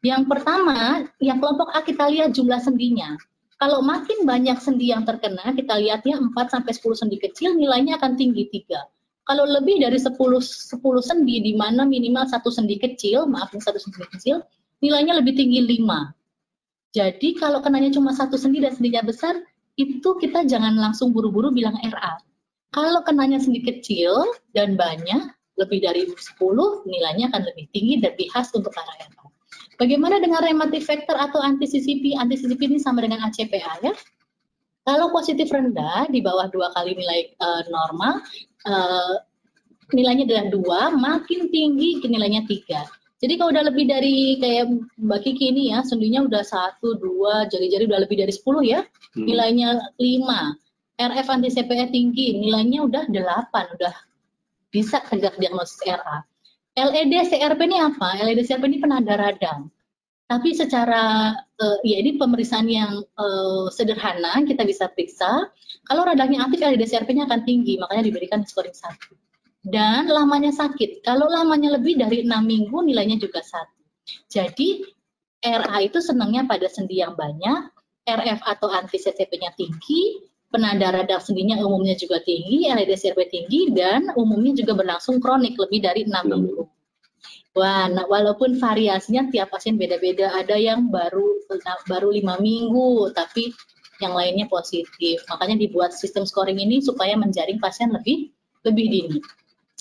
Yang 0.00 0.32
pertama, 0.32 1.04
yang 1.20 1.44
kelompok 1.44 1.68
A 1.76 1.84
kita 1.84 2.08
lihat 2.08 2.32
jumlah 2.32 2.56
sendinya. 2.64 3.20
Kalau 3.60 3.84
makin 3.84 4.24
banyak 4.24 4.56
sendi 4.64 4.96
yang 4.96 5.04
terkena, 5.04 5.52
kita 5.52 5.76
lihatnya 5.76 6.16
4 6.16 6.32
sampai 6.48 6.72
10 6.72 7.04
sendi 7.04 7.20
kecil, 7.20 7.52
nilainya 7.52 8.00
akan 8.00 8.16
tinggi 8.16 8.48
3. 8.48 9.28
Kalau 9.28 9.44
lebih 9.44 9.84
dari 9.84 10.00
10 10.00 10.16
10 10.16 10.72
sendi 11.04 11.36
di 11.44 11.52
mana 11.52 11.84
minimal 11.84 12.24
satu 12.32 12.48
sendi 12.48 12.80
kecil, 12.80 13.28
maaf 13.28 13.52
satu 13.52 13.76
sendi 13.76 14.08
kecil, 14.08 14.40
nilainya 14.80 15.20
lebih 15.20 15.36
tinggi 15.36 15.60
5. 15.84 16.16
Jadi 16.96 17.36
kalau 17.36 17.60
kenanya 17.60 17.92
cuma 17.92 18.16
satu 18.16 18.40
sendi 18.40 18.64
dan 18.64 18.72
sendinya 18.72 19.04
besar, 19.04 19.36
itu 19.78 20.10
kita 20.18 20.42
jangan 20.44 20.74
langsung 20.74 21.14
buru-buru 21.14 21.54
bilang 21.54 21.78
RA. 21.86 22.18
Kalau 22.74 23.00
kenanya 23.06 23.38
sedikit 23.38 23.80
kecil 23.80 24.12
dan 24.52 24.74
banyak, 24.74 25.30
lebih 25.56 25.78
dari 25.82 26.04
10, 26.04 26.18
nilainya 26.84 27.30
akan 27.32 27.42
lebih 27.48 27.64
tinggi 27.72 27.94
dan 28.02 28.12
lebih 28.12 28.28
khas 28.34 28.50
untuk 28.52 28.74
arah 28.74 29.08
RA. 29.08 29.26
Bagaimana 29.78 30.18
dengan 30.18 30.42
rheumatic 30.42 30.82
factor 30.82 31.14
atau 31.14 31.38
anti 31.38 31.70
CCP? 31.70 32.18
Anti 32.18 32.34
CCP 32.34 32.66
ini 32.66 32.82
sama 32.82 32.98
dengan 32.98 33.22
ACPA 33.30 33.86
ya. 33.86 33.94
Kalau 34.82 35.14
positif 35.14 35.46
rendah 35.52 36.10
di 36.10 36.18
bawah 36.18 36.50
dua 36.50 36.74
kali 36.74 36.98
nilai 36.98 37.30
uh, 37.38 37.62
normal, 37.70 38.18
uh, 38.66 39.14
nilainya 39.94 40.26
adalah 40.26 40.46
dua, 40.50 40.80
makin 40.90 41.46
tinggi 41.52 42.02
nilainya 42.02 42.42
tiga. 42.50 42.82
Jadi 43.18 43.34
kalau 43.34 43.50
udah 43.50 43.66
lebih 43.66 43.90
dari 43.90 44.38
kayak 44.38 44.70
Mbak 44.94 45.20
Kiki 45.26 45.50
ini 45.50 45.74
ya, 45.74 45.82
sendinya 45.82 46.22
udah 46.22 46.42
satu, 46.46 46.94
dua, 46.94 47.50
jari-jari 47.50 47.90
udah 47.90 48.06
lebih 48.06 48.22
dari 48.22 48.30
10 48.30 48.62
ya, 48.62 48.80
hmm. 48.86 49.26
nilainya 49.26 49.68
5. 49.98 50.98
RF 50.98 51.26
anti 51.30 51.50
CPE 51.50 51.94
tinggi, 51.94 52.38
nilainya 52.38 52.86
udah 52.86 53.10
8, 53.10 53.74
udah 53.74 53.94
bisa 54.70 55.02
tegak 55.02 55.34
diagnosis 55.38 55.82
RA. 55.86 56.22
LED 56.78 57.14
CRP 57.26 57.60
ini 57.66 57.78
apa? 57.82 58.22
LED 58.22 58.46
CRP 58.46 58.64
ini 58.70 58.78
penanda 58.78 59.18
radang. 59.18 59.66
Tapi 60.30 60.54
secara 60.54 61.34
uh, 61.34 61.78
ya 61.82 61.98
ini 61.98 62.20
pemeriksaan 62.20 62.70
yang 62.70 63.02
uh, 63.18 63.66
sederhana 63.72 64.46
kita 64.46 64.62
bisa 64.62 64.86
periksa. 64.86 65.50
Kalau 65.88 66.06
radangnya 66.06 66.46
aktif 66.46 66.62
LED 66.62 66.86
CRP-nya 66.86 67.26
akan 67.26 67.42
tinggi, 67.42 67.80
makanya 67.80 68.06
diberikan 68.06 68.46
scoring 68.46 68.76
1 68.76 69.27
dan 69.64 70.06
lamanya 70.06 70.54
sakit. 70.54 71.02
Kalau 71.02 71.26
lamanya 71.26 71.76
lebih 71.78 71.98
dari 71.98 72.22
enam 72.24 72.46
minggu 72.46 72.84
nilainya 72.84 73.18
juga 73.18 73.42
satu. 73.42 73.78
Jadi 74.30 74.82
RA 75.38 75.78
itu 75.84 75.98
senangnya 76.02 76.48
pada 76.48 76.66
sendi 76.66 76.98
yang 76.98 77.14
banyak, 77.14 77.70
RF 78.08 78.40
atau 78.42 78.72
anti 78.72 78.98
CCP-nya 78.98 79.54
tinggi, 79.54 80.18
penanda 80.48 80.90
radang 80.90 81.20
sendinya 81.20 81.60
umumnya 81.60 81.94
juga 81.94 82.18
tinggi, 82.24 82.66
LDCRP 82.66 83.20
tinggi, 83.28 83.60
dan 83.70 84.10
umumnya 84.16 84.56
juga 84.56 84.72
berlangsung 84.74 85.20
kronik 85.20 85.54
lebih 85.60 85.84
dari 85.84 86.08
enam 86.08 86.24
minggu. 86.26 86.64
Wah, 87.58 87.90
nah, 87.90 88.06
walaupun 88.06 88.56
variasinya 88.56 89.28
tiap 89.28 89.50
pasien 89.50 89.74
beda-beda, 89.76 90.30
ada 90.32 90.54
yang 90.54 90.88
baru 90.88 91.42
baru 91.90 92.08
lima 92.14 92.38
minggu, 92.38 93.12
tapi 93.12 93.50
yang 93.98 94.14
lainnya 94.14 94.46
positif. 94.46 95.26
Makanya 95.26 95.58
dibuat 95.58 95.90
sistem 95.90 96.22
scoring 96.22 96.62
ini 96.62 96.78
supaya 96.78 97.18
menjaring 97.18 97.58
pasien 97.58 97.90
lebih 97.90 98.30
lebih 98.62 98.86
dini. 98.88 99.18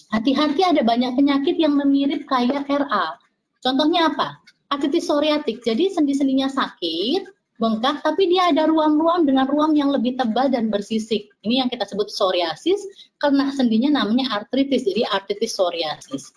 Hati-hati 0.07 0.63
ada 0.63 0.81
banyak 0.87 1.19
penyakit 1.19 1.59
yang 1.59 1.75
mirip 1.83 2.23
kayak 2.31 2.63
RA. 2.71 3.19
Contohnya 3.59 4.07
apa? 4.07 4.39
Artritis 4.71 5.11
psoriatik. 5.11 5.59
Jadi 5.67 5.91
sendi-sendinya 5.91 6.47
sakit, 6.47 7.27
bengkak, 7.59 7.99
tapi 8.05 8.31
dia 8.31 8.55
ada 8.55 8.71
ruam-ruam 8.71 9.27
dengan 9.27 9.51
ruam 9.51 9.75
yang 9.75 9.91
lebih 9.91 10.15
tebal 10.15 10.47
dan 10.47 10.71
bersisik. 10.71 11.27
Ini 11.43 11.65
yang 11.65 11.69
kita 11.69 11.83
sebut 11.83 12.07
psoriasis, 12.07 12.79
karena 13.19 13.51
sendinya 13.51 13.99
namanya 14.03 14.31
artritis, 14.31 14.87
jadi 14.87 15.03
artritis 15.11 15.59
psoriasis. 15.59 16.31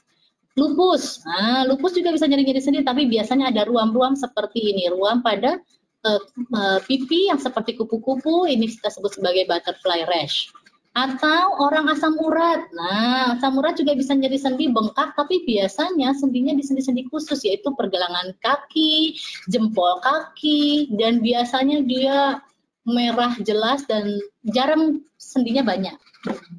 Lupus, 0.59 1.23
nah 1.23 1.63
lupus 1.63 1.95
juga 1.95 2.11
bisa 2.11 2.27
nyeri-nyeri 2.27 2.59
sendi, 2.59 2.83
tapi 2.83 3.07
biasanya 3.07 3.55
ada 3.55 3.63
ruam-ruam 3.71 4.19
seperti 4.19 4.75
ini, 4.75 4.91
ruam 4.91 5.23
pada 5.23 5.63
uh, 6.03 6.21
uh, 6.59 6.79
pipi 6.91 7.31
yang 7.31 7.39
seperti 7.39 7.79
kupu-kupu, 7.79 8.51
ini 8.51 8.67
kita 8.67 8.91
sebut 8.91 9.15
sebagai 9.15 9.47
butterfly 9.47 10.03
rash 10.11 10.51
atau 10.91 11.55
orang 11.63 11.87
asam 11.95 12.19
urat. 12.19 12.67
Nah, 12.75 13.39
asam 13.39 13.55
urat 13.63 13.79
juga 13.79 13.95
bisa 13.95 14.19
jadi 14.19 14.35
sendi 14.35 14.67
bengkak, 14.75 15.15
tapi 15.15 15.47
biasanya 15.47 16.11
sendinya 16.19 16.51
di 16.51 16.67
sendi-sendi 16.67 17.07
khusus, 17.07 17.47
yaitu 17.47 17.71
pergelangan 17.79 18.35
kaki, 18.43 19.15
jempol 19.47 20.03
kaki, 20.03 20.91
dan 20.99 21.23
biasanya 21.23 21.87
dia 21.87 22.43
merah 22.83 23.39
jelas 23.47 23.87
dan 23.87 24.19
jarang 24.51 25.05
sendinya 25.15 25.63
banyak. 25.63 25.95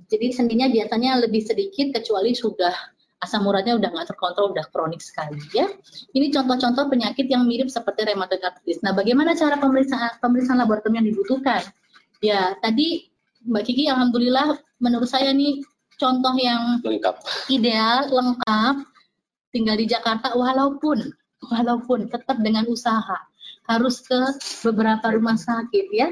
Jadi 0.07 0.31
sendinya 0.31 0.71
biasanya 0.71 1.19
lebih 1.19 1.43
sedikit, 1.43 1.91
kecuali 1.91 2.31
sudah 2.31 2.71
asam 3.21 3.45
uratnya 3.45 3.77
udah 3.77 3.89
nggak 3.93 4.07
terkontrol, 4.15 4.55
udah 4.55 4.65
kronik 4.73 5.03
sekali 5.03 5.37
ya. 5.53 5.69
Ini 6.15 6.33
contoh-contoh 6.33 6.89
penyakit 6.89 7.29
yang 7.29 7.45
mirip 7.45 7.69
seperti 7.69 8.07
rheumatoid 8.07 8.41
arthritis. 8.41 8.81
Nah, 8.81 8.97
bagaimana 8.97 9.37
cara 9.37 9.61
pemeriksaan 9.61 10.17
pemeriksaan 10.23 10.57
laboratorium 10.57 11.03
yang 11.03 11.07
dibutuhkan? 11.13 11.61
Ya, 12.21 12.57
tadi 12.57 13.10
Mbak 13.45 13.63
Kiki 13.65 13.89
alhamdulillah 13.89 14.57
menurut 14.77 15.09
saya 15.09 15.33
nih 15.33 15.61
contoh 15.97 16.33
yang 16.37 16.81
lengkap. 16.81 17.15
ideal 17.49 18.09
lengkap 18.09 18.75
tinggal 19.53 19.75
di 19.77 19.85
Jakarta 19.85 20.33
walaupun 20.33 21.13
walaupun 21.49 22.09
tetap 22.09 22.37
dengan 22.41 22.65
usaha 22.69 23.17
harus 23.69 24.01
ke 24.01 24.19
beberapa 24.65 25.13
rumah 25.13 25.37
sakit 25.37 25.87
ya. 25.93 26.09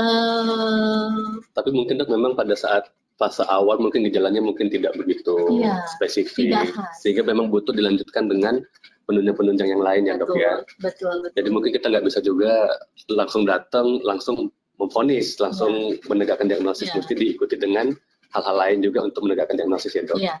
Uh, 0.00 1.36
tapi 1.52 1.68
mungkin 1.68 2.00
dok 2.00 2.08
memang 2.08 2.32
pada 2.32 2.56
saat 2.56 2.88
fase 3.20 3.44
awal 3.44 3.76
mungkin 3.76 4.08
gejalanya 4.08 4.40
mungkin 4.40 4.72
tidak 4.72 4.96
begitu 4.96 5.36
iya, 5.60 5.84
spesifik 5.84 6.48
tidak 6.48 6.72
sehingga 6.96 7.20
memang 7.20 7.52
butuh 7.52 7.76
dilanjutkan 7.76 8.24
dengan 8.24 8.64
penunjang-penunjang 9.04 9.68
yang 9.68 9.84
lain 9.84 10.08
ya 10.08 10.14
dok 10.16 10.32
ya. 10.32 10.64
Betul, 10.80 11.28
betul. 11.28 11.36
jadi 11.36 11.48
mungkin 11.52 11.70
kita 11.76 11.86
nggak 11.92 12.04
bisa 12.08 12.18
juga 12.24 12.72
langsung 13.12 13.44
datang 13.44 14.00
langsung 14.00 14.48
memfonis 14.82 15.38
langsung 15.38 15.94
ya. 15.94 16.02
menegakkan 16.10 16.50
diagnosis 16.50 16.90
ya. 16.90 16.98
mesti 16.98 17.14
diikuti 17.14 17.54
dengan 17.54 17.94
hal-hal 18.34 18.56
lain 18.58 18.78
juga 18.82 19.06
untuk 19.06 19.30
menegakkan 19.30 19.54
diagnosis 19.54 19.94
ya 19.94 20.02
dok. 20.02 20.18
Ya. 20.18 20.36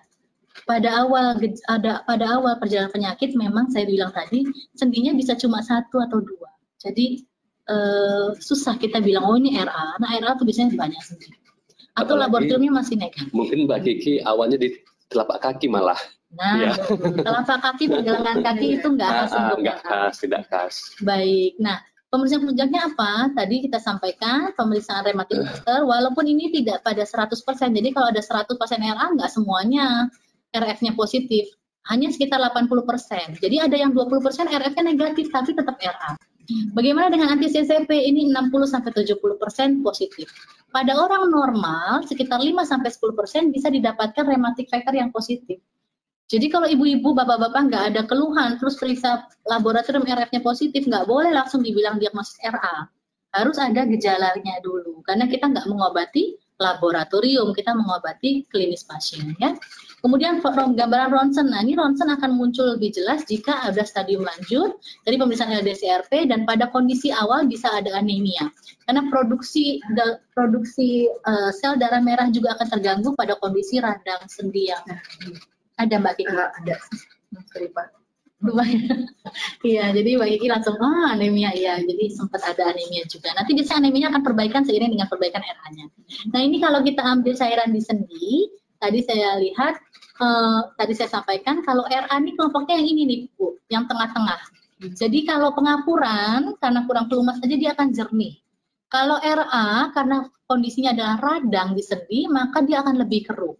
Pada 0.68 1.06
awal 1.06 1.40
ada 1.70 2.04
pada 2.04 2.26
awal 2.28 2.60
perjalanan 2.60 2.92
penyakit 2.92 3.32
memang 3.32 3.72
saya 3.72 3.88
bilang 3.88 4.12
tadi 4.12 4.44
sendinya 4.76 5.16
bisa 5.16 5.32
cuma 5.38 5.64
satu 5.64 6.02
atau 6.02 6.20
dua. 6.20 6.50
Jadi 6.76 7.24
uh, 7.72 8.36
susah 8.36 8.76
kita 8.76 9.00
bilang 9.00 9.24
oh 9.24 9.38
ini 9.38 9.56
RA. 9.56 9.96
Nah 9.96 10.10
RA 10.20 10.36
itu 10.36 10.44
biasanya 10.44 10.76
banyak 10.76 11.00
sendi. 11.00 11.32
Atau 11.92 12.16
Apalagi, 12.16 12.24
laboratoriumnya 12.24 12.72
masih 12.72 12.96
negatif. 13.00 13.32
Mungkin 13.36 13.68
Mbak 13.68 13.80
Kiki 13.84 14.14
awalnya 14.24 14.56
di 14.60 14.76
telapak 15.12 15.44
kaki 15.44 15.68
malah. 15.68 16.00
Nah, 16.32 16.72
ya. 16.72 16.72
telapak 17.20 17.60
kaki 17.60 17.84
pergelangan 17.92 18.40
kaki 18.40 18.80
itu 18.80 18.88
enggak 18.88 19.10
khas 19.12 19.32
untuk 19.40 19.58
enggak 19.60 19.78
khas, 19.84 20.14
tidak 20.24 20.42
khas. 20.48 20.74
Baik. 21.04 21.52
Nah, 21.60 21.76
Pemeriksaan 22.12 22.44
penunjangnya 22.44 22.92
apa? 22.92 23.32
Tadi 23.32 23.64
kita 23.64 23.80
sampaikan 23.80 24.52
pemeriksaan 24.52 25.00
rematik 25.00 25.40
booster, 25.48 25.80
walaupun 25.80 26.28
ini 26.28 26.52
tidak 26.52 26.84
pada 26.84 27.08
100%. 27.08 27.72
Jadi 27.72 27.88
kalau 27.88 28.12
ada 28.12 28.20
100% 28.20 28.52
RA, 28.84 29.06
nggak 29.16 29.30
semuanya 29.32 30.12
RF-nya 30.52 30.92
positif. 30.92 31.48
Hanya 31.88 32.12
sekitar 32.12 32.36
80%. 32.36 33.40
Jadi 33.40 33.56
ada 33.64 33.72
yang 33.80 33.96
20% 33.96 34.44
RF-nya 34.44 34.84
negatif, 34.84 35.32
tapi 35.32 35.56
tetap 35.56 35.80
RA. 35.80 36.12
Bagaimana 36.76 37.08
dengan 37.08 37.32
anti 37.32 37.48
CCP? 37.48 37.88
Ini 37.88 38.28
60-70% 38.28 39.80
positif. 39.80 40.28
Pada 40.68 40.92
orang 40.92 41.32
normal, 41.32 42.04
sekitar 42.04 42.44
5-10% 42.44 43.56
bisa 43.56 43.72
didapatkan 43.72 44.24
rematik 44.28 44.68
factor 44.68 44.92
yang 44.92 45.08
positif. 45.08 45.64
Jadi 46.30 46.46
kalau 46.48 46.64
ibu-ibu, 46.64 47.12
bapak-bapak 47.12 47.62
nggak 47.68 47.84
ada 47.92 48.02
keluhan, 48.08 48.56
terus 48.56 48.78
periksa 48.80 49.28
laboratorium 49.48 50.06
RF-nya 50.06 50.40
positif, 50.40 50.88
nggak 50.88 51.04
boleh 51.04 51.34
langsung 51.34 51.60
dibilang 51.60 52.00
diagnosis 52.00 52.40
RA. 52.40 52.88
Harus 53.32 53.56
ada 53.56 53.84
gejalanya 53.88 54.60
dulu, 54.64 55.00
karena 55.04 55.28
kita 55.28 55.48
nggak 55.48 55.68
mengobati 55.68 56.36
laboratorium, 56.62 57.50
kita 57.52 57.74
mengobati 57.74 58.46
klinis 58.48 58.86
pasien. 58.86 59.34
ya. 59.42 59.58
Kemudian 60.02 60.42
gambaran 60.42 61.10
ronsen, 61.14 61.50
nah 61.50 61.62
ini 61.62 61.78
ronsen 61.78 62.10
akan 62.10 62.34
muncul 62.34 62.74
lebih 62.74 62.90
jelas 62.90 63.22
jika 63.26 63.62
ada 63.62 63.86
stadium 63.86 64.26
lanjut 64.26 64.74
dari 65.06 65.14
pemeriksaan 65.14 65.54
LDCRP 65.62 66.26
dan 66.26 66.42
pada 66.42 66.70
kondisi 66.74 67.14
awal 67.14 67.46
bisa 67.46 67.70
ada 67.70 67.94
anemia. 67.94 68.50
Karena 68.82 69.06
produksi 69.10 69.78
produksi 70.34 71.06
uh, 71.06 71.54
sel 71.54 71.78
darah 71.78 72.02
merah 72.02 72.26
juga 72.34 72.58
akan 72.58 72.66
terganggu 72.78 73.14
pada 73.14 73.38
kondisi 73.38 73.78
radang 73.78 74.26
sendi 74.26 74.74
yang 74.74 74.82
ada 75.78 75.94
Mbak 76.00 76.14
Kiki? 76.20 76.32
Uh, 76.32 76.50
ada. 76.50 76.74
Sorry 77.52 77.68
Pak. 77.72 77.88
Iya, 79.62 79.94
jadi 79.94 80.18
Mbak 80.18 80.28
Kiki 80.34 80.48
langsung, 80.50 80.76
oh 80.82 81.06
anemia 81.06 81.54
ya, 81.54 81.78
jadi 81.78 82.10
sempat 82.10 82.42
ada 82.42 82.74
anemia 82.74 83.06
juga. 83.06 83.30
Nanti 83.38 83.54
biasanya 83.54 83.86
anemia 83.86 84.10
akan 84.10 84.22
perbaikan 84.26 84.62
seiring 84.66 84.92
dengan 84.98 85.06
perbaikan 85.06 85.38
RH-nya. 85.38 85.86
Nah 86.34 86.40
ini 86.42 86.58
kalau 86.58 86.82
kita 86.82 87.00
ambil 87.06 87.38
cairan 87.38 87.70
di 87.70 87.80
sendi, 87.80 88.50
tadi 88.82 88.98
saya 89.06 89.38
lihat, 89.38 89.78
uh, 90.18 90.74
tadi 90.74 90.92
saya 90.98 91.08
sampaikan 91.14 91.62
kalau 91.62 91.86
RA 91.86 92.10
ini 92.18 92.34
kelompoknya 92.34 92.82
yang 92.82 92.88
ini 92.90 93.02
nih 93.06 93.18
Bu, 93.38 93.54
yang 93.70 93.86
tengah-tengah. 93.86 94.42
Jadi 94.82 95.22
kalau 95.22 95.54
pengapuran, 95.54 96.58
karena 96.58 96.82
kurang 96.90 97.06
pelumas 97.06 97.38
saja 97.38 97.54
dia 97.54 97.70
akan 97.70 97.94
jernih. 97.94 98.42
Kalau 98.90 99.22
RA, 99.22 99.94
karena 99.94 100.26
kondisinya 100.50 100.90
adalah 100.92 101.16
radang 101.22 101.78
di 101.78 101.80
sendi, 101.86 102.26
maka 102.26 102.60
dia 102.66 102.82
akan 102.82 102.98
lebih 102.98 103.30
keruh. 103.30 103.54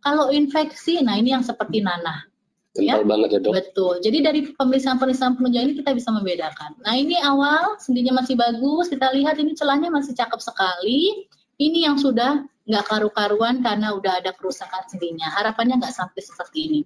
Kalau 0.00 0.32
infeksi, 0.32 1.04
nah 1.04 1.16
ini 1.20 1.36
yang 1.36 1.44
seperti 1.44 1.84
nanah. 1.84 2.30
Kental 2.70 3.02
ya? 3.02 3.06
banget 3.06 3.28
ya 3.34 3.38
dok. 3.42 3.52
Betul. 3.58 3.94
Jadi 3.98 4.18
dari 4.22 4.40
pemeriksaan-pemeriksaan 4.54 5.34
penunjang 5.34 5.64
ini 5.66 5.74
kita 5.82 5.90
bisa 5.90 6.14
membedakan. 6.14 6.78
Nah 6.86 6.94
ini 6.94 7.18
awal 7.18 7.74
sendinya 7.82 8.22
masih 8.22 8.38
bagus, 8.38 8.86
kita 8.86 9.10
lihat 9.10 9.42
ini 9.42 9.58
celahnya 9.58 9.90
masih 9.90 10.14
cakep 10.14 10.38
sekali. 10.38 11.26
Ini 11.58 11.90
yang 11.90 11.98
sudah 11.98 12.46
nggak 12.70 12.84
karu-karuan 12.86 13.60
karena 13.60 13.90
udah 13.90 14.22
ada 14.22 14.30
kerusakan 14.38 14.86
sendinya. 14.86 15.34
Harapannya 15.34 15.82
nggak 15.82 15.92
sampai 15.92 16.22
seperti 16.22 16.58
ini. 16.70 16.80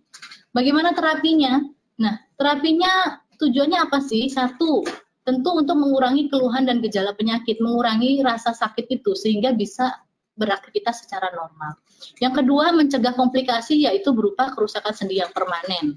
Bagaimana 0.57 0.97
terapinya? 0.97 1.61
Nah 2.01 2.17
terapinya 2.41 3.21
tujuannya 3.37 3.79
apa 3.85 4.01
sih? 4.01 4.33
Satu, 4.33 4.89
tentu 5.29 5.51
untuk 5.53 5.77
mengurangi 5.77 6.33
keluhan 6.33 6.65
dan 6.65 6.81
gejala 6.81 7.12
penyakit, 7.12 7.61
mengurangi 7.61 8.25
rasa 8.25 8.57
sakit 8.57 8.89
itu 8.89 9.12
sehingga 9.12 9.53
bisa 9.53 9.93
beraktivitas 10.35 11.07
secara 11.07 11.30
normal. 11.30 11.78
Yang 12.18 12.43
kedua, 12.43 12.74
mencegah 12.74 13.14
komplikasi 13.14 13.87
yaitu 13.87 14.11
berupa 14.11 14.51
kerusakan 14.53 14.95
sendi 14.95 15.22
yang 15.22 15.30
permanen. 15.30 15.95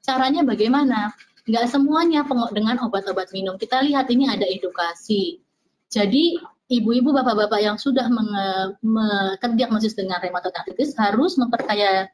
Caranya 0.00 0.46
bagaimana? 0.46 1.10
Nggak 1.44 1.66
semuanya 1.68 2.22
dengan 2.54 2.78
obat-obat 2.86 3.34
minum. 3.34 3.58
Kita 3.58 3.82
lihat 3.82 4.06
ini 4.14 4.30
ada 4.30 4.46
edukasi. 4.46 5.42
Jadi 5.90 6.38
ibu-ibu, 6.70 7.10
bapak-bapak 7.10 7.58
yang 7.58 7.74
sudah 7.74 8.06
terdiagnosis 9.42 9.98
dengan 9.98 10.22
rheumatoid 10.22 10.54
arthritis 10.54 10.94
harus 10.94 11.34
memperkaya 11.34 12.06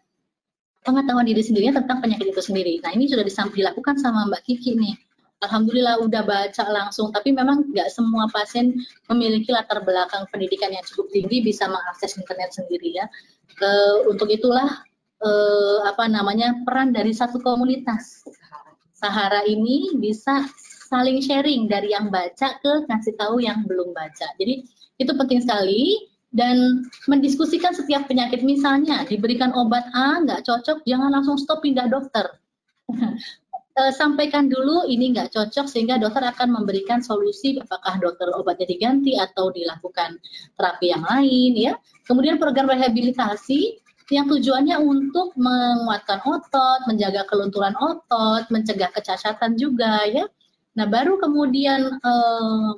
pengetahuan 0.80 1.28
diri 1.28 1.42
sendirinya 1.44 1.84
tentang 1.84 2.00
penyakit 2.00 2.32
itu 2.32 2.40
sendiri. 2.40 2.80
Nah 2.80 2.94
ini 2.96 3.10
sudah 3.10 3.26
dilakukan 3.26 4.00
sama 4.00 4.24
Mbak 4.32 4.42
Kiki 4.48 4.78
nih 4.80 4.96
alhamdulillah 5.44 6.00
udah 6.00 6.22
baca 6.24 6.64
langsung. 6.70 7.12
Tapi 7.12 7.34
memang 7.34 7.68
nggak 7.72 7.90
semua 7.92 8.28
pasien 8.32 8.72
memiliki 9.12 9.52
latar 9.52 9.82
belakang 9.84 10.24
pendidikan 10.32 10.72
yang 10.72 10.84
cukup 10.86 11.12
tinggi 11.12 11.44
bisa 11.44 11.68
mengakses 11.68 12.16
internet 12.16 12.54
sendiri 12.56 12.96
ya. 12.96 13.06
E, 13.60 13.68
untuk 14.08 14.28
itulah 14.32 14.84
e, 15.20 15.30
apa 15.84 16.08
namanya 16.08 16.56
peran 16.64 16.92
dari 16.94 17.12
satu 17.12 17.40
komunitas. 17.42 18.24
Sahara 18.96 19.44
ini 19.44 19.92
bisa 20.00 20.48
saling 20.88 21.20
sharing 21.20 21.68
dari 21.68 21.92
yang 21.92 22.08
baca 22.08 22.56
ke 22.64 22.72
ngasih 22.88 23.14
tahu 23.20 23.44
yang 23.44 23.66
belum 23.68 23.92
baca. 23.92 24.32
Jadi 24.40 24.64
itu 24.96 25.12
penting 25.12 25.42
sekali. 25.44 26.12
Dan 26.36 26.84
mendiskusikan 27.08 27.72
setiap 27.72 28.12
penyakit. 28.12 28.44
Misalnya 28.44 29.08
diberikan 29.08 29.56
obat 29.56 29.88
A 29.96 30.20
nggak 30.20 30.44
cocok 30.44 30.84
jangan 30.84 31.08
langsung 31.08 31.40
stop 31.40 31.64
pindah 31.64 31.88
dokter 31.88 32.28
uh, 33.76 33.92
sampaikan 33.92 34.48
dulu 34.48 34.88
ini 34.88 35.12
nggak 35.12 35.36
cocok 35.36 35.68
sehingga 35.68 36.00
dokter 36.00 36.24
akan 36.24 36.56
memberikan 36.56 37.04
solusi 37.04 37.60
apakah 37.60 38.00
dokter 38.00 38.32
obatnya 38.32 38.66
diganti 38.66 39.14
atau 39.14 39.52
dilakukan 39.52 40.16
terapi 40.56 40.86
yang 40.90 41.04
lain 41.04 41.52
ya. 41.54 41.72
Kemudian 42.08 42.40
program 42.40 42.72
rehabilitasi 42.72 43.80
yang 44.10 44.30
tujuannya 44.30 44.78
untuk 44.78 45.34
menguatkan 45.34 46.22
otot, 46.22 46.86
menjaga 46.86 47.26
kelunturan 47.26 47.74
otot, 47.74 48.46
mencegah 48.54 48.90
kecacatan 48.94 49.58
juga 49.58 50.06
ya. 50.06 50.24
Nah, 50.78 50.86
baru 50.86 51.18
kemudian 51.18 51.98
uh, 52.04 52.70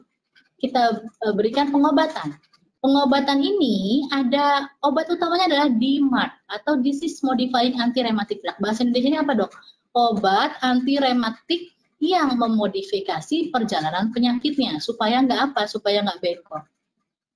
kita 0.62 1.04
uh, 1.04 1.34
berikan 1.34 1.68
pengobatan. 1.68 2.32
Pengobatan 2.78 3.42
ini 3.42 4.06
ada 4.14 4.70
obat 4.86 5.10
utamanya 5.10 5.50
adalah 5.50 5.68
DMARD 5.68 6.32
atau 6.46 6.78
Disease 6.78 7.18
Modifying 7.26 7.74
Anti 7.74 8.06
Rheumatic 8.06 8.38
Drug. 8.38 8.54
Bahasa 8.62 8.86
Indonesia 8.86 9.10
ini 9.10 9.18
apa, 9.18 9.34
Dok? 9.34 9.50
Obat 9.98 10.62
anti 10.62 10.94
rematik 10.94 11.74
yang 11.98 12.38
memodifikasi 12.38 13.50
perjalanan 13.50 14.14
penyakitnya 14.14 14.78
supaya 14.78 15.18
nggak 15.18 15.50
apa, 15.50 15.66
supaya 15.66 16.06
nggak 16.06 16.22
bengkok. 16.22 16.64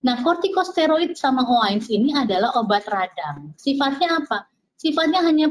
Nah, 0.03 0.19
kortikosteroid 0.23 1.15
sama 1.19 1.47
OAINS 1.47 1.87
ini 1.91 2.15
adalah 2.15 2.55
obat 2.59 2.87
radang. 2.87 3.55
Sifatnya 3.59 4.23
apa? 4.23 4.47
Sifatnya 4.79 5.23
hanya 5.23 5.51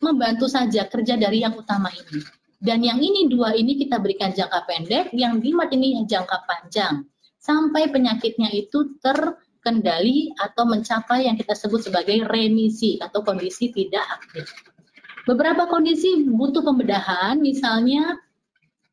membantu 0.00 0.48
saja 0.48 0.88
kerja 0.88 1.16
dari 1.16 1.40
yang 1.40 1.56
utama 1.56 1.88
ini. 1.92 2.20
Dan 2.62 2.84
yang 2.84 3.00
ini 3.00 3.26
dua 3.32 3.56
ini 3.56 3.74
kita 3.80 3.96
berikan 3.98 4.30
jangka 4.32 4.68
pendek, 4.68 5.10
yang 5.16 5.40
lima 5.40 5.66
ini 5.72 6.04
jangka 6.04 6.44
panjang. 6.44 7.04
Sampai 7.40 7.90
penyakitnya 7.90 8.54
itu 8.54 8.96
terkendali 9.02 10.30
atau 10.36 10.68
mencapai 10.68 11.26
yang 11.26 11.34
kita 11.34 11.56
sebut 11.58 11.82
sebagai 11.82 12.22
remisi 12.28 13.00
atau 13.02 13.24
kondisi 13.24 13.72
tidak 13.74 14.04
aktif. 14.20 14.46
Beberapa 15.22 15.70
kondisi 15.70 16.26
butuh 16.26 16.66
pembedahan, 16.66 17.38
misalnya 17.38 18.18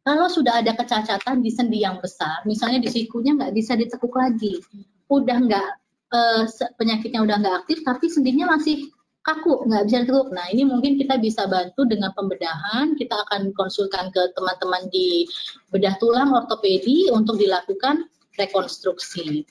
kalau 0.06 0.30
sudah 0.30 0.62
ada 0.62 0.78
kecacatan 0.78 1.42
di 1.42 1.50
sendi 1.50 1.82
yang 1.82 1.98
besar, 1.98 2.46
misalnya 2.46 2.82
di 2.86 2.90
sikunya 2.90 3.34
nggak 3.34 3.54
bisa 3.54 3.74
ditekuk 3.74 4.14
lagi, 4.14 4.62
udah 5.10 5.38
nggak 5.42 5.70
eh, 6.14 6.44
penyakitnya 6.78 7.26
udah 7.26 7.36
nggak 7.42 7.56
aktif, 7.66 7.82
tapi 7.82 8.14
sendinya 8.14 8.54
masih 8.54 8.94
kaku, 9.26 9.66
nggak 9.66 9.84
bisa 9.90 9.98
ditekuk. 10.06 10.30
Nah 10.30 10.46
ini 10.54 10.64
mungkin 10.70 11.02
kita 11.02 11.18
bisa 11.18 11.50
bantu 11.50 11.90
dengan 11.90 12.14
pembedahan, 12.14 12.94
kita 12.94 13.26
akan 13.26 13.50
konsulkan 13.58 14.14
ke 14.14 14.22
teman-teman 14.38 14.86
di 14.94 15.26
bedah 15.74 15.98
tulang 15.98 16.30
ortopedi 16.30 17.10
untuk 17.10 17.42
dilakukan 17.42 18.06
rekonstruksi. 18.38 19.50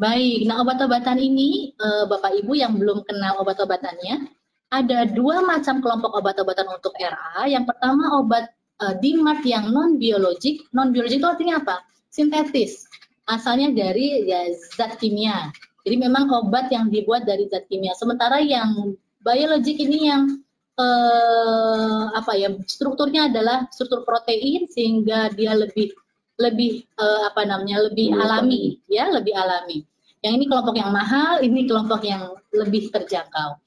Baik, 0.00 0.48
nah 0.48 0.64
obat-obatan 0.64 1.20
ini, 1.22 1.70
eh, 1.76 2.04
Bapak 2.10 2.34
Ibu 2.34 2.52
yang 2.56 2.74
belum 2.74 3.04
kenal 3.04 3.36
obat-obatannya, 3.42 4.39
ada 4.70 5.06
dua 5.10 5.42
macam 5.42 5.82
kelompok 5.82 6.14
obat-obatan 6.14 6.66
untuk 6.70 6.94
RA. 6.96 7.46
Yang 7.50 7.74
pertama 7.74 8.22
obat 8.22 8.54
uh, 8.78 8.94
DMARD 9.02 9.44
yang 9.44 9.66
non 9.74 9.98
biologik. 9.98 10.66
Non 10.70 10.94
biologik 10.94 11.18
itu 11.18 11.28
artinya 11.28 11.58
apa? 11.58 11.76
Sintetis. 12.10 12.86
Asalnya 13.26 13.70
dari 13.74 14.26
ya, 14.26 14.46
zat 14.74 14.98
kimia. 14.98 15.50
Jadi 15.82 15.96
memang 15.98 16.30
obat 16.30 16.70
yang 16.70 16.90
dibuat 16.90 17.26
dari 17.26 17.50
zat 17.50 17.66
kimia. 17.66 17.94
Sementara 17.98 18.38
yang 18.38 18.94
biologik 19.22 19.78
ini 19.78 20.06
yang 20.06 20.38
uh, 20.80 22.14
apa 22.16 22.32
ya 22.38 22.48
strukturnya 22.64 23.28
adalah 23.28 23.68
struktur 23.74 24.06
protein 24.06 24.70
sehingga 24.70 25.28
dia 25.34 25.52
lebih 25.52 25.92
lebih 26.40 26.88
uh, 26.96 27.28
apa 27.28 27.44
namanya 27.44 27.84
lebih 27.92 28.16
alami 28.16 28.80
ya 28.88 29.12
lebih 29.12 29.36
alami 29.36 29.84
yang 30.24 30.40
ini 30.40 30.48
kelompok 30.48 30.72
yang 30.72 30.88
mahal 30.88 31.44
ini 31.44 31.68
kelompok 31.68 32.00
yang 32.00 32.32
lebih 32.56 32.88
terjangkau 32.88 33.60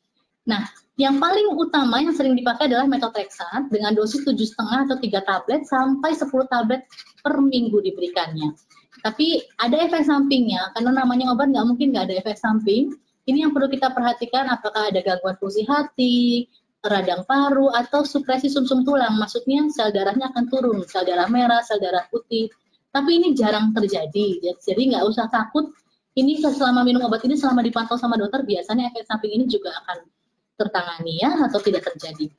nah 0.43 0.67
yang 0.93 1.17
paling 1.17 1.57
utama 1.57 2.05
yang 2.05 2.13
sering 2.13 2.37
dipakai 2.37 2.69
adalah 2.69 2.85
metotreksat 2.85 3.73
dengan 3.73 3.97
dosis 3.97 4.21
tujuh 4.29 4.45
setengah 4.45 4.85
atau 4.85 4.97
tiga 5.01 5.25
tablet 5.25 5.65
sampai 5.65 6.13
10 6.13 6.29
tablet 6.45 6.85
per 7.25 7.33
minggu 7.41 7.81
diberikannya. 7.81 8.53
Tapi 9.01 9.41
ada 9.57 9.73
efek 9.89 10.05
sampingnya, 10.05 10.69
karena 10.77 11.01
namanya 11.01 11.33
obat 11.33 11.49
nggak 11.49 11.65
mungkin 11.65 11.97
nggak 11.97 12.05
ada 12.13 12.15
efek 12.21 12.37
samping. 12.37 12.93
Ini 13.25 13.49
yang 13.49 13.51
perlu 13.57 13.73
kita 13.73 13.89
perhatikan 13.89 14.45
apakah 14.53 14.93
ada 14.93 15.01
gangguan 15.01 15.33
fungsi 15.41 15.65
hati, 15.65 16.45
radang 16.85 17.25
paru, 17.25 17.73
atau 17.73 18.05
supresi 18.05 18.53
sumsum 18.53 18.85
-sum 18.85 18.87
tulang. 18.87 19.17
Maksudnya 19.17 19.65
sel 19.73 19.89
darahnya 19.89 20.29
akan 20.29 20.45
turun, 20.45 20.85
sel 20.85 21.09
darah 21.09 21.25
merah, 21.25 21.65
sel 21.65 21.81
darah 21.81 22.05
putih. 22.13 22.53
Tapi 22.93 23.17
ini 23.17 23.33
jarang 23.33 23.73
terjadi, 23.73 24.53
jadi 24.61 24.81
nggak 24.93 25.03
usah 25.09 25.25
takut. 25.33 25.73
Ini 26.13 26.37
selama 26.37 26.85
minum 26.85 27.01
obat 27.09 27.25
ini, 27.25 27.33
selama 27.33 27.65
dipantau 27.65 27.97
sama 27.97 28.13
dokter, 28.13 28.45
biasanya 28.45 28.93
efek 28.93 29.09
samping 29.09 29.33
ini 29.33 29.49
juga 29.49 29.73
akan 29.81 30.12
tertangani 30.57 31.21
ya 31.21 31.31
atau 31.49 31.59
tidak 31.59 31.85
terjadi. 31.93 32.29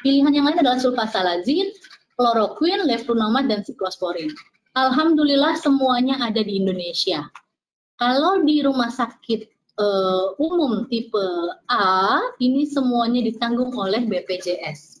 Pilihan 0.00 0.32
yang 0.32 0.46
lain 0.46 0.60
adalah 0.62 0.78
sulfasalazin, 0.78 1.72
chloroquine, 2.14 2.86
leflunomide, 2.86 3.48
dan 3.50 3.60
siklosporin. 3.66 4.30
Alhamdulillah 4.76 5.56
semuanya 5.56 6.20
ada 6.20 6.44
di 6.44 6.60
Indonesia. 6.60 7.24
Kalau 7.96 8.44
di 8.44 8.60
rumah 8.60 8.92
sakit 8.92 9.48
uh, 9.80 10.36
umum 10.36 10.84
tipe 10.92 11.26
A, 11.72 12.20
ini 12.44 12.68
semuanya 12.68 13.24
ditanggung 13.24 13.72
oleh 13.72 14.04
BPJS. 14.04 15.00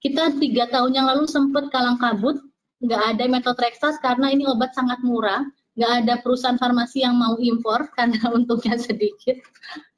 Kita 0.00 0.32
tiga 0.40 0.68
tahun 0.72 0.96
yang 0.96 1.06
lalu 1.08 1.28
sempat 1.28 1.68
kalang 1.68 2.00
kabut, 2.00 2.40
nggak 2.80 3.02
ada 3.16 3.24
metotreksas 3.28 4.00
karena 4.00 4.32
ini 4.32 4.48
obat 4.48 4.72
sangat 4.72 5.04
murah, 5.04 5.44
nggak 5.80 6.04
ada 6.04 6.14
perusahaan 6.20 6.60
farmasi 6.60 7.08
yang 7.08 7.16
mau 7.16 7.40
impor 7.40 7.88
karena 7.96 8.20
untungnya 8.36 8.76
sedikit. 8.76 9.40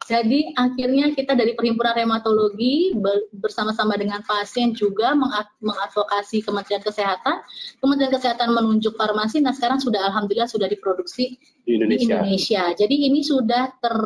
Jadi 0.03 0.51
akhirnya 0.59 1.15
kita 1.15 1.39
dari 1.39 1.55
Perhimpunan 1.55 1.95
Reumatologi 1.95 2.91
bersama-sama 3.39 3.95
dengan 3.95 4.19
pasien 4.27 4.75
juga 4.75 5.15
mengadvokasi 5.63 6.43
Kementerian 6.43 6.83
Kesehatan. 6.83 7.39
Kementerian 7.79 8.11
Kesehatan 8.11 8.51
menunjuk 8.51 8.99
farmasi, 8.99 9.39
nah 9.39 9.55
sekarang 9.55 9.79
sudah 9.79 10.03
alhamdulillah 10.11 10.51
sudah 10.51 10.67
diproduksi 10.67 11.39
di 11.63 11.79
Indonesia. 11.79 11.99
Di 11.99 12.07
Indonesia. 12.11 12.63
Jadi 12.75 12.95
ini 12.99 13.21
sudah 13.23 13.71
ter 13.79 13.97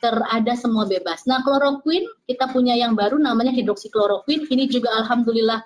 terada 0.00 0.52
semua 0.56 0.84
bebas. 0.84 1.24
Nah, 1.24 1.40
kloroquine 1.40 2.04
kita 2.28 2.52
punya 2.52 2.76
yang 2.76 2.92
baru 2.92 3.16
namanya 3.16 3.52
hidroksikloroquine. 3.52 4.48
Ini 4.48 4.68
juga 4.68 4.92
alhamdulillah 5.04 5.64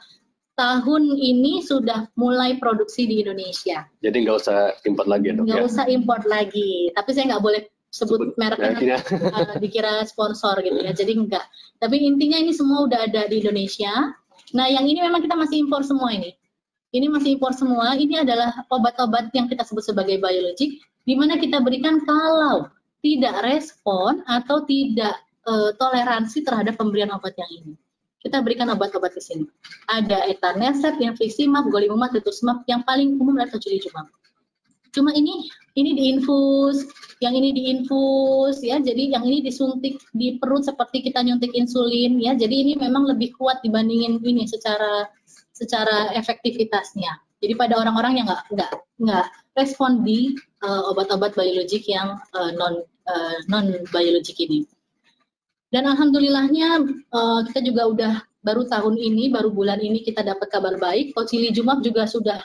tahun 0.55 1.17
ini 1.17 1.65
sudah 1.65 2.11
mulai 2.19 2.61
produksi 2.61 3.09
di 3.09 3.25
Indonesia. 3.25 3.87
Jadi 4.05 4.17
nggak 4.27 4.37
usah 4.41 4.75
import 4.85 5.09
lagi 5.09 5.33
dok 5.33 5.45
Nggak 5.49 5.63
ya? 5.63 5.67
usah 5.67 5.85
import 5.89 6.25
lagi. 6.29 6.71
Tapi 6.93 7.11
saya 7.17 7.25
nggak 7.35 7.45
boleh 7.45 7.63
sebut, 7.91 8.19
sebut 8.19 8.31
mereknya 8.39 8.99
uh, 9.03 9.57
dikira 9.63 10.05
sponsor 10.07 10.61
gitu 10.63 10.79
ya. 10.79 10.93
Jadi 10.95 11.13
enggak. 11.17 11.45
Tapi 11.81 11.97
intinya 12.05 12.39
ini 12.39 12.53
semua 12.55 12.87
udah 12.87 13.09
ada 13.09 13.27
di 13.27 13.43
Indonesia. 13.43 13.93
Nah, 14.51 14.67
yang 14.67 14.87
ini 14.87 15.01
memang 15.03 15.23
kita 15.23 15.39
masih 15.39 15.63
impor 15.63 15.87
semua 15.87 16.11
ini. 16.11 16.35
Ini 16.91 17.07
masih 17.07 17.39
impor 17.39 17.55
semua. 17.55 17.95
Ini 17.95 18.27
adalah 18.27 18.67
obat-obat 18.67 19.31
yang 19.31 19.47
kita 19.47 19.63
sebut 19.63 19.87
sebagai 19.87 20.19
biologik 20.19 20.83
di 21.07 21.15
mana 21.15 21.39
kita 21.39 21.63
berikan 21.63 22.03
kalau 22.03 22.67
tidak 23.01 23.41
respon 23.47 24.21
atau 24.29 24.67
tidak 24.69 25.17
uh, 25.49 25.73
toleransi 25.79 26.45
terhadap 26.45 26.77
pemberian 26.77 27.15
obat 27.15 27.33
yang 27.39 27.51
ini. 27.51 27.75
Kita 28.21 28.45
berikan 28.45 28.69
obat-obat 28.69 29.17
di 29.17 29.23
sini. 29.25 29.45
Ada 29.89 30.29
etanercept, 30.29 31.01
infliximab, 31.01 31.73
golimumab, 31.73 32.13
rituximab, 32.13 32.69
yang 32.69 32.85
paling 32.85 33.17
umum 33.17 33.41
adalah 33.41 33.57
tocilizumab. 33.57 34.13
Cuma 34.91 35.15
ini 35.15 35.47
ini 35.79 35.95
diinfus, 35.95 36.83
yang 37.23 37.33
ini 37.33 37.55
diinfus 37.55 38.61
ya. 38.61 38.83
Jadi 38.83 39.15
yang 39.15 39.23
ini 39.23 39.41
disuntik 39.41 40.03
di 40.11 40.37
perut 40.37 40.67
seperti 40.67 41.07
kita 41.07 41.23
nyuntik 41.23 41.55
insulin 41.55 42.19
ya. 42.19 42.35
Jadi 42.35 42.55
ini 42.61 42.73
memang 42.77 43.07
lebih 43.07 43.33
kuat 43.39 43.63
dibandingin 43.63 44.19
ini 44.21 44.45
secara 44.51 45.07
secara 45.55 46.11
efektivitasnya. 46.19 47.17
Jadi 47.41 47.55
pada 47.57 47.81
orang-orang 47.81 48.21
yang 48.21 48.27
nggak 48.29 48.45
nggak 48.53 48.71
nggak 49.01 49.27
respon 49.57 50.05
di 50.05 50.37
uh, 50.61 50.91
obat-obat 50.93 51.33
biologik 51.33 51.89
yang 51.89 52.21
uh, 52.37 52.51
non 52.53 52.85
uh, 53.09 53.37
non 53.49 53.71
biologik 53.95 54.37
ini. 54.43 54.67
Dan 55.71 55.87
alhamdulillahnya 55.87 56.83
uh, 57.15 57.41
kita 57.47 57.63
juga 57.63 57.83
udah 57.87 58.15
baru 58.43 58.67
tahun 58.67 58.99
ini, 58.99 59.31
baru 59.31 59.55
bulan 59.55 59.79
ini 59.79 60.03
kita 60.03 60.27
dapat 60.27 60.51
kabar 60.51 60.75
baik. 60.83 61.15
Tocilizumab 61.15 61.87
juga 61.87 62.11
sudah 62.11 62.43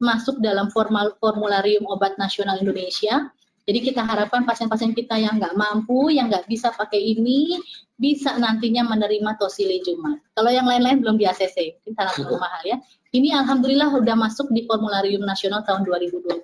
masuk 0.00 0.40
dalam 0.40 0.72
formal, 0.72 1.14
formularium 1.20 1.84
obat 1.86 2.16
nasional 2.16 2.58
Indonesia. 2.58 3.28
Jadi 3.62 3.78
kita 3.92 4.02
harapkan 4.02 4.42
pasien-pasien 4.42 4.90
kita 4.90 5.14
yang 5.14 5.38
nggak 5.38 5.54
mampu, 5.54 6.10
yang 6.10 6.26
nggak 6.26 6.50
bisa 6.50 6.74
pakai 6.74 6.98
ini, 6.98 7.62
bisa 7.94 8.34
nantinya 8.34 8.82
menerima 8.82 9.38
tocilizumab. 9.38 10.18
Kalau 10.34 10.50
yang 10.50 10.66
lain-lain 10.66 10.98
belum 10.98 11.14
di 11.14 11.30
ACC, 11.30 11.78
kita 11.86 12.10
terlalu 12.10 12.42
mahal 12.42 12.62
ya. 12.66 12.76
Ini 13.14 13.38
alhamdulillah 13.38 13.94
sudah 13.94 14.16
masuk 14.18 14.50
di 14.50 14.66
formularium 14.66 15.22
nasional 15.22 15.62
tahun 15.62 15.86
2020. 15.86 16.42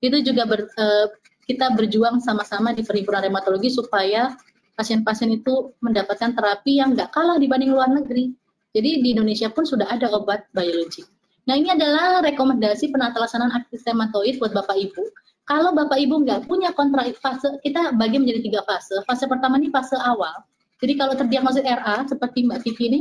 Itu 0.00 0.16
juga 0.24 0.42
ber, 0.48 0.64
eh, 0.64 1.06
kita 1.44 1.76
berjuang 1.76 2.24
sama-sama 2.24 2.72
di 2.72 2.80
perhimpunan 2.80 3.28
reumatologi 3.28 3.68
supaya 3.68 4.32
pasien-pasien 4.78 5.34
itu 5.34 5.74
mendapatkan 5.82 6.38
terapi 6.38 6.78
yang 6.78 6.94
nggak 6.94 7.10
kalah 7.10 7.34
dibanding 7.34 7.74
luar 7.74 7.90
negeri. 7.90 8.30
Jadi 8.70 9.02
di 9.02 9.08
Indonesia 9.10 9.50
pun 9.50 9.66
sudah 9.66 9.90
ada 9.90 10.06
obat 10.14 10.46
biologik. 10.54 11.10
Nah 11.50 11.58
ini 11.58 11.74
adalah 11.74 12.22
rekomendasi 12.22 12.94
penata 12.94 13.18
laksanaan 13.18 13.66
sematoid 13.74 14.38
buat 14.38 14.54
Bapak 14.54 14.78
Ibu. 14.78 15.02
Kalau 15.50 15.74
Bapak 15.74 15.98
Ibu 15.98 16.22
nggak 16.22 16.46
punya 16.46 16.70
kontra 16.76 17.02
fase, 17.18 17.58
kita 17.64 17.98
bagi 17.98 18.22
menjadi 18.22 18.38
tiga 18.44 18.60
fase. 18.62 19.02
Fase 19.02 19.26
pertama 19.26 19.58
ini 19.58 19.72
fase 19.74 19.98
awal. 19.98 20.46
Jadi 20.78 20.94
kalau 20.94 21.18
terdiagnosis 21.18 21.66
RA 21.66 22.06
seperti 22.06 22.46
Mbak 22.46 22.60
Vivi 22.62 22.84
ini, 22.86 23.00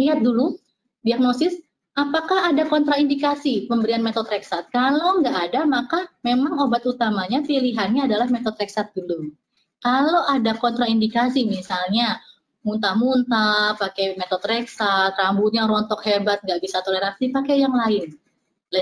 lihat 0.00 0.24
dulu 0.24 0.56
diagnosis 1.04 1.60
apakah 1.92 2.54
ada 2.54 2.64
kontraindikasi 2.70 3.68
pemberian 3.68 4.00
metotreksat. 4.00 4.72
Kalau 4.72 5.20
nggak 5.20 5.52
ada, 5.52 5.68
maka 5.68 6.08
memang 6.24 6.56
obat 6.62 6.86
utamanya 6.88 7.44
pilihannya 7.44 8.08
adalah 8.08 8.30
metotreksat 8.32 8.96
dulu. 8.96 9.34
Kalau 9.86 10.26
ada 10.26 10.58
kontraindikasi 10.58 11.46
misalnya 11.46 12.18
muntah-muntah, 12.66 13.78
pakai 13.78 14.18
metotreksat, 14.18 15.14
rambutnya 15.14 15.70
rontok 15.70 16.02
hebat, 16.02 16.42
nggak 16.42 16.58
bisa 16.58 16.82
toleransi, 16.82 17.30
pakai 17.30 17.62
yang 17.62 17.70
lain. 17.70 18.10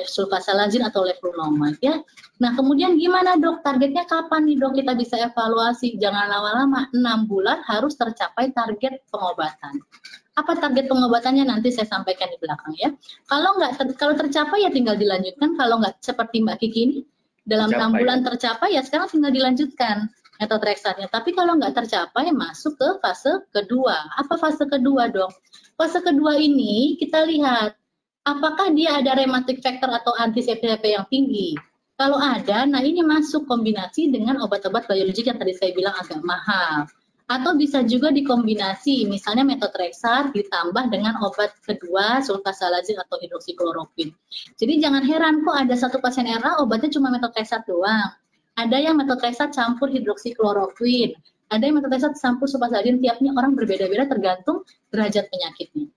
Sulfasalazin 0.09 0.81
atau 0.81 1.05
leflunomide 1.05 1.77
ya. 1.85 2.01
Nah 2.41 2.57
kemudian 2.57 2.97
gimana 2.97 3.37
dok? 3.37 3.61
Targetnya 3.61 4.09
kapan 4.09 4.49
nih 4.49 4.57
dok 4.57 4.81
kita 4.81 4.97
bisa 4.97 5.21
evaluasi? 5.21 6.01
Jangan 6.01 6.25
lama-lama, 6.25 6.89
6 6.89 7.29
bulan 7.29 7.61
harus 7.69 7.93
tercapai 8.01 8.49
target 8.57 9.05
pengobatan. 9.13 9.85
Apa 10.41 10.57
target 10.57 10.89
pengobatannya 10.89 11.45
nanti 11.45 11.69
saya 11.69 11.85
sampaikan 11.85 12.33
di 12.33 12.41
belakang 12.41 12.73
ya. 12.81 12.97
Kalau 13.29 13.61
nggak 13.61 13.73
ter, 13.77 13.87
kalau 14.01 14.17
tercapai 14.17 14.65
ya 14.65 14.73
tinggal 14.73 14.97
dilanjutkan. 14.97 15.53
Kalau 15.53 15.85
nggak 15.85 16.01
seperti 16.01 16.43
Mbak 16.43 16.57
Kiki 16.65 16.81
ini 16.81 16.99
dalam 17.45 17.69
enam 17.69 17.93
bulan 17.93 18.25
tercapai 18.25 18.73
ya 18.73 18.81
sekarang 18.81 19.13
tinggal 19.13 19.29
dilanjutkan 19.29 20.09
metotrexatnya. 20.41 21.07
Tapi 21.11 21.35
kalau 21.35 21.59
nggak 21.59 21.75
tercapai, 21.85 22.35
masuk 22.35 22.75
ke 22.79 22.89
fase 22.99 23.43
kedua. 23.55 23.95
Apa 24.19 24.35
fase 24.39 24.67
kedua 24.67 25.11
dong? 25.11 25.31
Fase 25.79 26.03
kedua 26.03 26.39
ini 26.39 26.99
kita 26.99 27.23
lihat 27.27 27.79
apakah 28.27 28.73
dia 28.75 28.99
ada 28.99 29.15
rheumatic 29.15 29.61
factor 29.63 29.91
atau 29.91 30.17
anti 30.19 30.43
CPP 30.43 30.85
yang 30.97 31.07
tinggi. 31.07 31.55
Kalau 31.95 32.19
ada, 32.19 32.67
nah 32.67 32.83
ini 32.83 33.07
masuk 33.07 33.47
kombinasi 33.47 34.11
dengan 34.11 34.43
obat-obat 34.43 34.91
biologik 34.91 35.31
yang 35.31 35.39
tadi 35.39 35.55
saya 35.55 35.71
bilang 35.71 35.95
agak 35.95 36.19
mahal. 36.27 36.91
Atau 37.25 37.57
bisa 37.57 37.81
juga 37.87 38.11
dikombinasi, 38.11 39.07
misalnya 39.09 39.47
metotrexat 39.47 40.35
ditambah 40.35 40.91
dengan 40.91 41.17
obat 41.23 41.55
kedua, 41.63 42.21
sulfasalazin 42.21 42.99
atau 42.99 43.17
hidroksikloroquine. 43.23 44.13
Jadi 44.59 44.75
jangan 44.83 45.07
heran 45.07 45.47
kok 45.47 45.55
ada 45.55 45.75
satu 45.79 46.03
pasien 46.03 46.27
RA 46.27 46.59
obatnya 46.61 46.91
cuma 46.91 47.15
metotrexat 47.15 47.63
doang 47.65 48.11
ada 48.55 48.77
yang 48.79 48.95
metotresat 48.99 49.51
campur 49.51 49.91
hidroksikloroquine, 49.91 51.15
ada 51.51 51.63
yang 51.67 51.79
metotresat 51.79 52.15
campur 52.19 52.47
sulfasalazin, 52.47 53.03
tiapnya 53.03 53.35
orang 53.35 53.59
berbeda-beda 53.59 54.07
tergantung 54.07 54.63
derajat 54.95 55.27
penyakitnya. 55.31 55.91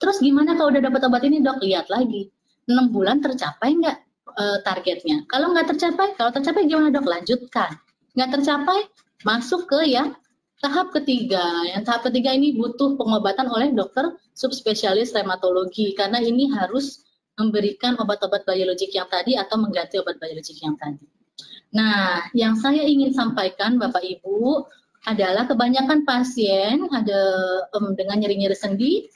Terus 0.00 0.16
gimana 0.24 0.56
kalau 0.56 0.72
udah 0.72 0.82
dapat 0.84 1.00
obat 1.08 1.22
ini 1.28 1.44
dok? 1.44 1.60
Lihat 1.60 1.92
lagi, 1.92 2.32
6 2.64 2.88
bulan 2.88 3.20
tercapai 3.20 3.76
nggak 3.76 3.98
e, 4.32 4.44
targetnya? 4.64 5.28
Kalau 5.28 5.52
nggak 5.52 5.76
tercapai, 5.76 6.16
kalau 6.16 6.32
tercapai 6.32 6.64
gimana 6.64 6.88
dok? 6.88 7.04
Lanjutkan. 7.04 7.76
Nggak 8.16 8.30
tercapai, 8.40 8.88
masuk 9.28 9.68
ke 9.68 9.92
yang 9.92 10.16
tahap 10.64 10.92
ketiga. 10.96 11.44
Yang 11.68 11.82
tahap 11.84 12.02
ketiga 12.08 12.32
ini 12.32 12.56
butuh 12.56 12.96
pengobatan 12.96 13.52
oleh 13.52 13.76
dokter 13.76 14.08
subspesialis 14.32 15.12
reumatologi 15.12 15.92
karena 15.92 16.16
ini 16.20 16.48
harus 16.48 17.04
memberikan 17.36 18.00
obat-obat 18.00 18.48
biologik 18.48 18.92
yang 18.92 19.08
tadi 19.08 19.36
atau 19.36 19.60
mengganti 19.60 20.00
obat 20.00 20.16
biologik 20.16 20.56
yang 20.60 20.76
tadi. 20.80 21.19
Nah, 21.70 22.26
yang 22.34 22.58
saya 22.58 22.82
ingin 22.82 23.14
sampaikan 23.14 23.78
Bapak 23.78 24.02
Ibu 24.02 24.66
adalah 25.06 25.46
kebanyakan 25.46 26.02
pasien 26.02 26.90
ada 26.90 27.22
um, 27.78 27.94
dengan 27.94 28.20
nyeri-nyeri 28.20 28.58
sendi 28.58 29.06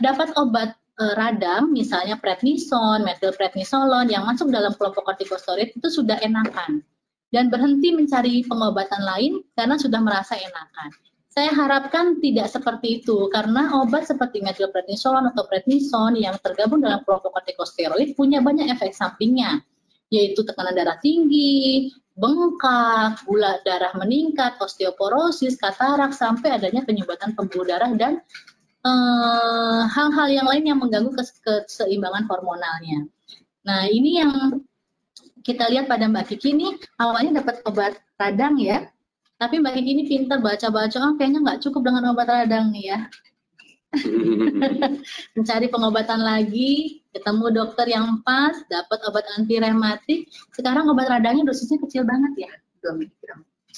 dapat 0.00 0.34
obat 0.40 0.74
uh, 0.98 1.14
radang, 1.14 1.70
misalnya 1.70 2.16
prednison, 2.16 3.04
metilprednisolon 3.04 4.08
yang 4.08 4.24
masuk 4.24 4.48
dalam 4.48 4.74
kelompok 4.74 5.06
kortikosteroid 5.06 5.76
itu 5.76 5.88
sudah 5.92 6.18
enakan 6.24 6.82
dan 7.28 7.52
berhenti 7.52 7.92
mencari 7.92 8.40
pengobatan 8.48 9.04
lain 9.04 9.44
karena 9.52 9.76
sudah 9.76 10.00
merasa 10.00 10.40
enakan. 10.40 10.90
Saya 11.28 11.54
harapkan 11.54 12.18
tidak 12.18 12.50
seperti 12.50 13.04
itu 13.04 13.28
karena 13.30 13.70
obat 13.78 14.08
seperti 14.08 14.42
metilprednisolon 14.42 15.30
atau 15.30 15.46
prednison 15.46 16.16
yang 16.18 16.34
tergabung 16.40 16.82
dalam 16.82 17.04
kelompok 17.04 17.30
kortikosteroid 17.30 18.16
punya 18.18 18.42
banyak 18.42 18.66
efek 18.72 18.96
sampingnya 18.96 19.62
yaitu 20.08 20.40
tekanan 20.44 20.74
darah 20.76 20.96
tinggi, 21.00 21.92
bengkak, 22.16 23.22
gula 23.28 23.60
darah 23.62 23.92
meningkat, 23.96 24.56
osteoporosis, 24.58 25.60
katarak 25.60 26.16
sampai 26.16 26.56
adanya 26.56 26.84
penyumbatan 26.84 27.36
pembuluh 27.36 27.68
darah 27.68 27.92
dan 27.94 28.24
Eh, 28.88 29.80
hal-hal 29.90 30.28
yang 30.30 30.46
lain 30.46 30.64
yang 30.64 30.78
mengganggu 30.78 31.10
keseimbangan 31.42 32.30
hormonalnya. 32.30 33.10
Nah, 33.66 33.90
ini 33.90 34.22
yang 34.22 34.62
kita 35.42 35.66
lihat 35.66 35.90
pada 35.90 36.06
Mbak 36.06 36.24
Kiki 36.30 36.54
ini 36.54 36.78
awalnya 36.96 37.42
dapat 37.42 37.58
obat 37.66 37.98
radang 38.16 38.54
ya, 38.56 38.86
tapi 39.34 39.58
Mbak 39.58 39.74
Kiki 39.82 39.90
ini 39.98 40.04
pintar 40.06 40.38
baca-baca, 40.38 40.94
oh, 41.04 41.14
kayaknya 41.18 41.42
nggak 41.42 41.60
cukup 41.66 41.90
dengan 41.90 42.14
obat 42.14 42.28
radang 42.30 42.70
nih 42.70 42.84
ya. 42.94 42.98
Mencari 45.36 45.66
pengobatan 45.72 46.20
lagi, 46.20 47.00
ketemu 47.12 47.46
dokter 47.56 47.88
yang 47.88 48.20
pas, 48.20 48.52
dapat 48.68 48.98
obat 49.08 49.24
anti 49.40 49.56
rematik. 49.56 50.28
Sekarang 50.52 50.92
obat 50.92 51.08
radangnya 51.08 51.48
dosisnya 51.48 51.80
kecil 51.80 52.04
banget 52.04 52.48
ya, 52.48 52.52
2 52.84 53.00
mg. 53.00 53.22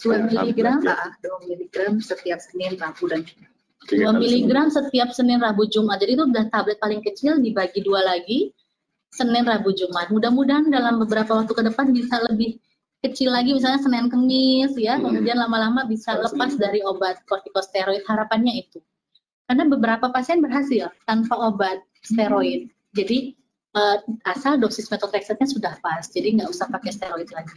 2 0.00 0.26
mg, 0.26 0.60
2 0.82 1.46
mg 1.46 1.76
setiap 2.02 2.38
Senin, 2.42 2.74
Rabu, 2.74 3.06
dan 3.06 3.22
Jumat. 3.22 3.50
2 3.88 4.20
miligram 4.20 4.68
setiap 4.68 5.08
Senin, 5.10 5.40
Rabu, 5.40 5.64
Jumat. 5.66 5.98
Jadi 6.04 6.14
itu 6.14 6.24
udah 6.28 6.46
tablet 6.52 6.76
paling 6.78 7.00
kecil 7.00 7.40
dibagi 7.40 7.80
dua 7.80 8.04
lagi, 8.04 8.52
Senin, 9.08 9.48
Rabu, 9.48 9.72
Jumat. 9.72 10.12
Mudah-mudahan 10.12 10.68
dalam 10.68 11.00
beberapa 11.00 11.40
waktu 11.40 11.52
ke 11.56 11.62
depan 11.64 11.90
bisa 11.90 12.20
lebih 12.28 12.60
kecil 13.00 13.32
lagi, 13.32 13.56
misalnya 13.56 13.80
Senin, 13.80 14.12
Kemis, 14.12 14.76
ya. 14.76 15.00
Hmm. 15.00 15.10
Kemudian 15.10 15.40
lama-lama 15.40 15.88
bisa 15.88 16.12
lepas 16.20 16.54
dari 16.60 16.84
obat 16.84 17.24
kortikosteroid. 17.24 18.04
Harapannya 18.04 18.68
itu. 18.68 18.78
Karena 19.50 19.66
beberapa 19.66 20.14
pasien 20.14 20.38
berhasil 20.38 20.94
tanpa 21.10 21.34
obat 21.34 21.82
steroid. 22.06 22.70
Jadi 22.94 23.34
uh, 23.74 23.98
asal 24.30 24.62
dosis 24.62 24.86
methotrexate 24.86 25.42
sudah 25.42 25.74
pas, 25.82 26.06
jadi 26.06 26.38
nggak 26.38 26.54
usah 26.54 26.70
pakai 26.70 26.94
steroid 26.94 27.26
lagi. 27.34 27.50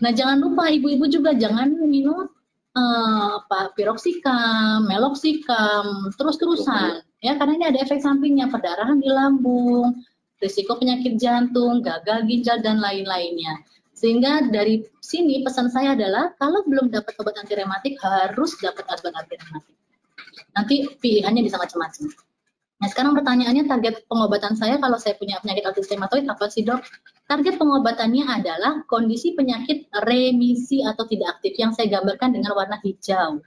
Nah 0.00 0.16
jangan 0.16 0.40
lupa 0.40 0.72
ibu-ibu 0.72 1.04
juga 1.12 1.36
jangan 1.36 1.76
minum 1.76 2.24
uh, 2.72 3.28
apa 3.44 3.76
piroksikam, 3.76 4.88
meloksikam, 4.88 6.08
terus-terusan 6.16 7.04
ya 7.20 7.36
karena 7.36 7.52
ini 7.60 7.64
ada 7.68 7.78
efek 7.84 8.00
sampingnya 8.00 8.48
perdarahan 8.48 8.96
di 8.96 9.12
lambung, 9.12 9.92
risiko 10.40 10.80
penyakit 10.80 11.20
jantung, 11.20 11.84
gagal 11.84 12.24
ginjal 12.24 12.64
dan 12.64 12.80
lain-lainnya. 12.80 13.60
Sehingga 13.92 14.52
dari 14.52 14.84
sini 15.04 15.40
pesan 15.40 15.68
saya 15.68 15.92
adalah 15.92 16.32
kalau 16.40 16.64
belum 16.64 16.92
dapat 16.92 17.12
obat 17.20 17.36
anti 17.40 17.56
rematik 17.56 17.96
harus 18.00 18.56
dapat 18.60 18.88
obat 18.88 19.12
anti 19.16 19.36
rematik. 19.36 19.76
Nanti 20.56 20.88
pilihannya 20.96 21.44
bisa 21.44 21.60
macam-macam. 21.60 22.08
Nah 22.76 22.88
sekarang 22.92 23.12
pertanyaannya 23.16 23.64
target 23.68 24.04
pengobatan 24.08 24.52
saya 24.56 24.76
kalau 24.76 25.00
saya 25.00 25.16
punya 25.16 25.40
penyakit 25.40 25.64
autisme 25.64 26.00
apa 26.00 26.48
sih 26.48 26.64
dok? 26.64 26.80
Target 27.28 27.56
pengobatannya 27.56 28.24
adalah 28.28 28.84
kondisi 28.88 29.32
penyakit 29.32 29.88
remisi 30.04 30.84
atau 30.84 31.08
tidak 31.08 31.40
aktif 31.40 31.56
yang 31.56 31.72
saya 31.72 31.88
gambarkan 31.88 32.36
dengan 32.36 32.52
warna 32.52 32.76
hijau. 32.84 33.40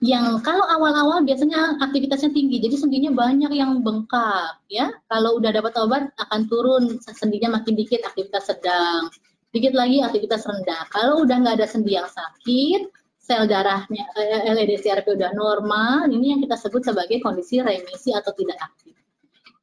Yang 0.00 0.40
kalau 0.40 0.64
awal-awal 0.64 1.20
biasanya 1.28 1.76
aktivitasnya 1.76 2.32
tinggi, 2.32 2.56
jadi 2.56 2.72
sendinya 2.72 3.12
banyak 3.12 3.52
yang 3.52 3.84
bengkak, 3.84 4.56
ya. 4.72 4.88
Kalau 5.12 5.36
udah 5.36 5.52
dapat 5.52 5.76
obat 5.76 6.08
akan 6.16 6.48
turun 6.48 6.96
sendinya 7.04 7.60
makin 7.60 7.76
dikit, 7.76 8.00
aktivitas 8.08 8.48
sedang. 8.48 9.12
Dikit 9.52 9.76
lagi 9.76 10.00
aktivitas 10.00 10.48
rendah. 10.48 10.88
Kalau 10.88 11.28
udah 11.28 11.36
nggak 11.44 11.60
ada 11.60 11.68
sendi 11.68 12.00
yang 12.00 12.08
sakit, 12.08 12.88
sel 13.30 13.46
darahnya 13.46 14.10
eh, 14.18 14.50
LEDCRP 14.50 15.06
udah 15.14 15.30
normal, 15.38 16.10
ini 16.10 16.34
yang 16.34 16.42
kita 16.42 16.58
sebut 16.58 16.82
sebagai 16.82 17.22
kondisi 17.22 17.62
remisi 17.62 18.10
atau 18.10 18.34
tidak 18.34 18.58
aktif. 18.58 18.98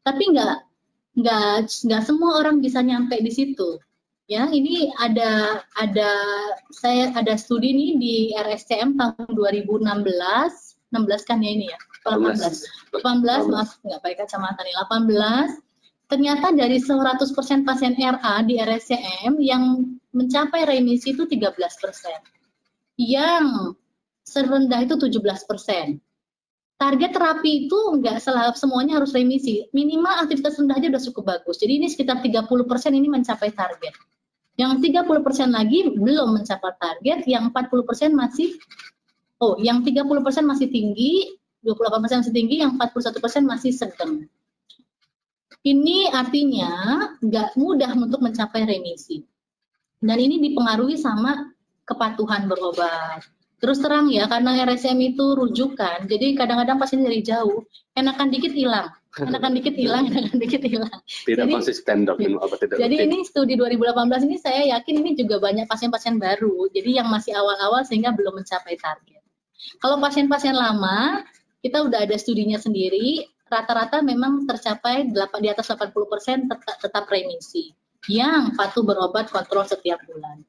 Tapi 0.07 0.23
nggak 0.31 0.55
nggak 1.19 1.51
nggak 1.67 2.03
semua 2.07 2.39
orang 2.39 2.63
bisa 2.63 2.79
nyampe 2.79 3.19
di 3.19 3.27
situ. 3.27 3.75
Ya 4.31 4.47
ini 4.47 4.87
ada 4.95 5.63
ada 5.75 6.11
saya 6.71 7.11
ada 7.11 7.35
studi 7.35 7.75
nih 7.75 7.91
di 7.99 8.15
RSCM 8.39 8.95
tahun 8.95 9.35
2016 9.35 9.83
16 9.83 11.27
kan 11.27 11.43
ya 11.43 11.51
ini 11.51 11.67
ya? 11.67 11.79
18 12.07 13.03
18 13.03 13.51
maaf 13.51 13.75
nggak 13.83 13.99
pakai 13.99 14.17
kacamata 14.23 14.63
nih 14.63 14.75
18 14.87 16.11
ternyata 16.11 16.55
dari 16.55 16.79
100% 16.79 17.67
pasien 17.67 17.95
RA 17.99 18.35
di 18.47 18.55
RSCM 18.59 19.35
yang 19.43 19.83
mencapai 20.15 20.63
remisi 20.63 21.11
itu 21.11 21.27
13 21.27 21.55
persen 21.83 22.19
yang 22.97 23.77
serendah 24.25 24.83
itu 24.83 24.97
17 24.99 25.21
persen 25.47 26.01
target 26.77 27.11
terapi 27.11 27.65
itu 27.65 27.77
enggak 27.89 28.21
selalu 28.21 28.53
semuanya 28.53 29.01
harus 29.01 29.11
remisi. 29.11 29.65
Minimal 29.73 30.29
aktivitas 30.29 30.61
rendah 30.61 30.77
aja 30.77 30.87
udah 30.93 31.03
cukup 31.09 31.23
bagus. 31.25 31.57
Jadi 31.57 31.81
ini 31.81 31.87
sekitar 31.89 32.21
30% 32.21 32.45
ini 32.93 33.09
mencapai 33.09 33.49
target. 33.51 33.97
Yang 34.57 34.89
30% 34.89 35.53
lagi 35.53 35.85
belum 35.89 36.41
mencapai 36.41 36.73
target, 36.81 37.25
yang 37.29 37.53
40% 37.53 38.13
masih 38.13 38.57
oh, 39.41 39.57
yang 39.61 39.85
30% 39.85 40.01
masih 40.45 40.69
tinggi, 40.69 41.37
28% 41.61 42.25
masih 42.25 42.33
tinggi, 42.33 42.55
yang 42.61 42.73
41% 42.77 43.21
masih 43.45 43.73
sedang. 43.73 44.25
Ini 45.61 46.13
artinya 46.13 46.71
nggak 47.21 47.57
mudah 47.57 47.91
untuk 47.97 48.21
mencapai 48.21 48.65
remisi. 48.65 49.21
Dan 49.97 50.17
ini 50.21 50.37
dipengaruhi 50.41 50.97
sama 50.97 51.56
kepatuhan 51.87 52.51
berobat 52.51 53.23
Terus 53.57 53.81
terang 53.81 54.05
ya, 54.13 54.29
karena 54.29 54.53
RSM 54.69 55.01
itu 55.01 55.33
rujukan, 55.33 56.05
jadi 56.05 56.37
kadang-kadang 56.37 56.77
pasien 56.77 57.01
dari 57.01 57.25
jauh, 57.25 57.65
enakan 57.97 58.29
dikit 58.29 58.53
hilang, 58.53 58.93
enakan 59.17 59.57
dikit 59.57 59.73
hilang, 59.73 60.05
enakan 60.13 60.37
dikit 60.37 60.61
hilang. 60.61 60.93
Tidak 61.25 61.41
jadi, 61.41 61.53
konsisten 61.57 62.05
dok 62.05 62.21
minum 62.21 62.37
apa 62.37 62.53
tidak. 62.61 62.77
Jadi 62.77 63.09
ini 63.09 63.25
studi 63.25 63.57
2018 63.57 64.29
ini 64.29 64.37
saya 64.37 64.61
yakin 64.77 65.01
ini 65.01 65.17
juga 65.17 65.41
banyak 65.41 65.65
pasien-pasien 65.65 66.21
baru, 66.21 66.69
jadi 66.69 67.01
yang 67.01 67.09
masih 67.09 67.33
awal-awal 67.33 67.81
sehingga 67.81 68.13
belum 68.13 68.45
mencapai 68.45 68.77
target. 68.77 69.25
Kalau 69.81 69.97
pasien-pasien 69.97 70.53
lama, 70.53 71.25
kita 71.65 71.81
udah 71.81 72.05
ada 72.05 72.13
studinya 72.13 72.61
sendiri, 72.61 73.25
rata-rata 73.49 74.05
memang 74.05 74.45
tercapai 74.45 75.09
di 75.09 75.49
atas 75.49 75.65
80% 75.73 76.45
tetap, 76.45 76.77
tetap 76.77 77.09
remisi, 77.09 77.73
yang 78.05 78.53
patuh 78.53 78.85
berobat 78.85 79.33
kontrol 79.33 79.65
setiap 79.65 79.97
bulan. 80.05 80.45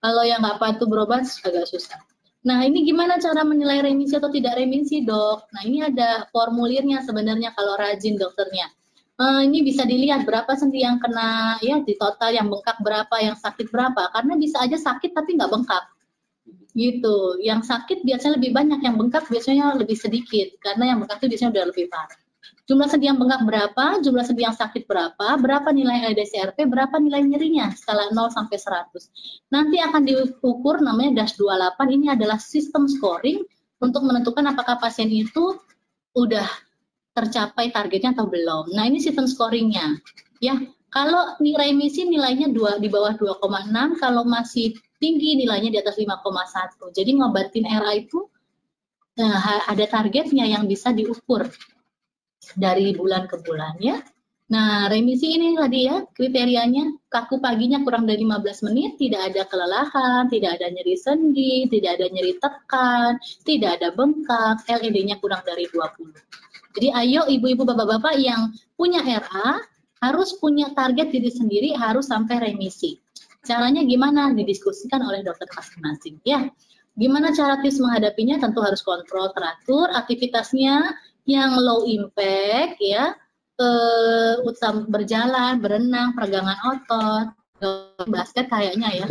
Kalau 0.00 0.22
yang 0.22 0.42
nggak 0.42 0.58
patuh 0.58 0.88
berobat 0.88 1.26
agak 1.44 1.66
susah. 1.68 1.98
Nah, 2.46 2.62
ini 2.62 2.86
gimana 2.86 3.18
cara 3.18 3.42
menilai 3.42 3.82
remisi 3.82 4.14
atau 4.14 4.30
tidak 4.30 4.54
remisi, 4.54 5.02
dok? 5.02 5.50
Nah, 5.50 5.66
ini 5.66 5.82
ada 5.82 6.30
formulirnya 6.30 7.02
sebenarnya 7.02 7.50
kalau 7.58 7.74
rajin 7.74 8.14
dokternya. 8.14 8.70
Uh, 9.18 9.42
ini 9.42 9.66
bisa 9.66 9.82
dilihat 9.82 10.22
berapa 10.22 10.54
sendi 10.54 10.86
yang 10.86 11.02
kena, 11.02 11.58
ya 11.58 11.82
di 11.82 11.98
total 11.98 12.30
yang 12.30 12.46
bengkak 12.46 12.78
berapa, 12.78 13.16
yang 13.18 13.34
sakit 13.34 13.66
berapa. 13.74 14.14
Karena 14.14 14.38
bisa 14.38 14.62
aja 14.62 14.78
sakit 14.78 15.10
tapi 15.10 15.34
nggak 15.34 15.50
bengkak. 15.50 15.84
Gitu. 16.70 17.42
Yang 17.42 17.66
sakit 17.66 18.06
biasanya 18.06 18.38
lebih 18.38 18.50
banyak, 18.54 18.78
yang 18.78 18.94
bengkak 18.94 19.26
biasanya 19.26 19.74
lebih 19.74 19.98
sedikit. 19.98 20.54
Karena 20.62 20.94
yang 20.94 21.02
bengkak 21.02 21.18
itu 21.18 21.34
biasanya 21.34 21.50
udah 21.50 21.64
lebih 21.74 21.90
parah. 21.90 22.20
Jumlah 22.66 22.90
sendi 22.90 23.06
yang 23.06 23.14
bengkak 23.14 23.46
berapa, 23.46 24.02
jumlah 24.02 24.26
sendi 24.26 24.42
yang 24.42 24.58
sakit 24.58 24.90
berapa, 24.90 25.38
berapa 25.38 25.70
nilai 25.70 26.10
LDCRP, 26.10 26.66
berapa 26.66 26.98
nilai 26.98 27.22
nyerinya, 27.22 27.70
skala 27.70 28.10
0 28.10 28.26
sampai 28.26 28.58
100. 28.58 29.54
Nanti 29.54 29.78
akan 29.78 30.02
diukur 30.02 30.82
namanya 30.82 31.22
DAS 31.22 31.38
28, 31.38 31.94
ini 31.94 32.10
adalah 32.10 32.42
sistem 32.42 32.90
scoring 32.90 33.46
untuk 33.78 34.02
menentukan 34.02 34.50
apakah 34.50 34.82
pasien 34.82 35.06
itu 35.06 35.54
udah 36.18 36.50
tercapai 37.14 37.70
targetnya 37.70 38.18
atau 38.18 38.26
belum. 38.26 38.74
Nah, 38.74 38.90
ini 38.90 38.98
sistem 38.98 39.30
scoringnya. 39.30 40.02
Ya, 40.42 40.58
kalau 40.90 41.38
remisi 41.38 42.02
nilainya 42.02 42.50
2 42.50 42.82
di 42.82 42.90
bawah 42.90 43.14
2,6, 43.14 43.94
kalau 44.02 44.26
masih 44.26 44.74
tinggi 44.98 45.38
nilainya 45.38 45.70
di 45.70 45.78
atas 45.78 46.02
5,1. 46.02 46.90
Jadi 46.90 47.10
ngobatin 47.14 47.62
RA 47.62 47.94
itu 47.94 48.26
nah, 49.14 49.62
ada 49.70 49.86
targetnya 49.86 50.50
yang 50.50 50.66
bisa 50.66 50.90
diukur 50.90 51.46
dari 52.54 52.94
bulan 52.94 53.26
ke 53.26 53.42
bulan 53.42 53.74
ya. 53.82 53.98
Nah, 54.46 54.86
remisi 54.86 55.34
ini 55.34 55.58
tadi 55.58 55.90
ya 55.90 56.06
kriterianya 56.06 57.10
kaku 57.10 57.42
paginya 57.42 57.82
kurang 57.82 58.06
dari 58.06 58.22
15 58.22 58.62
menit, 58.70 58.94
tidak 58.94 59.34
ada 59.34 59.42
kelelahan, 59.50 60.30
tidak 60.30 60.62
ada 60.62 60.70
nyeri 60.70 60.94
sendi, 60.94 61.66
tidak 61.66 61.98
ada 61.98 62.06
nyeri 62.14 62.38
tekan, 62.38 63.18
tidak 63.42 63.82
ada 63.82 63.90
bengkak, 63.90 64.62
LED-nya 64.70 65.18
kurang 65.18 65.42
dari 65.42 65.66
20. 65.66 66.14
Jadi 66.78 66.88
ayo 66.94 67.26
ibu-ibu 67.26 67.66
bapak-bapak 67.66 68.14
yang 68.22 68.54
punya 68.78 69.02
RA 69.02 69.58
harus 69.98 70.38
punya 70.38 70.70
target 70.78 71.10
diri 71.10 71.32
sendiri 71.32 71.74
harus 71.74 72.06
sampai 72.06 72.52
remisi. 72.52 73.02
Caranya 73.42 73.82
gimana? 73.82 74.30
Didiskusikan 74.30 75.02
oleh 75.02 75.26
dokter 75.26 75.50
masing-masing 75.50 76.22
ya. 76.22 76.46
Gimana 76.94 77.34
cara 77.34 77.58
tips 77.58 77.82
menghadapinya? 77.82 78.38
Tentu 78.38 78.62
harus 78.62 78.80
kontrol 78.86 79.34
teratur 79.34 79.90
aktivitasnya, 79.90 80.94
yang 81.26 81.58
low 81.58 81.82
impact 81.84 82.78
ya 82.80 83.12
uh, 83.60 84.86
berjalan, 84.88 85.58
berenang, 85.60 86.14
peregangan 86.14 86.58
otot, 86.64 87.26
basket 88.08 88.46
kayaknya 88.48 89.04
ya. 89.04 89.06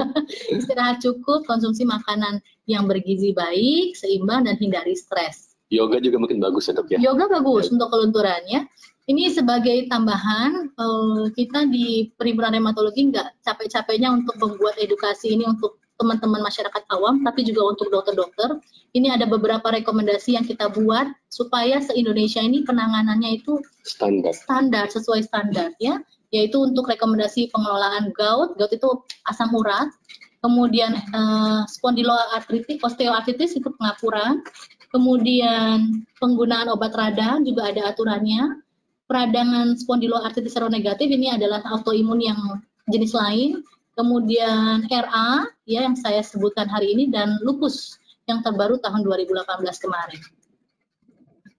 Istirahat 0.56 1.00
cukup, 1.00 1.44
konsumsi 1.48 1.82
makanan 1.88 2.40
yang 2.68 2.84
bergizi 2.84 3.32
baik, 3.32 3.96
seimbang 3.96 4.44
dan 4.44 4.56
hindari 4.60 4.96
stres. 4.96 5.56
Yoga 5.66 5.98
juga 5.98 6.22
mungkin 6.22 6.38
bagus 6.38 6.70
ya 6.70 6.78
dok 6.78 6.94
ya? 6.94 6.98
Yoga 7.02 7.26
bagus 7.26 7.74
untuk 7.74 7.90
kelunturannya. 7.90 8.70
Ini 9.06 9.30
sebagai 9.30 9.86
tambahan, 9.86 10.74
eh, 10.74 11.24
kita 11.30 11.70
di 11.70 12.10
Perhimpunan 12.14 12.58
Reumatologi 12.58 13.06
nggak 13.14 13.42
capek-capeknya 13.42 14.10
untuk 14.10 14.34
membuat 14.38 14.78
edukasi 14.82 15.38
ini 15.38 15.46
untuk 15.46 15.78
teman-teman 15.96 16.44
masyarakat 16.44 16.82
awam, 16.92 17.24
tapi 17.24 17.44
juga 17.44 17.72
untuk 17.72 17.88
dokter-dokter. 17.88 18.60
Ini 18.92 19.16
ada 19.16 19.24
beberapa 19.28 19.64
rekomendasi 19.72 20.36
yang 20.36 20.44
kita 20.44 20.72
buat 20.72 21.08
supaya 21.28 21.80
se-Indonesia 21.80 22.40
ini 22.40 22.64
penanganannya 22.64 23.40
itu 23.40 23.60
standar, 23.84 24.32
standar 24.32 24.86
sesuai 24.92 25.24
standar 25.24 25.72
ya. 25.80 26.00
Yaitu 26.34 26.58
untuk 26.58 26.90
rekomendasi 26.90 27.48
pengelolaan 27.54 28.10
gout, 28.12 28.58
gout 28.58 28.72
itu 28.74 28.90
asam 29.30 29.54
urat, 29.54 29.88
kemudian 30.42 30.98
eh, 30.98 31.60
spondyloartritis, 31.70 32.82
osteoartritis 32.82 33.56
itu 33.56 33.68
pengapuran, 33.78 34.42
kemudian 34.90 36.04
penggunaan 36.18 36.68
obat 36.72 36.92
radang 36.98 37.46
juga 37.46 37.70
ada 37.70 37.94
aturannya, 37.94 38.58
peradangan 39.06 39.78
spondyloartritis 39.78 40.58
seronegatif 40.58 41.06
ini 41.06 41.30
adalah 41.30 41.62
autoimun 41.70 42.20
yang 42.20 42.40
jenis 42.90 43.14
lain, 43.14 43.62
kemudian 43.96 44.84
RA 44.86 45.48
ya 45.64 45.88
yang 45.88 45.96
saya 45.96 46.20
sebutkan 46.20 46.68
hari 46.68 46.92
ini 46.92 47.08
dan 47.08 47.40
lupus 47.42 47.96
yang 48.28 48.44
terbaru 48.44 48.76
tahun 48.78 49.02
2018 49.02 49.64
kemarin. 49.82 50.22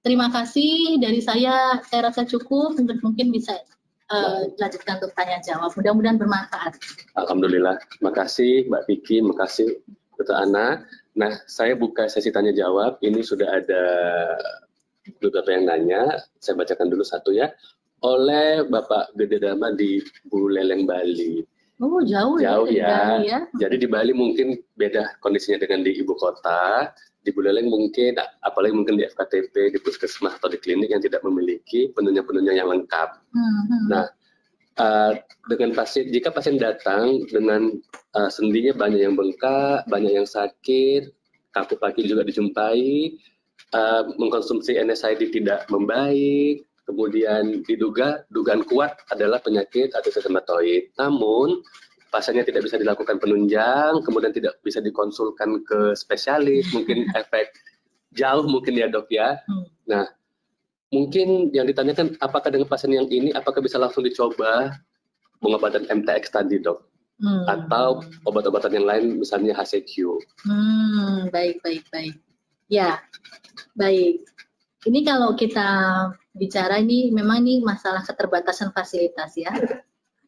Terima 0.06 0.32
kasih 0.32 1.02
dari 1.04 1.20
saya, 1.20 1.82
saya 1.84 2.14
rasa 2.14 2.24
cukup, 2.24 2.80
mungkin 3.04 3.34
bisa 3.34 3.60
uh, 4.14 4.48
lanjutkan 4.56 5.04
untuk 5.04 5.12
tanya 5.18 5.42
jawab. 5.44 5.74
Mudah-mudahan 5.76 6.16
bermanfaat. 6.16 6.80
Alhamdulillah. 7.20 7.76
Terima 7.92 8.14
kasih 8.16 8.70
Mbak 8.72 8.84
Vicky, 8.88 9.20
terima 9.20 9.36
kasih 9.36 9.68
Dr. 10.16 10.38
Ana. 10.38 10.88
Nah, 11.18 11.34
saya 11.50 11.74
buka 11.74 12.06
sesi 12.08 12.30
tanya 12.30 12.54
jawab. 12.54 13.02
Ini 13.02 13.20
sudah 13.26 13.50
ada 13.58 13.84
beberapa 15.18 15.50
yang 15.50 15.66
nanya. 15.66 16.22
Saya 16.38 16.56
bacakan 16.62 16.94
dulu 16.94 17.02
satu 17.02 17.34
ya. 17.34 17.50
Oleh 18.06 18.62
Bapak 18.70 19.18
Gede 19.18 19.42
Dama 19.42 19.74
di 19.74 19.98
Buleleng, 20.30 20.86
Bali. 20.86 21.57
Oh, 21.78 22.02
jauh, 22.02 22.42
ya 22.42 22.58
jauh 22.58 22.66
ya. 22.74 23.22
ya. 23.22 23.40
Jadi 23.54 23.86
di 23.86 23.88
Bali 23.88 24.10
mungkin 24.10 24.58
beda 24.74 25.22
kondisinya 25.22 25.62
dengan 25.62 25.86
di 25.86 25.94
ibu 26.02 26.18
kota 26.18 26.90
di 27.22 27.30
Buleleng 27.30 27.68
mungkin 27.68 28.16
apalagi 28.42 28.74
mungkin 28.74 28.96
di 28.98 29.04
FKTP 29.04 29.76
di 29.76 29.80
puskesmas 29.84 30.40
atau 30.42 30.48
di 30.48 30.58
klinik 30.58 30.90
yang 30.90 31.04
tidak 31.04 31.22
memiliki 31.28 31.92
penunjang-penunjang 31.92 32.58
yang 32.64 32.72
lengkap. 32.72 33.10
Hmm. 33.36 33.92
Nah, 33.92 34.06
uh, 34.80 35.12
dengan 35.52 35.76
pasien 35.76 36.08
jika 36.08 36.32
pasien 36.32 36.56
datang 36.56 37.28
dengan 37.28 37.76
uh, 38.16 38.30
sendinya 38.32 38.74
banyak 38.78 39.02
yang 39.04 39.14
bengkak, 39.20 39.84
banyak 39.92 40.24
yang 40.24 40.28
sakit, 40.28 41.12
kaku 41.52 41.76
kaki 41.78 42.08
juga 42.08 42.24
dijumpai, 42.24 43.18
uh, 43.74 44.08
mengkonsumsi 44.16 44.78
NSAID 44.80 45.34
tidak 45.34 45.68
membaik, 45.68 46.67
kemudian 46.88 47.68
diduga 47.68 48.24
dugaan 48.32 48.64
kuat 48.64 48.96
adalah 49.12 49.44
penyakit 49.44 49.92
atau 49.92 50.08
rheumatoid. 50.08 50.96
Namun 50.96 51.60
pasiennya 52.08 52.48
tidak 52.48 52.66
bisa 52.66 52.80
dilakukan 52.80 53.20
penunjang, 53.20 54.00
kemudian 54.08 54.32
tidak 54.32 54.56
bisa 54.64 54.80
dikonsulkan 54.80 55.62
ke 55.68 55.92
spesialis, 55.94 56.72
mungkin 56.76 57.12
efek 57.14 57.52
jauh 58.16 58.48
mungkin 58.48 58.80
ya 58.80 58.88
dok 58.88 59.12
ya. 59.12 59.38
Hmm. 59.46 59.68
Nah, 59.86 60.06
mungkin 60.90 61.52
yang 61.52 61.68
ditanyakan 61.68 62.16
apakah 62.24 62.50
dengan 62.50 62.72
pasien 62.72 62.96
yang 62.96 63.06
ini 63.12 63.36
apakah 63.36 63.60
bisa 63.60 63.76
langsung 63.76 64.08
dicoba 64.08 64.72
pengobatan 65.44 65.86
MTX 65.92 66.32
tadi 66.32 66.64
dok? 66.64 66.88
Hmm. 67.18 67.44
Atau 67.50 68.06
obat-obatan 68.30 68.78
yang 68.78 68.88
lain 68.88 69.06
misalnya 69.20 69.58
HCQ? 69.58 70.22
Hmm, 70.46 71.28
baik, 71.34 71.60
baik, 71.66 71.84
baik. 71.90 72.16
Ya, 72.70 73.02
baik. 73.74 74.22
Ini 74.86 75.00
kalau 75.02 75.34
kita 75.34 75.70
bicara 76.38 76.78
ini 76.78 77.10
memang 77.10 77.42
ini 77.42 77.66
masalah 77.66 78.06
keterbatasan 78.06 78.70
fasilitas 78.72 79.34
ya 79.36 79.52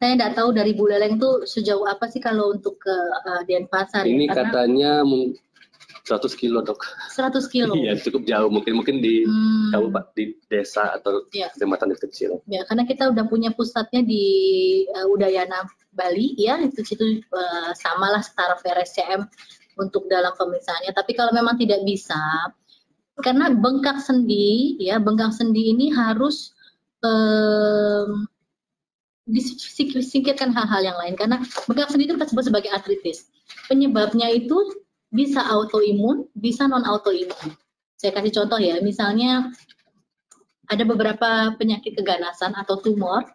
saya 0.00 0.16
tidak 0.16 0.32
tahu 0.32 0.56
dari 0.56 0.72
Buleleng 0.72 1.20
tuh 1.20 1.44
sejauh 1.44 1.84
apa 1.84 2.08
sih 2.08 2.24
kalau 2.24 2.56
untuk 2.56 2.80
ke 2.80 2.96
uh, 3.20 3.44
Denpasar. 3.44 4.08
Ini 4.08 4.32
ya? 4.32 4.48
katanya 4.48 4.92
100 5.04 6.40
kilo 6.40 6.64
dok. 6.64 6.88
100 7.12 7.36
kilo. 7.52 7.76
Iya 7.76 8.00
cukup 8.00 8.24
jauh 8.24 8.48
mungkin 8.48 8.80
mungkin 8.80 9.04
di 9.04 9.28
hmm. 9.28 9.76
kabupaten 9.76 10.16
di 10.16 10.24
desa 10.48 10.96
atau 10.96 11.28
ya. 11.36 11.52
kecamatan 11.52 11.92
kecil. 12.00 12.40
Ya 12.48 12.64
karena 12.64 12.88
kita 12.88 13.12
udah 13.12 13.28
punya 13.28 13.52
pusatnya 13.52 14.00
di 14.00 14.24
uh, 14.88 15.04
Udayana 15.12 15.68
Bali 15.92 16.32
ya 16.40 16.56
itu 16.64 16.80
situ 16.80 17.20
uh, 17.36 17.70
samalah 17.76 18.24
setara 18.24 18.56
VRSCM 18.56 19.28
untuk 19.76 20.08
dalam 20.08 20.32
pemeriksaannya. 20.32 20.96
Tapi 20.96 21.12
kalau 21.12 21.36
memang 21.36 21.60
tidak 21.60 21.84
bisa 21.84 22.16
karena 23.18 23.50
bengkak 23.50 23.98
sendi 24.00 24.78
ya 24.78 25.02
bengkak 25.02 25.34
sendi 25.34 25.74
ini 25.74 25.90
harus 25.90 26.54
um, 27.02 28.24
disingkirkan 29.30 30.50
hal-hal 30.50 30.82
yang 30.82 30.98
lain 30.98 31.14
karena 31.14 31.42
bengkak 31.66 31.90
sendi 31.90 32.06
itu 32.06 32.14
kita 32.14 32.26
sebut 32.30 32.44
sebagai 32.46 32.70
artritis. 32.70 33.30
Penyebabnya 33.66 34.30
itu 34.30 34.56
bisa 35.10 35.42
autoimun, 35.42 36.30
bisa 36.38 36.70
non 36.70 36.86
autoimun. 36.86 37.54
Saya 37.98 38.14
kasih 38.16 38.32
contoh 38.42 38.58
ya, 38.62 38.78
misalnya 38.80 39.52
ada 40.70 40.86
beberapa 40.86 41.52
penyakit 41.58 41.98
keganasan 41.98 42.54
atau 42.54 42.78
tumor 42.78 43.26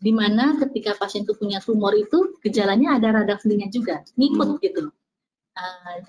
di 0.00 0.10
mana 0.10 0.58
ketika 0.58 0.98
pasien 0.98 1.22
itu 1.22 1.36
punya 1.38 1.62
tumor 1.62 1.94
itu 1.94 2.34
gejalanya 2.42 2.98
ada 2.98 3.22
radang 3.22 3.38
sendinya 3.38 3.68
juga, 3.70 4.02
ngikut 4.18 4.58
gitu. 4.64 4.90
Uh, 5.54 6.02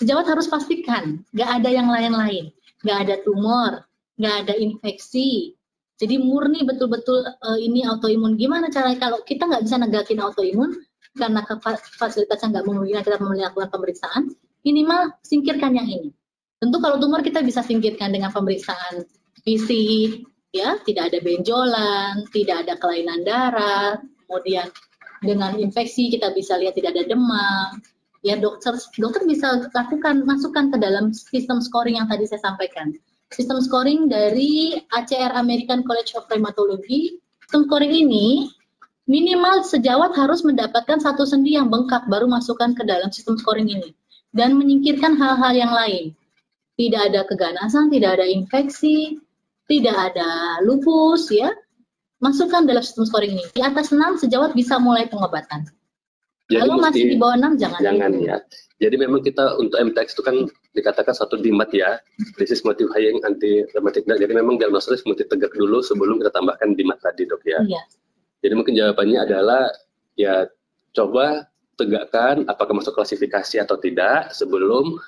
sejawat 0.00 0.26
harus 0.26 0.46
pastikan 0.50 1.22
nggak 1.34 1.50
ada 1.62 1.70
yang 1.70 1.88
lain-lain, 1.90 2.50
nggak 2.82 2.98
ada 3.08 3.14
tumor, 3.22 3.86
nggak 4.18 4.34
ada 4.46 4.54
infeksi, 4.58 5.54
jadi 5.94 6.18
murni 6.18 6.66
betul-betul 6.66 7.22
uh, 7.22 7.58
ini 7.58 7.86
autoimun. 7.86 8.34
Gimana 8.34 8.66
caranya 8.68 8.98
kalau 8.98 9.22
kita 9.22 9.46
nggak 9.46 9.62
bisa 9.62 9.76
negakin 9.78 10.18
autoimun 10.20 10.70
karena 11.14 11.46
fasilitasnya 11.94 12.58
nggak 12.58 12.66
memungkinkan 12.66 13.04
kita 13.06 13.18
melakukan 13.22 13.70
pemeriksaan, 13.70 14.22
minimal 14.66 15.14
singkirkan 15.22 15.78
yang 15.78 15.86
ini. 15.86 16.10
Tentu 16.58 16.82
kalau 16.82 16.98
tumor 16.98 17.22
kita 17.22 17.46
bisa 17.46 17.62
singkirkan 17.62 18.10
dengan 18.10 18.34
pemeriksaan 18.34 19.06
fisik, 19.46 20.26
ya 20.50 20.82
tidak 20.82 21.14
ada 21.14 21.18
benjolan, 21.22 22.26
tidak 22.34 22.66
ada 22.66 22.74
kelainan 22.82 23.22
darah, 23.22 24.02
kemudian 24.26 24.66
dengan 25.22 25.54
infeksi 25.62 26.10
kita 26.10 26.34
bisa 26.34 26.58
lihat 26.58 26.74
tidak 26.74 26.98
ada 26.98 27.06
demam. 27.06 27.78
Ya 28.24 28.40
dokter 28.40 28.72
dokter 28.96 29.22
bisa 29.28 29.68
lakukan 29.76 30.24
masukkan 30.24 30.72
ke 30.72 30.80
dalam 30.80 31.12
sistem 31.12 31.60
scoring 31.60 32.00
yang 32.00 32.08
tadi 32.08 32.24
saya 32.24 32.40
sampaikan 32.40 32.96
sistem 33.34 33.60
scoring 33.60 34.08
dari 34.08 34.80
ACR 34.94 35.36
American 35.36 35.84
College 35.84 36.16
of 36.16 36.24
Rheumatology. 36.32 37.20
Sistem 37.44 37.68
scoring 37.68 37.92
ini 37.92 38.48
minimal 39.04 39.60
sejawat 39.66 40.16
harus 40.16 40.40
mendapatkan 40.40 40.96
satu 41.02 41.28
sendi 41.28 41.58
yang 41.58 41.68
bengkak 41.68 42.08
baru 42.08 42.24
masukkan 42.24 42.72
ke 42.72 42.88
dalam 42.88 43.12
sistem 43.12 43.36
scoring 43.36 43.68
ini 43.68 43.92
dan 44.32 44.56
menyingkirkan 44.56 45.20
hal-hal 45.20 45.52
yang 45.52 45.72
lain. 45.76 46.16
Tidak 46.74 47.12
ada 47.12 47.22
keganasan, 47.28 47.92
tidak 47.92 48.18
ada 48.18 48.26
infeksi, 48.26 49.20
tidak 49.68 49.94
ada 49.94 50.58
lupus 50.64 51.28
ya. 51.30 51.52
Masukkan 52.18 52.64
dalam 52.64 52.80
sistem 52.80 53.04
scoring 53.04 53.36
ini. 53.36 53.44
Di 53.52 53.60
atas 53.60 53.92
6 53.92 54.24
sejawat 54.24 54.56
bisa 54.56 54.80
mulai 54.80 55.04
pengobatan. 55.12 55.68
Jadi 56.44 56.60
Kalau 56.60 56.76
masih 56.76 57.02
di 57.08 57.16
bawah 57.16 57.36
6 57.40 57.56
jangan. 57.56 57.80
Jangan 57.80 58.10
ya. 58.20 58.36
Jadi 58.82 58.96
memang 59.00 59.20
kita 59.24 59.56
untuk 59.56 59.80
MTX 59.80 60.12
itu 60.12 60.22
kan 60.26 60.36
dikatakan 60.76 61.14
satu 61.16 61.40
dimat 61.40 61.70
ya, 61.72 61.96
disease 62.36 62.60
modifying 62.68 63.16
anti 63.24 63.64
rheumatic 63.72 64.04
Jadi 64.04 64.34
memang 64.34 64.60
diagnosis 64.60 65.00
mesti 65.08 65.24
tegak 65.24 65.56
dulu 65.56 65.80
sebelum 65.80 66.20
kita 66.20 66.34
tambahkan 66.34 66.76
dimat 66.76 67.00
tadi 67.00 67.24
dok 67.24 67.40
ya. 67.48 67.64
Iya. 67.64 67.82
Jadi 68.44 68.54
mungkin 68.60 68.76
jawabannya 68.76 69.18
adalah 69.24 69.72
ya 70.20 70.44
coba 70.92 71.48
tegakkan 71.80 72.44
apakah 72.44 72.76
masuk 72.76 72.92
klasifikasi 72.92 73.64
atau 73.64 73.80
tidak 73.80 74.30
sebelum 74.36 75.00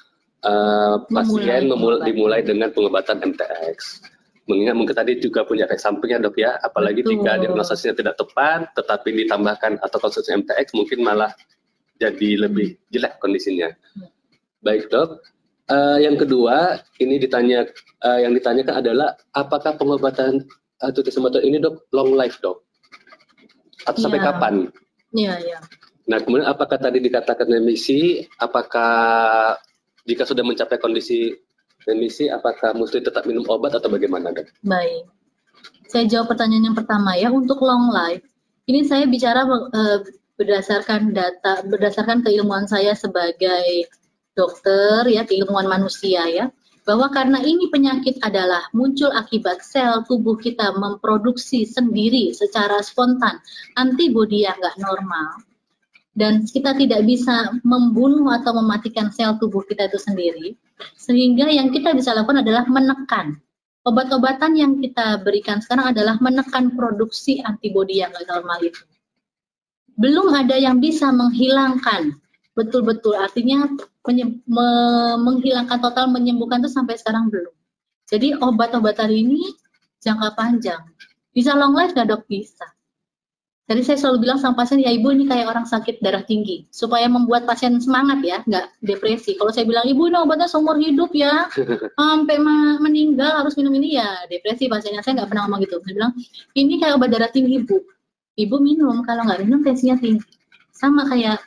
uh, 0.42 0.96
pasien 1.12 1.68
memulai, 1.68 2.00
dimulai 2.08 2.40
dengan 2.40 2.72
pengobatan 2.72 3.20
MTX. 3.22 4.00
Mengingat 4.46 4.74
mungkin 4.78 4.94
tadi 4.94 5.18
juga 5.18 5.42
punya 5.42 5.66
efek 5.66 5.82
sampingnya 5.82 6.30
dok 6.30 6.38
ya, 6.38 6.54
apalagi 6.62 7.02
Betul. 7.02 7.18
jika 7.18 7.32
diagnosisnya 7.42 7.92
tidak 7.98 8.14
tepat, 8.14 8.70
tetapi 8.78 9.08
ditambahkan 9.26 9.82
atau 9.82 9.98
konsumsi 9.98 10.30
MTX 10.38 10.70
mungkin 10.78 11.02
malah 11.02 11.34
jadi 11.98 12.46
lebih 12.46 12.78
jelek 12.94 13.18
kondisinya. 13.18 13.74
Baik 14.62 14.86
dok, 14.86 15.18
uh, 15.66 15.98
yang 15.98 16.14
kedua 16.14 16.78
ini 17.02 17.18
ditanya 17.18 17.66
uh, 18.06 18.18
yang 18.22 18.32
ditanyakan 18.38 18.74
adalah 18.86 19.18
apakah 19.34 19.74
pengobatan 19.74 20.46
artritis 20.78 21.18
ini 21.18 21.58
dok 21.58 21.90
long 21.90 22.14
life 22.14 22.38
dok? 22.38 22.62
Atau 23.86 24.06
sampai 24.06 24.22
ya. 24.22 24.30
kapan? 24.30 24.54
Iya 25.14 25.34
iya. 25.42 25.58
Nah 26.06 26.22
kemudian 26.22 26.46
apakah 26.46 26.78
tadi 26.78 27.02
dikatakan 27.02 27.50
remisi? 27.50 28.22
Apakah 28.38 29.54
jika 30.06 30.22
sudah 30.22 30.46
mencapai 30.46 30.78
kondisi 30.78 31.34
remisi, 31.86 32.26
apakah 32.26 32.74
mesti 32.74 33.00
tetap 33.00 33.24
minum 33.24 33.46
obat 33.46 33.78
atau 33.78 33.88
bagaimana 33.88 34.34
dok? 34.34 34.50
Baik. 34.66 35.06
saya 35.86 36.04
jawab 36.10 36.34
pertanyaan 36.34 36.74
yang 36.74 36.76
pertama 36.76 37.14
ya 37.14 37.30
untuk 37.30 37.62
long 37.62 37.94
life. 37.94 38.20
Ini 38.66 38.82
saya 38.90 39.06
bicara 39.06 39.46
uh, 39.46 40.02
berdasarkan 40.34 41.14
data, 41.14 41.62
berdasarkan 41.62 42.26
keilmuan 42.26 42.66
saya 42.66 42.92
sebagai 42.98 43.86
dokter 44.34 45.06
ya, 45.06 45.22
keilmuan 45.22 45.70
manusia 45.70 46.26
ya, 46.26 46.50
bahwa 46.82 47.06
karena 47.14 47.38
ini 47.38 47.70
penyakit 47.70 48.18
adalah 48.20 48.66
muncul 48.74 49.14
akibat 49.14 49.62
sel 49.62 50.02
tubuh 50.10 50.34
kita 50.34 50.74
memproduksi 50.74 51.62
sendiri 51.62 52.34
secara 52.34 52.82
spontan 52.82 53.38
antibodi 53.78 54.42
yang 54.42 54.58
nggak 54.58 54.82
normal 54.82 55.46
dan 56.16 56.48
kita 56.48 56.72
tidak 56.72 57.04
bisa 57.04 57.52
membunuh 57.60 58.32
atau 58.32 58.56
mematikan 58.56 59.12
sel 59.12 59.36
tubuh 59.36 59.60
kita 59.68 59.92
itu 59.92 60.00
sendiri, 60.00 60.56
sehingga 60.96 61.48
yang 61.48 61.72
kita 61.72 61.96
bisa 61.96 62.12
lakukan 62.12 62.44
adalah 62.44 62.64
menekan 62.68 63.40
obat-obatan 63.86 64.58
yang 64.58 64.72
kita 64.82 65.22
berikan 65.22 65.62
sekarang 65.62 65.94
adalah 65.94 66.18
menekan 66.18 66.74
produksi 66.74 67.38
antibodi 67.46 68.02
yang 68.02 68.10
normal 68.26 68.58
itu. 68.58 68.82
Belum 69.96 70.34
ada 70.34 70.58
yang 70.58 70.82
bisa 70.82 71.08
menghilangkan 71.14 72.18
betul-betul, 72.58 73.14
artinya 73.16 73.70
me 74.50 74.68
menghilangkan 75.22 75.78
total 75.78 76.10
menyembuhkan 76.10 76.60
itu 76.66 76.70
sampai 76.74 76.98
sekarang 76.98 77.30
belum. 77.30 77.54
Jadi 78.10 78.36
obat-obatan 78.42 79.08
ini 79.08 79.54
jangka 80.02 80.34
panjang. 80.34 80.82
Bisa 81.30 81.54
long 81.54 81.72
life 81.72 81.94
nggak 81.94 82.10
dok? 82.10 82.22
Bisa. 82.26 82.75
Jadi 83.66 83.82
saya 83.82 83.98
selalu 83.98 84.22
bilang 84.22 84.38
sama 84.38 84.62
pasien, 84.62 84.78
ya 84.78 84.94
ibu 84.94 85.10
ini 85.10 85.26
kayak 85.26 85.50
orang 85.50 85.66
sakit 85.66 85.98
darah 85.98 86.22
tinggi, 86.22 86.70
supaya 86.70 87.10
membuat 87.10 87.50
pasien 87.50 87.74
semangat 87.82 88.22
ya, 88.22 88.38
nggak 88.46 88.78
depresi. 88.78 89.34
Kalau 89.34 89.50
saya 89.50 89.66
bilang, 89.66 89.82
ibu 89.90 90.06
ini 90.06 90.14
obatnya 90.22 90.46
seumur 90.46 90.78
hidup 90.78 91.10
ya, 91.10 91.50
sampai 91.98 92.38
meninggal 92.78 93.42
harus 93.42 93.58
minum 93.58 93.74
ini 93.74 93.98
ya, 93.98 94.22
depresi 94.30 94.70
pasiennya. 94.70 95.02
Saya 95.02 95.18
nggak 95.18 95.34
pernah 95.34 95.50
ngomong 95.50 95.66
gitu. 95.66 95.82
Saya 95.82 95.94
bilang, 95.98 96.12
ini 96.54 96.78
kayak 96.78 96.94
obat 96.94 97.10
darah 97.10 97.26
tinggi 97.26 97.58
ibu. 97.58 97.82
Ibu 98.38 98.56
minum, 98.62 99.02
kalau 99.02 99.26
nggak 99.26 99.42
minum 99.42 99.58
tensinya 99.66 99.98
tinggi. 99.98 100.22
Sama 100.70 101.10
kayak 101.10 101.42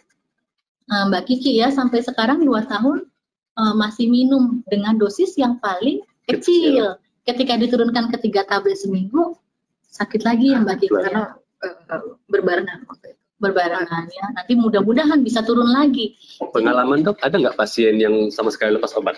uh, 0.91 1.07
Mbak 1.07 1.23
Kiki 1.23 1.55
ya, 1.63 1.71
sampai 1.71 2.03
sekarang 2.03 2.43
dua 2.43 2.67
tahun 2.67 3.07
uh, 3.55 3.73
masih 3.79 4.11
minum 4.11 4.59
dengan 4.67 4.99
dosis 4.99 5.39
yang 5.39 5.55
paling 5.63 6.03
kecil. 6.27 6.99
Ketika 7.23 7.55
diturunkan 7.55 8.11
ke 8.11 8.19
tiga 8.27 8.43
tablet 8.43 8.75
seminggu, 8.75 9.39
sakit 9.87 10.27
lagi 10.27 10.51
ya 10.51 10.59
Mbak 10.59 10.83
Kiki. 10.83 10.99
Karena 10.99 11.39
uh, 11.63 12.15
berbarengan 12.27 12.85
waktu 12.87 13.15
itu 13.15 13.19
berbarengan 13.39 14.05
ya. 14.11 14.25
Nanti 14.35 14.53
mudah-mudahan 14.53 15.23
bisa 15.23 15.41
turun 15.41 15.71
lagi. 15.71 16.13
Pengalaman 16.51 17.01
dok, 17.01 17.17
ada 17.23 17.39
nggak 17.39 17.55
pasien 17.55 17.95
yang 17.97 18.27
sama 18.29 18.51
sekali 18.51 18.75
lepas 18.75 18.93
obat? 18.99 19.17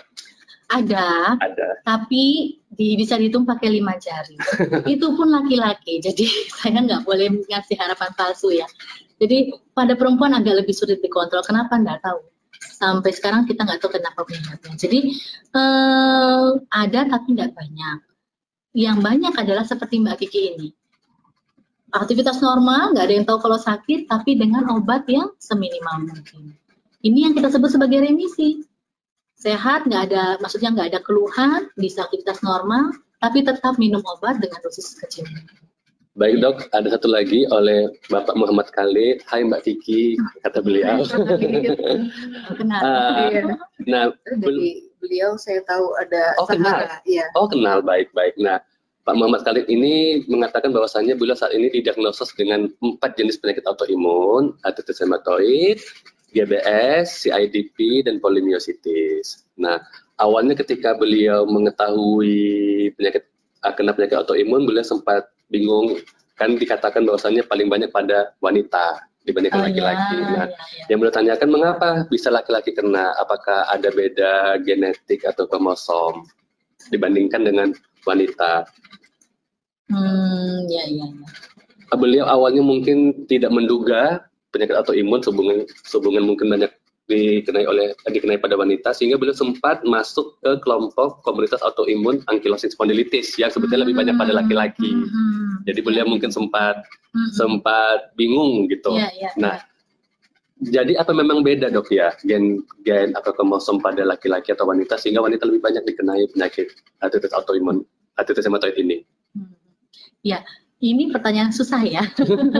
Ada. 0.72 1.36
Ada. 1.42 1.68
Tapi 1.84 2.56
di, 2.72 2.96
bisa 2.96 3.18
dihitung 3.20 3.44
pakai 3.44 3.68
lima 3.68 3.98
jari. 3.98 4.38
itu 4.94 5.06
pun 5.12 5.28
laki-laki. 5.28 6.00
Jadi 6.00 6.24
saya 6.62 6.80
nggak 6.80 7.04
boleh 7.04 7.44
ngasih 7.50 7.76
harapan 7.76 8.10
palsu 8.16 8.54
ya. 8.54 8.64
Jadi 9.20 9.52
pada 9.76 9.98
perempuan 9.98 10.32
agak 10.32 10.64
lebih 10.64 10.72
sulit 10.72 11.02
dikontrol. 11.02 11.44
Kenapa 11.44 11.76
nggak 11.76 12.00
tahu? 12.00 12.22
Sampai 12.62 13.10
sekarang 13.10 13.44
kita 13.44 13.66
nggak 13.66 13.82
tahu 13.82 13.98
kenapa 13.98 14.22
penyebabnya. 14.22 14.74
Jadi 14.78 14.98
eh, 15.50 16.48
ada 16.70 17.00
tapi 17.10 17.28
nggak 17.34 17.52
banyak. 17.52 17.98
Yang 18.72 18.98
banyak 19.04 19.34
adalah 19.36 19.64
seperti 19.68 20.00
Mbak 20.00 20.16
Kiki 20.24 20.40
ini 20.56 20.68
aktivitas 21.92 22.40
normal, 22.40 22.96
nggak 22.96 23.04
ada 23.04 23.14
yang 23.14 23.26
tahu 23.28 23.38
kalau 23.44 23.60
sakit, 23.60 24.08
tapi 24.08 24.36
dengan 24.40 24.68
obat 24.72 25.04
yang 25.06 25.28
seminimal 25.38 26.08
mungkin. 26.08 26.56
Ini 27.04 27.30
yang 27.30 27.34
kita 27.36 27.52
sebut 27.52 27.76
sebagai 27.76 28.00
remisi. 28.00 28.64
Sehat, 29.36 29.90
nggak 29.90 30.12
ada, 30.12 30.38
maksudnya 30.38 30.70
nggak 30.70 30.88
ada 30.94 31.00
keluhan, 31.02 31.68
bisa 31.74 32.06
aktivitas 32.06 32.40
normal, 32.46 32.94
tapi 33.18 33.42
tetap 33.42 33.74
minum 33.76 34.00
obat 34.06 34.38
dengan 34.38 34.62
dosis 34.62 34.94
kecil. 35.02 35.26
Baik 36.12 36.44
dok, 36.44 36.68
ada 36.76 36.92
satu 36.92 37.08
lagi 37.08 37.48
oleh 37.48 37.88
Bapak 38.12 38.36
Muhammad 38.36 38.68
Khalid. 38.76 39.24
Hai 39.24 39.48
Mbak 39.48 39.64
Kiki, 39.64 40.20
kata 40.44 40.60
beliau. 40.60 41.08
kenal. 42.60 42.80
Uh, 42.84 43.56
nah, 43.88 44.12
dari 44.28 44.92
beliau 45.00 45.40
saya 45.40 45.64
tahu 45.64 45.96
ada 45.96 46.36
oh, 46.36 46.44
kenal. 46.44 46.84
Ya. 47.08 47.24
Oh 47.32 47.48
kenal, 47.48 47.80
baik 47.80 48.12
baik. 48.12 48.36
Nah, 48.36 48.60
Pak 49.02 49.18
Muhammad 49.18 49.42
Khalid 49.42 49.66
ini 49.66 50.22
mengatakan 50.30 50.70
bahwasannya 50.70 51.18
beliau 51.18 51.34
saat 51.34 51.50
ini 51.58 51.66
didiagnosis 51.74 52.38
dengan 52.38 52.70
empat 52.78 53.18
jenis 53.18 53.34
penyakit 53.42 53.66
autoimun, 53.66 54.54
artritis 54.62 55.02
rheumatoid, 55.02 55.82
GBS, 56.30 57.26
CIDP, 57.26 58.06
dan 58.06 58.22
polimiositis. 58.22 59.42
Nah, 59.58 59.82
awalnya 60.22 60.54
ketika 60.54 60.94
beliau 60.94 61.42
mengetahui 61.50 62.94
penyakit 62.94 63.26
ah, 63.66 63.74
kena 63.74 63.90
penyakit 63.90 64.22
autoimun, 64.22 64.70
beliau 64.70 64.86
sempat 64.86 65.34
bingung 65.50 65.98
kan 66.38 66.54
dikatakan 66.54 67.02
bahwasannya 67.02 67.42
paling 67.50 67.66
banyak 67.66 67.90
pada 67.90 68.32
wanita 68.38 69.02
dibandingkan 69.26 69.62
oh, 69.62 69.64
laki-laki. 69.66 70.14
Oh, 70.14 70.22
ya, 70.22 70.26
nah, 70.26 70.30
ya, 70.30 70.44
ya. 70.46 70.84
yang 70.94 70.98
beliau 71.02 71.14
tanyakan 71.14 71.48
mengapa 71.50 71.88
bisa 72.06 72.30
laki-laki 72.30 72.70
kena? 72.70 73.18
Apakah 73.18 73.66
ada 73.66 73.90
beda 73.90 74.62
genetik 74.62 75.26
atau 75.26 75.50
kromosom 75.50 76.22
dibandingkan 76.94 77.42
dengan 77.42 77.68
wanita? 78.06 78.66
Hmm, 79.92 80.58
ya, 80.72 80.82
ya, 80.88 81.06
ya. 81.06 81.28
Beliau 81.92 82.24
awalnya 82.24 82.64
mungkin 82.64 83.28
tidak 83.28 83.52
menduga 83.52 84.24
penyakit 84.48 84.76
autoimun 84.76 85.20
sehubungan 85.20 85.68
sehubungan 85.84 86.24
mungkin 86.24 86.48
banyak 86.48 86.72
dikenai 87.10 87.66
oleh 87.66 87.92
dikenai 88.06 88.38
pada 88.38 88.54
wanita 88.54 88.94
sehingga 88.94 89.18
beliau 89.18 89.34
sempat 89.34 89.82
masuk 89.82 90.38
ke 90.40 90.56
kelompok 90.62 91.20
komunitas 91.26 91.60
autoimun 91.60 92.22
ankylosis 92.30 92.72
spondylitis 92.78 93.34
yang 93.36 93.50
sebetulnya 93.50 93.84
lebih 93.84 93.98
banyak 93.98 94.14
pada 94.16 94.32
laki-laki. 94.32 94.88
Hmm, 94.88 95.08
hmm, 95.10 95.32
hmm. 95.34 95.56
Jadi 95.66 95.80
beliau 95.82 96.06
mungkin 96.06 96.30
sempat 96.30 96.80
hmm. 97.12 97.30
sempat 97.34 98.14
bingung 98.14 98.70
gitu. 98.70 98.94
Yeah, 98.96 99.12
yeah, 99.18 99.34
nah, 99.34 99.58
yeah. 99.58 100.70
jadi 100.72 100.92
apa 101.02 101.10
memang 101.10 101.42
beda 101.42 101.74
dok 101.74 101.90
ya 101.90 102.14
gen 102.22 102.62
gen 102.86 103.12
atau 103.18 103.34
kromosom 103.34 103.82
pada 103.82 104.06
laki-laki 104.06 104.54
atau 104.54 104.70
wanita 104.70 104.94
sehingga 104.94 105.20
wanita 105.20 105.44
lebih 105.44 105.60
banyak 105.60 105.82
dikenai 105.82 106.30
penyakit 106.32 106.70
artritis 107.02 107.34
autoimun 107.34 107.82
artritis 108.14 108.46
rheumatoid 108.46 108.78
ini? 108.78 109.02
Ya, 110.22 110.46
ini 110.82 111.10
pertanyaan 111.10 111.50
susah 111.50 111.82
ya. 111.82 112.02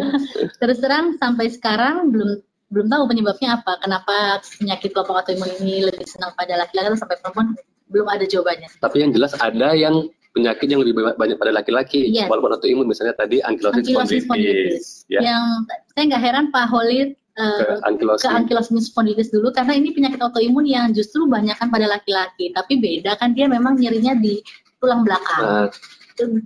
Terus 0.60 0.78
terang 0.78 1.18
sampai 1.18 1.50
sekarang 1.50 2.10
belum 2.10 2.42
belum 2.72 2.86
tahu 2.88 3.02
penyebabnya 3.10 3.62
apa. 3.62 3.78
Kenapa 3.82 4.42
penyakit 4.58 4.90
kelompok 4.90 5.22
autoimun 5.22 5.50
ini 5.62 5.86
lebih 5.86 6.06
senang 6.06 6.34
pada 6.34 6.58
laki-laki 6.58 6.90
atau 6.90 6.98
sampai 6.98 7.18
perempuan 7.22 7.54
belum 7.92 8.08
ada 8.08 8.24
jawabannya. 8.24 8.68
Tapi 8.80 8.96
yang 9.04 9.12
jelas 9.12 9.36
ada 9.36 9.76
yang 9.76 10.08
penyakit 10.32 10.64
yang 10.64 10.80
lebih 10.80 10.96
banyak 10.96 11.36
pada 11.36 11.52
laki-laki. 11.52 12.08
Yes. 12.08 12.26
Walaupun 12.26 12.56
autoimun 12.56 12.88
misalnya 12.88 13.12
tadi 13.12 13.44
ankylosis 13.44 13.84
spondylitis. 13.84 14.24
spondylitis. 14.24 14.84
Ya. 15.12 15.20
Yang 15.20 15.44
saya 15.92 16.04
nggak 16.08 16.22
heran 16.24 16.46
Pak 16.48 16.66
Holid 16.72 17.08
uh, 17.36 17.76
ke 18.16 18.28
ankylosis 18.32 18.88
spondylitis 18.88 19.28
dulu 19.28 19.52
karena 19.52 19.76
ini 19.76 19.92
penyakit 19.92 20.18
autoimun 20.24 20.64
yang 20.64 20.90
justru 20.96 21.28
banyak 21.28 21.54
kan 21.60 21.68
pada 21.68 21.84
laki-laki. 21.84 22.50
Tapi 22.56 22.80
beda 22.80 23.20
kan 23.20 23.36
dia 23.36 23.44
memang 23.44 23.76
nyerinya 23.76 24.16
di 24.16 24.40
tulang 24.80 25.04
belakang. 25.04 25.42
Nah, 25.44 25.68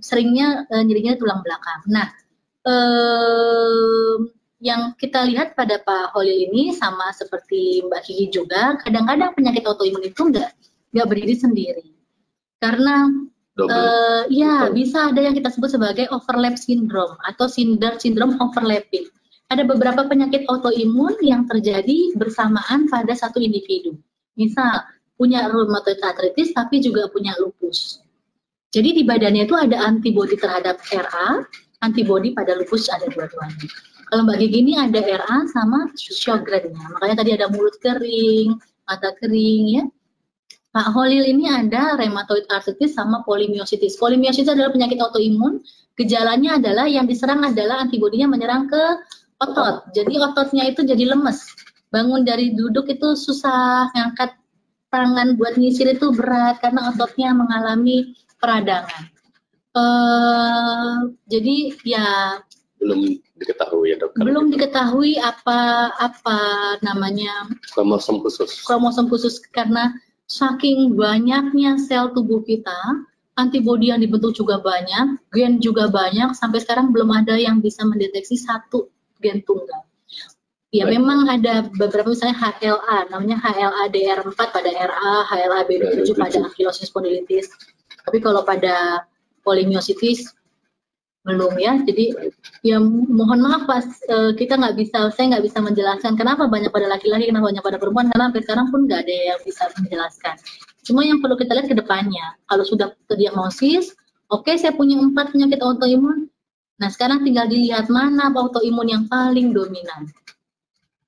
seringnya 0.01 0.67
uh, 0.71 0.83
nyerinya 0.83 1.17
tulang 1.19 1.43
belakang. 1.43 1.81
Nah, 1.91 2.07
uh, 2.67 4.15
yang 4.57 4.97
kita 4.97 5.21
lihat 5.29 5.53
pada 5.53 5.77
Pak 5.77 6.17
Holil 6.17 6.49
ini 6.49 6.73
sama 6.73 7.13
seperti 7.13 7.85
Mbak 7.85 8.01
Kiki 8.09 8.25
juga, 8.33 8.75
kadang-kadang 8.81 9.37
penyakit 9.37 9.63
autoimun 9.69 10.01
itu 10.01 10.33
nggak 10.33 10.49
nggak 10.97 11.07
berdiri 11.07 11.35
sendiri, 11.37 11.85
karena 12.57 13.05
uh, 13.59 14.23
ya 14.33 14.73
bisa 14.73 15.13
ada 15.13 15.21
yang 15.21 15.37
kita 15.37 15.53
sebut 15.53 15.77
sebagai 15.77 16.09
overlap 16.09 16.57
syndrome 16.57 17.13
atau 17.27 17.45
cinder 17.45 18.01
syndrome 18.01 18.33
overlapping. 18.41 19.05
Ada 19.47 19.63
beberapa 19.63 20.03
penyakit 20.09 20.43
autoimun 20.51 21.21
yang 21.23 21.47
terjadi 21.47 22.17
bersamaan 22.19 22.91
pada 22.91 23.13
satu 23.15 23.39
individu. 23.39 23.95
Misal 24.35 24.83
punya 25.15 25.47
rheumatoid 25.49 26.03
arthritis 26.03 26.51
tapi 26.51 26.83
juga 26.83 27.07
punya 27.07 27.31
lupus. 27.39 28.03
Jadi 28.77 29.01
di 29.01 29.03
badannya 29.09 29.49
itu 29.49 29.57
ada 29.57 29.89
antibodi 29.89 30.37
terhadap 30.37 30.77
RA, 30.93 31.41
antibodi 31.81 32.37
pada 32.37 32.53
lupus 32.53 32.85
ada 32.93 33.09
dua-duanya. 33.09 33.65
Kalau 34.05 34.21
Mbak 34.21 34.37
Gigi 34.37 34.57
ini 34.61 34.73
ada 34.77 35.01
RA 35.01 35.37
sama 35.49 35.89
Sjogrennya. 35.97 36.85
Makanya 36.93 37.15
tadi 37.25 37.31
ada 37.33 37.49
mulut 37.49 37.73
kering, 37.81 38.53
mata 38.85 39.17
kering 39.17 39.65
ya. 39.81 39.83
Pak 40.77 40.93
Holil 40.93 41.25
ini 41.25 41.49
ada 41.49 41.97
rheumatoid 41.97 42.45
arthritis 42.53 42.93
sama 42.93 43.25
polimiositis. 43.25 43.97
Polimiositis 43.97 44.53
adalah 44.53 44.69
penyakit 44.69 45.01
autoimun. 45.01 45.65
Gejalanya 45.97 46.61
adalah 46.61 46.85
yang 46.85 47.09
diserang 47.09 47.41
adalah 47.41 47.81
antibodinya 47.81 48.29
menyerang 48.29 48.69
ke 48.69 48.83
otot. 49.41 49.89
Jadi 49.97 50.21
ototnya 50.21 50.69
itu 50.69 50.85
jadi 50.85 51.17
lemes. 51.17 51.49
Bangun 51.89 52.21
dari 52.21 52.53
duduk 52.53 52.85
itu 52.93 53.17
susah, 53.17 53.89
ngangkat 53.89 54.37
tangan 54.93 55.33
buat 55.33 55.57
nyisir 55.57 55.97
itu 55.97 56.13
berat 56.13 56.61
karena 56.61 56.93
ototnya 56.93 57.33
mengalami 57.33 58.13
peradangan. 58.41 59.03
Uh, 59.77 61.13
jadi 61.29 61.57
ya 61.85 62.07
belum 62.81 63.21
diketahui 63.37 63.93
ya 63.93 63.97
dokter. 64.01 64.17
Belum 64.25 64.49
diketahui 64.49 65.21
apa 65.21 65.91
apa 65.97 66.39
namanya 66.81 67.51
kromosom 67.73 68.21
khusus. 68.21 68.65
Kromosom 68.65 69.09
khusus 69.09 69.37
karena 69.53 69.93
saking 70.25 70.97
banyaknya 70.97 71.77
sel 71.77 72.09
tubuh 72.13 72.41
kita 72.41 73.05
antibodi 73.37 73.93
yang 73.93 74.01
dibentuk 74.01 74.33
juga 74.33 74.57
banyak, 74.57 75.21
gen 75.29 75.61
juga 75.61 75.87
banyak, 75.87 76.33
sampai 76.33 76.57
sekarang 76.57 76.89
belum 76.89 77.13
ada 77.13 77.37
yang 77.37 77.61
bisa 77.61 77.85
mendeteksi 77.85 78.33
satu 78.33 78.89
gen 79.21 79.45
tunggal. 79.45 79.85
Ya 80.67 80.83
Baik. 80.83 80.99
memang 80.99 81.31
ada 81.31 81.63
beberapa 81.79 82.11
misalnya 82.11 82.35
HLA, 82.35 83.07
namanya 83.07 83.39
HLA-DR4 83.39 84.35
pada 84.35 84.67
RA, 84.67 85.13
HLA-B7 85.31 86.11
pada 86.11 86.43
ankylosing 86.43 86.89
spondylitis. 86.91 87.47
Tapi 88.07 88.23
kalau 88.23 88.47
pada 88.47 89.03
polymyositis 89.43 90.31
belum 91.27 91.59
ya. 91.59 91.75
Jadi 91.83 92.15
ya 92.63 92.79
mohon 92.79 93.43
maaf 93.43 93.67
pas 93.67 93.83
uh, 94.07 94.31
kita 94.31 94.55
nggak 94.55 94.79
bisa, 94.79 95.11
saya 95.11 95.35
nggak 95.35 95.43
bisa 95.43 95.59
menjelaskan 95.59 96.15
kenapa 96.15 96.47
banyak 96.47 96.71
pada 96.71 96.87
laki-laki, 96.87 97.27
kenapa 97.27 97.51
banyak 97.51 97.63
pada 97.67 97.77
perempuan, 97.77 98.07
karena 98.07 98.31
sampai 98.31 98.41
sekarang 98.47 98.67
pun 98.71 98.79
nggak 98.87 99.01
ada 99.03 99.15
yang 99.35 99.39
bisa 99.43 99.63
menjelaskan. 99.75 100.35
Cuma 100.87 101.03
yang 101.03 101.19
perlu 101.19 101.35
kita 101.35 101.51
lihat 101.51 101.67
ke 101.67 101.75
depannya, 101.75 102.39
kalau 102.47 102.63
sudah 102.63 102.95
terdiagnosis, 103.11 103.91
oke 104.31 104.47
okay, 104.47 104.55
saya 104.55 104.71
punya 104.71 104.95
empat 105.03 105.35
penyakit 105.35 105.59
autoimun, 105.59 106.31
nah 106.79 106.87
sekarang 106.87 107.27
tinggal 107.27 107.43
dilihat 107.51 107.91
mana 107.91 108.31
autoimun 108.31 108.87
yang 108.87 109.03
paling 109.11 109.51
dominan 109.51 110.07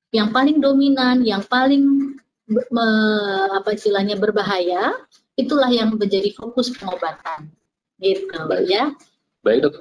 yang 0.09 0.33
paling 0.33 0.57
dominan, 0.57 1.21
yang 1.21 1.45
paling 1.45 2.17
me, 2.49 2.87
apa 3.53 3.77
istilahnya 3.77 4.17
berbahaya, 4.17 4.97
itulah 5.39 5.71
yang 5.71 5.95
menjadi 5.95 6.35
fokus 6.35 6.75
pengobatan. 6.75 7.47
Gitu 7.99 8.35
Baik. 8.47 8.67
ya. 8.67 8.91
Baik, 9.43 9.67
Dok. 9.67 9.75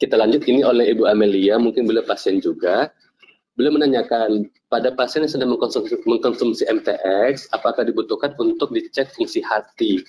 Kita 0.00 0.16
lanjut 0.18 0.42
ini 0.48 0.64
oleh 0.64 0.90
Ibu 0.96 1.06
Amelia, 1.06 1.60
mungkin 1.60 1.84
beliau 1.84 2.04
pasien 2.04 2.40
juga. 2.40 2.90
Beliau 3.54 3.78
menanyakan 3.78 4.50
pada 4.66 4.90
pasien 4.90 5.22
yang 5.22 5.30
sedang 5.30 5.54
mengkonsumsi, 5.54 5.94
mengkonsumsi 6.02 6.66
MTX, 6.66 7.54
apakah 7.54 7.86
dibutuhkan 7.86 8.34
untuk 8.42 8.74
dicek 8.74 9.14
fungsi 9.14 9.38
hati 9.46 10.02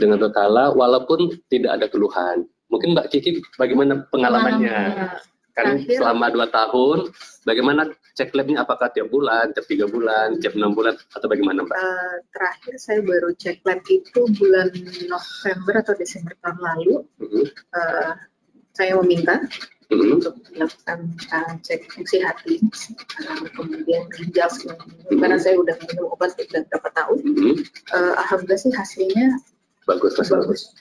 dengan 0.00 0.16
berkala 0.16 0.72
walaupun 0.72 1.36
tidak 1.52 1.76
ada 1.76 1.86
keluhan. 1.92 2.48
Mungkin 2.72 2.96
Mbak 2.96 3.12
Kiki 3.12 3.44
bagaimana 3.60 4.08
pengalamannya? 4.08 5.12
Kan 5.52 5.84
selama 5.84 6.32
dua 6.32 6.46
tahun, 6.48 7.12
bagaimana 7.44 7.92
cek 8.18 8.34
labnya 8.34 8.66
apakah 8.66 8.90
tiap 8.90 9.06
bulan, 9.14 9.54
tiap 9.54 9.70
tiga 9.70 9.86
bulan, 9.86 10.42
tiap 10.42 10.58
enam 10.58 10.74
bulan 10.74 10.98
atau 11.14 11.30
bagaimana 11.30 11.62
Mbak? 11.62 11.78
Uh, 11.78 12.16
terakhir 12.34 12.74
saya 12.82 12.98
baru 13.06 13.30
cek 13.38 13.62
lab 13.62 13.78
itu 13.86 14.20
bulan 14.34 14.74
November 15.06 15.74
atau 15.86 15.94
Desember 15.94 16.34
tahun 16.42 16.58
lalu. 16.58 16.94
Uh 17.22 17.24
-huh. 17.30 17.46
uh, 17.78 18.12
saya 18.74 18.98
meminta 18.98 19.38
uh 19.38 19.94
-huh. 19.94 20.18
untuk 20.18 20.34
melakukan 20.50 20.98
uh, 21.30 21.54
cek 21.62 21.86
fungsi 21.94 22.18
hati, 22.18 22.58
uh, 22.58 23.46
kemudian 23.54 24.02
ginjal, 24.10 24.50
uh 24.66 24.74
-huh. 24.74 25.14
karena 25.22 25.38
saya 25.38 25.54
udah 25.62 25.78
minum 25.86 26.10
obat 26.10 26.34
sudah 26.34 26.66
beberapa 26.66 26.90
tahun. 26.98 27.18
Uh 27.22 27.30
-huh. 27.38 27.54
uh, 27.94 28.14
Alhamdulillah 28.18 28.58
sih 28.58 28.74
hasilnya 28.74 29.38
bagus, 29.86 30.18
bagus. 30.18 30.74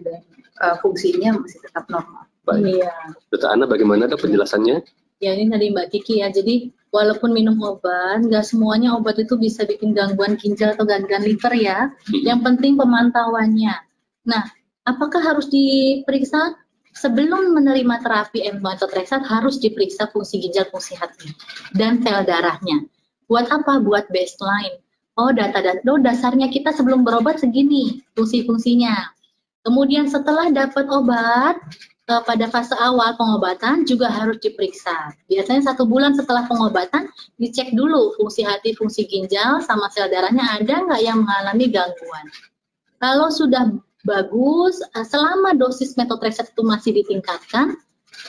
Dan 0.00 0.24
uh, 0.64 0.80
fungsinya 0.80 1.36
masih 1.44 1.60
tetap 1.60 1.84
normal. 1.92 2.24
Baik. 2.48 2.80
Iya. 2.80 2.94
Dokter 3.28 3.52
Ana, 3.52 3.68
bagaimana 3.68 4.08
dok 4.08 4.24
penjelasannya? 4.24 4.80
Ya 5.20 5.36
ini 5.36 5.52
tadi 5.52 5.68
Mbak 5.68 5.86
Kiki 5.92 6.24
ya. 6.24 6.32
Jadi 6.32 6.72
walaupun 6.88 7.36
minum 7.36 7.60
obat, 7.60 8.24
nggak 8.24 8.40
semuanya 8.40 8.96
obat 8.96 9.20
itu 9.20 9.36
bisa 9.36 9.68
bikin 9.68 9.92
gangguan 9.92 10.40
ginjal 10.40 10.72
atau 10.72 10.88
gangguan 10.88 11.20
liver 11.20 11.52
ya. 11.60 11.92
Yang 12.10 12.40
penting 12.40 12.80
pemantauannya. 12.80 13.76
Nah, 14.24 14.42
apakah 14.88 15.20
harus 15.20 15.52
diperiksa 15.52 16.56
sebelum 16.96 17.52
menerima 17.52 18.02
terapi 18.02 18.48
methotrexate 18.58 19.28
harus 19.28 19.60
diperiksa 19.60 20.08
fungsi 20.08 20.40
ginjal, 20.40 20.66
fungsi 20.72 20.96
hati, 20.96 21.30
dan 21.76 22.00
sel 22.00 22.24
darahnya. 22.24 22.88
Buat 23.28 23.52
apa? 23.52 23.78
Buat 23.78 24.08
baseline. 24.08 24.80
Oh, 25.20 25.30
data 25.36 25.60
data 25.60 25.84
oh, 25.84 26.00
dasarnya 26.00 26.48
kita 26.48 26.72
sebelum 26.72 27.04
berobat 27.04 27.38
segini 27.38 28.00
fungsi-fungsinya. 28.16 29.12
Kemudian 29.60 30.08
setelah 30.08 30.48
dapat 30.48 30.88
obat, 30.88 31.60
uh, 32.10 32.22
pada 32.26 32.50
fase 32.50 32.74
awal 32.74 33.14
pengobatan 33.14 33.86
juga 33.86 34.10
harus 34.10 34.42
diperiksa. 34.42 35.14
Biasanya 35.30 35.70
satu 35.70 35.86
bulan 35.86 36.18
setelah 36.18 36.44
pengobatan 36.50 37.06
dicek 37.38 37.70
dulu 37.72 38.18
fungsi 38.18 38.42
hati, 38.42 38.74
fungsi 38.74 39.06
ginjal, 39.06 39.62
sama 39.62 39.86
sel 39.94 40.10
darahnya 40.10 40.42
ada 40.58 40.82
nggak 40.82 41.00
yang 41.06 41.22
mengalami 41.22 41.70
gangguan. 41.70 42.26
Kalau 42.98 43.30
sudah 43.30 43.70
bagus, 44.02 44.82
uh, 44.98 45.06
selama 45.06 45.54
dosis 45.54 45.94
metotrexat 45.94 46.50
itu 46.50 46.62
masih 46.66 46.90
ditingkatkan, 46.98 47.78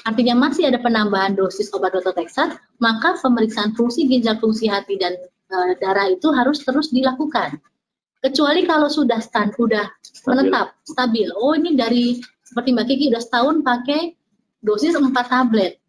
artinya 0.06 0.38
masih 0.38 0.70
ada 0.70 0.78
penambahan 0.78 1.34
dosis 1.34 1.74
obat 1.74 1.98
metotrexat, 1.98 2.62
maka 2.78 3.18
pemeriksaan 3.18 3.74
fungsi 3.74 4.06
ginjal, 4.06 4.38
fungsi 4.38 4.70
hati 4.70 4.96
dan 5.02 5.18
uh, 5.50 5.74
darah 5.82 6.08
itu 6.14 6.30
harus 6.30 6.62
terus 6.62 6.94
dilakukan. 6.94 7.58
Kecuali 8.22 8.70
kalau 8.70 8.86
sudah 8.86 9.18
stand, 9.18 9.58
sudah 9.58 9.90
menetap, 10.30 10.78
stabil. 10.86 11.26
Oh 11.34 11.58
ini 11.58 11.74
dari 11.74 12.22
seperti 12.52 12.76
Mbak 12.76 12.86
Kiki 12.92 13.06
udah 13.16 13.24
setahun 13.24 13.64
pakai 13.64 14.20
dosis 14.60 14.92
4 14.92 15.08
tablet. 15.24 15.80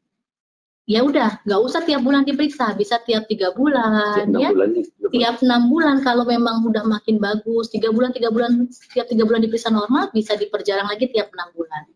Ya 0.87 1.07
udah, 1.07 1.43
nggak 1.47 1.61
usah 1.63 1.87
tiap 1.87 2.03
bulan 2.03 2.27
diperiksa, 2.27 2.75
bisa 2.75 2.99
tiap 3.07 3.31
tiga 3.31 3.55
bulan, 3.55 4.27
tiap 4.27 4.35
ya, 4.35 4.51
bulan, 4.51 4.71
tiap 5.15 5.37
enam 5.39 5.71
bulan 5.71 6.03
kalau 6.03 6.27
memang 6.27 6.67
udah 6.67 6.83
makin 6.83 7.23
bagus, 7.23 7.71
tiga 7.71 7.95
bulan 7.95 8.11
tiga 8.11 8.35
bulan 8.35 8.67
tiap 8.91 9.07
tiga 9.07 9.23
bulan 9.23 9.47
diperiksa 9.47 9.71
normal, 9.71 10.11
bisa 10.11 10.35
diperjarang 10.35 10.91
lagi 10.91 11.07
tiap 11.15 11.31
enam 11.39 11.55
bulan. 11.55 11.87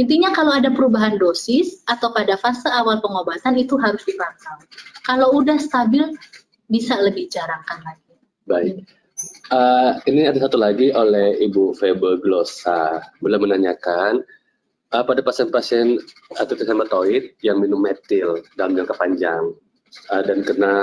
Intinya 0.00 0.32
kalau 0.32 0.56
ada 0.56 0.72
perubahan 0.72 1.20
dosis 1.20 1.84
atau 1.84 2.16
pada 2.16 2.40
fase 2.40 2.64
awal 2.72 3.04
pengobatan 3.04 3.60
itu 3.60 3.76
harus 3.76 4.00
dipantau. 4.08 4.56
Kalau 5.04 5.36
udah 5.36 5.60
stabil, 5.60 6.08
bisa 6.64 6.96
lebih 6.96 7.28
jarangkan 7.28 7.84
lagi. 7.84 8.14
Baik. 8.48 8.99
Uh, 9.50 9.98
ini 10.06 10.30
ada 10.30 10.38
satu 10.40 10.56
lagi 10.56 10.94
oleh 10.94 11.36
Ibu 11.42 11.74
Febe 11.74 12.22
Glossa. 12.22 13.02
Beliau 13.18 13.42
menanyakan, 13.42 14.22
uh, 14.94 15.04
pada 15.04 15.20
pasien-pasien 15.22 15.98
artritis 16.38 16.66
rheumatoid 16.70 17.34
yang 17.42 17.58
minum 17.58 17.82
metil 17.82 18.40
dalam 18.54 18.78
jangka 18.78 18.94
panjang 18.94 19.42
uh, 20.10 20.22
dan 20.22 20.46
kena 20.46 20.74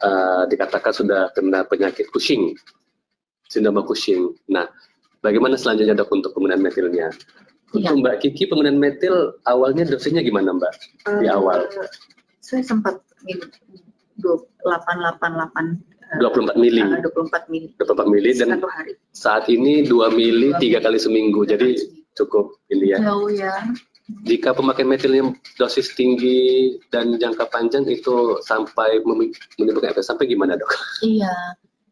uh, 0.00 0.42
dikatakan 0.48 0.92
sudah 0.92 1.28
kena 1.36 1.64
penyakit 1.68 2.08
Cushing, 2.12 2.56
sindrom 3.48 3.84
Cushing. 3.84 4.32
Nah, 4.48 4.66
bagaimana 5.20 5.56
selanjutnya 5.56 5.96
dok 5.96 6.10
untuk 6.12 6.32
penggunaan 6.32 6.64
metilnya? 6.64 7.12
Untuk 7.72 7.88
ya. 7.88 8.00
Mbak 8.04 8.16
Kiki, 8.20 8.52
penggunaan 8.52 8.76
metil 8.76 9.32
awalnya 9.48 9.88
dosisnya 9.88 10.20
gimana 10.20 10.52
Mbak 10.52 10.72
uh, 11.08 11.20
di 11.24 11.28
awal? 11.28 11.64
Saya 12.42 12.60
sempat 12.64 13.00
888 14.20 15.91
24 16.20 16.60
mili. 16.60 16.82
Uh, 16.82 17.00
24 17.00 17.52
mili. 17.52 17.68
24 17.78 18.12
mili 18.12 18.30
dan 18.36 18.48
Satu 18.58 18.68
hari. 18.68 18.92
saat 19.12 19.44
ini 19.48 19.86
2 19.86 20.12
mili 20.12 20.52
tiga 20.60 20.82
kali 20.84 20.98
seminggu. 21.00 21.48
Jadi 21.48 21.76
cukup 22.18 22.60
ini 22.68 22.92
ya. 22.92 22.98
Jauh 23.00 23.30
ya. 23.32 23.54
Jika 24.28 24.52
pemakaian 24.52 24.90
metilnya 24.90 25.32
dosis 25.56 25.94
tinggi 25.96 26.76
dan 26.92 27.16
jangka 27.16 27.48
panjang 27.48 27.86
itu 27.88 28.36
sampai 28.44 29.00
menimbulkan 29.06 29.94
efek 29.94 30.04
sampai 30.04 30.28
gimana 30.28 30.58
dok? 30.58 30.68
Iya. 31.00 31.32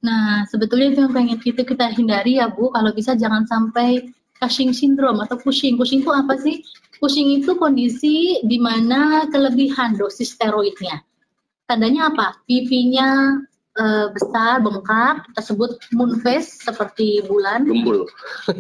Nah 0.05 0.45
sebetulnya 0.51 0.93
itu 0.93 1.01
yang 1.07 1.15
pengen 1.17 1.39
kita 1.41 1.63
kita 1.65 1.87
hindari 1.97 2.37
ya 2.43 2.51
Bu. 2.53 2.69
Kalau 2.75 2.93
bisa 2.93 3.17
jangan 3.17 3.47
sampai 3.49 4.11
Cushing 4.41 4.73
syndrome 4.73 5.21
atau 5.21 5.37
Cushing. 5.37 5.77
Cushing 5.77 6.01
itu 6.01 6.13
apa 6.13 6.33
sih? 6.41 6.65
Cushing 6.97 7.41
itu 7.41 7.57
kondisi 7.61 8.41
di 8.45 8.57
mana 8.57 9.29
kelebihan 9.29 10.01
dosis 10.01 10.33
steroidnya. 10.33 11.05
Tandanya 11.69 12.09
apa? 12.09 12.41
Pipinya 12.49 13.37
uh, 13.79 14.11
besar, 14.11 14.59
bengkak, 14.65 15.27
kita 15.31 15.41
sebut 15.45 15.71
moon 15.95 16.19
face 16.25 16.65
seperti 16.65 17.23
bulan. 17.29 17.69
Gembul. 17.69 18.09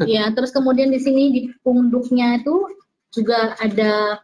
ya, 0.07 0.31
terus 0.31 0.55
kemudian 0.55 0.93
di 0.93 1.01
sini 1.01 1.23
di 1.33 1.41
punduknya 1.65 2.39
itu 2.39 2.69
juga 3.11 3.59
ada 3.59 4.23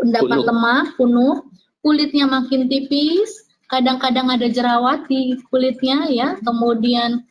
endapan 0.00 0.40
lemak, 0.44 0.86
penuh, 0.96 1.44
kulitnya 1.84 2.24
makin 2.28 2.68
tipis, 2.68 3.44
kadang-kadang 3.68 4.32
ada 4.32 4.48
jerawat 4.48 5.04
di 5.08 5.36
kulitnya 5.52 6.08
ya. 6.08 6.28
Kemudian 6.40 7.24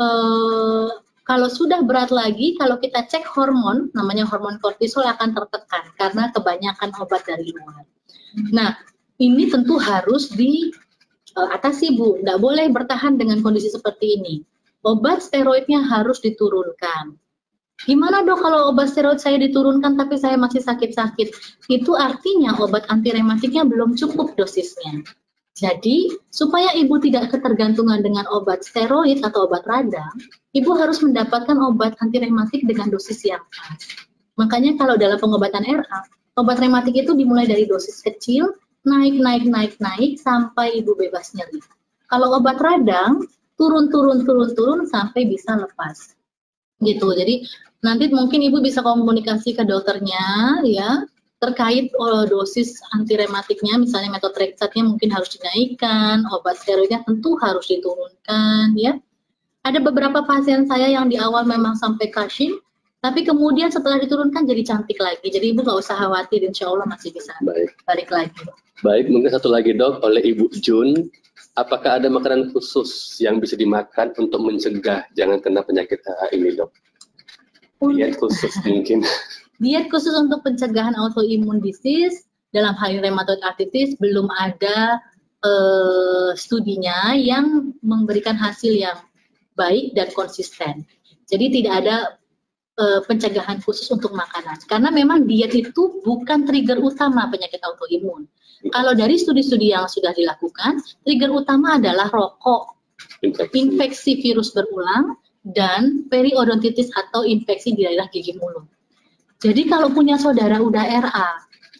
uh, 0.00 0.88
kalau 1.28 1.46
sudah 1.46 1.84
berat 1.86 2.10
lagi, 2.10 2.58
kalau 2.58 2.80
kita 2.82 3.06
cek 3.06 3.22
hormon, 3.22 3.92
namanya 3.94 4.26
hormon 4.26 4.58
kortisol 4.58 5.06
akan 5.06 5.30
tertekan 5.36 5.84
karena 5.94 6.24
kebanyakan 6.34 6.90
obat 6.98 7.22
dari 7.22 7.54
luar. 7.54 7.86
Nah, 8.50 8.74
ini 9.20 9.46
tentu 9.46 9.78
harus 9.78 10.32
di 10.32 10.74
atasi 11.36 11.94
Bu, 11.94 12.18
nggak 12.22 12.38
boleh 12.38 12.66
bertahan 12.70 13.18
dengan 13.18 13.42
kondisi 13.44 13.70
seperti 13.70 14.20
ini. 14.20 14.34
Obat 14.80 15.20
steroidnya 15.20 15.84
harus 15.84 16.24
diturunkan. 16.24 17.18
Gimana 17.80 18.20
dok 18.24 18.44
kalau 18.44 18.68
obat 18.68 18.92
steroid 18.92 19.20
saya 19.20 19.40
diturunkan 19.40 19.96
tapi 19.96 20.20
saya 20.20 20.36
masih 20.36 20.60
sakit-sakit? 20.60 21.32
Itu 21.72 21.96
artinya 21.96 22.56
obat 22.60 22.84
anti 22.92 23.08
rematiknya 23.08 23.64
belum 23.64 23.96
cukup 23.96 24.36
dosisnya. 24.36 25.00
Jadi, 25.56 26.08
supaya 26.32 26.72
ibu 26.72 26.96
tidak 27.00 27.36
ketergantungan 27.36 28.00
dengan 28.00 28.24
obat 28.32 28.64
steroid 28.64 29.20
atau 29.20 29.44
obat 29.44 29.64
radang, 29.68 30.16
ibu 30.56 30.72
harus 30.76 31.04
mendapatkan 31.04 31.56
obat 31.60 31.96
anti 32.00 32.20
rematik 32.20 32.64
dengan 32.64 32.88
dosis 32.88 33.20
yang 33.28 33.44
pas. 33.52 33.80
Makanya 34.40 34.80
kalau 34.80 34.96
dalam 34.96 35.20
pengobatan 35.20 35.64
RA, 35.68 36.00
obat 36.40 36.56
rematik 36.64 36.96
itu 37.04 37.12
dimulai 37.12 37.44
dari 37.44 37.68
dosis 37.68 38.00
kecil 38.00 38.56
naik 38.84 39.16
naik 39.20 39.44
naik 39.44 39.74
naik 39.78 40.12
sampai 40.20 40.80
ibu 40.80 40.96
bebas 40.96 41.36
nyeri. 41.36 41.60
Kalau 42.08 42.40
obat 42.40 42.58
radang 42.58 43.24
turun 43.60 43.92
turun 43.92 44.24
turun 44.24 44.50
turun 44.56 44.80
sampai 44.88 45.28
bisa 45.28 45.56
lepas. 45.56 46.16
Gitu. 46.80 47.04
Jadi 47.04 47.44
nanti 47.84 48.08
mungkin 48.08 48.40
ibu 48.40 48.58
bisa 48.64 48.80
komunikasi 48.80 49.52
ke 49.52 49.64
dokternya 49.68 50.64
ya 50.64 51.04
terkait 51.40 51.88
uh, 51.96 52.28
dosis 52.28 52.76
antirematiknya 52.92 53.80
misalnya 53.80 54.12
metotreksatnya 54.12 54.84
mungkin 54.84 55.08
harus 55.08 55.32
dinaikkan, 55.32 56.28
obat 56.28 56.60
steroidnya 56.60 57.00
tentu 57.08 57.40
harus 57.40 57.64
diturunkan 57.64 58.76
ya. 58.76 59.00
Ada 59.64 59.80
beberapa 59.80 60.24
pasien 60.24 60.68
saya 60.68 60.88
yang 60.88 61.08
di 61.08 61.20
awal 61.20 61.44
memang 61.44 61.76
sampai 61.76 62.08
Cushing, 62.12 62.60
tapi 63.00 63.24
kemudian 63.24 63.72
setelah 63.72 64.00
diturunkan 64.00 64.44
jadi 64.44 64.64
cantik 64.64 65.00
lagi. 65.00 65.28
Jadi 65.32 65.56
ibu 65.56 65.64
nggak 65.64 65.80
usah 65.80 65.96
khawatir, 65.96 66.44
insya 66.44 66.68
Allah 66.68 66.84
masih 66.88 67.12
bisa 67.12 67.32
Baik. 67.40 67.72
balik 67.88 68.08
lagi. 68.12 68.44
Baik, 68.80 69.12
mungkin 69.12 69.28
satu 69.28 69.52
lagi 69.52 69.76
dok 69.76 70.00
oleh 70.00 70.24
Ibu 70.24 70.56
Jun, 70.64 71.12
apakah 71.60 72.00
ada 72.00 72.08
makanan 72.08 72.48
khusus 72.56 73.20
yang 73.20 73.36
bisa 73.36 73.52
dimakan 73.52 74.16
untuk 74.16 74.40
mencegah 74.40 75.04
jangan 75.12 75.36
kena 75.44 75.60
penyakit 75.60 76.00
ini 76.32 76.56
dok? 76.56 76.72
Diet 77.80 78.16
khusus 78.16 78.52
mungkin. 78.64 79.04
Diet 79.62 79.92
khusus 79.92 80.16
untuk 80.16 80.40
pencegahan 80.44 80.96
autoimun 80.96 81.60
disease 81.60 82.24
dalam 82.56 82.72
hal 82.80 83.04
rheumatoid 83.04 83.44
arthritis 83.44 84.00
belum 84.00 84.32
ada 84.40 84.96
uh, 85.44 86.32
studinya 86.32 87.12
yang 87.12 87.76
memberikan 87.84 88.40
hasil 88.40 88.72
yang 88.72 88.96
baik 89.60 89.92
dan 89.92 90.08
konsisten. 90.16 90.88
Jadi 91.28 91.60
tidak 91.60 91.84
ada 91.84 91.96
uh, 92.80 93.00
pencegahan 93.04 93.60
khusus 93.60 93.92
untuk 93.92 94.16
makanan 94.16 94.56
karena 94.64 94.88
memang 94.88 95.28
diet 95.28 95.52
itu 95.52 96.00
bukan 96.00 96.48
trigger 96.48 96.80
utama 96.80 97.28
penyakit 97.28 97.60
autoimun. 97.60 98.24
Kalau 98.68 98.92
dari 98.92 99.16
studi-studi 99.16 99.72
yang 99.72 99.88
sudah 99.88 100.12
dilakukan, 100.12 100.84
trigger 101.00 101.32
utama 101.32 101.80
adalah 101.80 102.12
rokok, 102.12 102.76
infeksi, 103.24 103.56
infeksi 103.56 104.12
virus 104.20 104.52
berulang, 104.52 105.16
dan 105.40 106.04
periodontitis 106.12 106.92
atau 106.92 107.24
infeksi 107.24 107.72
di 107.72 107.88
daerah 107.88 108.04
gigi 108.12 108.36
mulut. 108.36 108.68
Jadi 109.40 109.64
kalau 109.64 109.88
punya 109.88 110.20
saudara 110.20 110.60
udah 110.60 110.84
RA, 110.84 111.30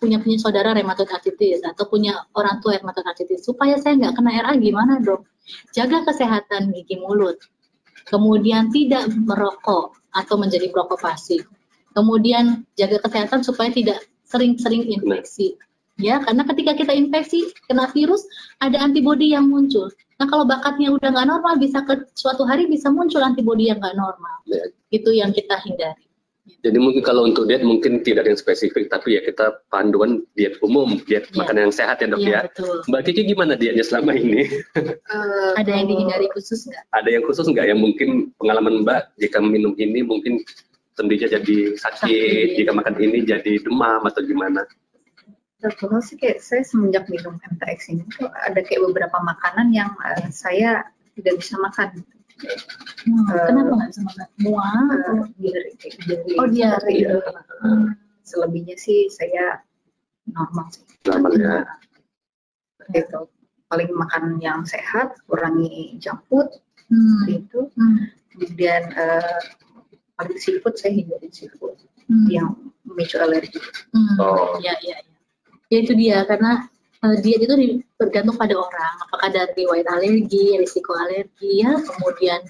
punya 0.01 0.16
punya 0.16 0.40
saudara 0.40 0.73
rheumatoid 0.73 1.12
arthritis 1.12 1.61
atau 1.61 1.85
punya 1.85 2.16
orang 2.32 2.57
tua 2.65 2.81
rheumatoid 2.81 3.05
arthritis, 3.05 3.44
supaya 3.44 3.77
saya 3.77 4.01
nggak 4.01 4.16
kena 4.16 4.31
RA 4.40 4.52
gimana 4.57 4.97
dong? 5.05 5.28
Jaga 5.77 6.09
kesehatan 6.09 6.73
gigi 6.73 6.97
mulut, 6.97 7.36
kemudian 8.09 8.73
tidak 8.73 9.12
merokok 9.12 10.01
atau 10.16 10.35
menjadi 10.40 10.73
perokok 10.73 10.97
pasif, 11.05 11.44
kemudian 11.93 12.65
jaga 12.81 13.05
kesehatan 13.05 13.44
supaya 13.44 13.69
tidak 13.69 14.01
sering-sering 14.24 14.89
infeksi. 14.89 15.61
Ya, 16.01 16.16
karena 16.24 16.43
ketika 16.48 16.72
kita 16.74 16.93
infeksi 16.97 17.52
kena 17.68 17.93
virus, 17.93 18.24
ada 18.59 18.81
antibodi 18.81 19.36
yang 19.36 19.47
muncul. 19.52 19.93
Nah, 20.16 20.27
kalau 20.28 20.44
bakatnya 20.44 20.93
udah 20.93 21.09
nggak 21.12 21.28
normal, 21.28 21.55
bisa 21.56 21.81
ke 21.85 22.05
suatu 22.16 22.44
hari 22.44 22.68
bisa 22.68 22.93
muncul 22.93 23.20
antibodi 23.20 23.68
yang 23.68 23.81
nggak 23.81 23.97
normal. 23.97 24.36
Ya. 24.48 24.68
Itu 24.93 25.12
yang 25.12 25.32
kita 25.32 25.60
hindari. 25.64 26.10
Jadi 26.60 26.78
mungkin 26.82 27.01
kalau 27.01 27.24
untuk 27.24 27.47
diet 27.47 27.62
mungkin 27.62 28.02
tidak 28.02 28.27
ada 28.27 28.31
yang 28.35 28.40
spesifik, 28.40 28.90
tapi 28.90 29.16
ya 29.16 29.22
kita 29.22 29.62
panduan 29.70 30.24
diet 30.35 30.59
umum, 30.60 30.98
diet 31.06 31.31
ya. 31.31 31.40
makanan 31.40 31.70
yang 31.70 31.74
sehat 31.74 32.02
ya 32.02 32.10
dok 32.10 32.20
ya. 32.20 32.28
ya. 32.28 32.40
Betul. 32.51 32.77
Mbak 32.90 33.01
Kiki 33.06 33.22
gimana 33.32 33.52
dietnya 33.55 33.85
selama 33.86 34.12
ini? 34.18 34.51
Uh, 34.77 35.52
ada 35.56 35.70
yang 35.70 35.86
dihindari 35.89 36.27
khusus 36.35 36.66
nggak? 36.66 36.85
Ada 36.97 37.09
yang 37.09 37.24
khusus 37.24 37.47
nggak? 37.48 37.66
Yang 37.70 37.81
mungkin 37.81 38.09
pengalaman 38.36 38.82
Mbak 38.82 39.01
jika 39.22 39.39
minum 39.40 39.72
ini 39.78 40.01
mungkin 40.02 40.43
sendinya 40.98 41.28
jadi 41.32 41.56
sakit, 41.78 42.01
sakit, 42.02 42.47
jika 42.60 42.70
makan 42.77 42.94
ini 42.98 43.24
jadi 43.24 43.52
demam 43.62 44.05
atau 44.05 44.20
gimana? 44.27 44.66
Betul 45.61 46.01
sih 46.01 46.16
kayak 46.16 46.41
saya 46.41 46.65
semenjak 46.65 47.05
minum 47.12 47.37
MTX 47.37 47.93
ini 47.93 48.05
tuh 48.16 48.32
ada 48.32 48.61
kayak 48.65 48.81
beberapa 48.91 49.20
makanan 49.20 49.77
yang 49.77 49.93
uh, 50.01 50.28
saya 50.32 50.89
tidak 51.20 51.37
bisa 51.37 51.61
makan. 51.61 52.01
Hmm, 53.05 53.28
uh, 53.28 53.45
kenapa 53.45 53.70
nggak 53.77 53.91
bisa 53.93 54.03
makan? 54.09 54.27
Mual 54.41 54.85
atau 54.89 55.15
diare? 55.37 55.70
Diare. 55.77 56.24
Oh 56.41 56.49
diare. 56.49 56.93
Gitu. 56.97 57.19
Hmm. 57.61 57.93
Selebihnya 58.24 58.77
sih 58.81 59.12
saya 59.12 59.61
normal 60.32 60.73
sih. 60.73 60.85
Normal 61.05 61.32
ya. 61.37 61.69
Itu 62.97 63.28
paling 63.69 63.93
makan 63.93 64.41
yang 64.41 64.65
sehat, 64.65 65.20
kurangi 65.28 66.01
junk 66.01 66.24
food, 66.32 66.49
hmm. 66.89 67.24
itu. 67.28 67.69
Hmm. 67.77 68.09
Kemudian 68.32 68.97
uh, 68.97 69.39
paling 70.16 70.41
seafood 70.41 70.81
saya 70.81 70.97
hindarin 70.97 71.28
seafood 71.28 71.77
hmm. 72.09 72.32
yang 72.32 72.57
memicu 72.89 73.20
alergi. 73.20 73.61
Hmm. 73.93 74.16
Oh. 74.16 74.57
Ya 74.65 74.73
ya 74.81 74.97
ya. 75.05 75.10
Ya 75.70 75.78
itu 75.86 75.94
dia 75.94 76.26
karena 76.26 76.66
uh, 77.01 77.16
diet 77.22 77.47
itu 77.47 77.55
bergantung 77.97 78.36
pada 78.36 78.59
orang, 78.59 78.94
apakah 79.06 79.28
dari 79.30 79.64
riwayat 79.64 79.86
alergi, 79.86 80.59
risiko 80.59 80.92
alergi, 80.98 81.62
ya, 81.62 81.78
kemudian 81.78 82.42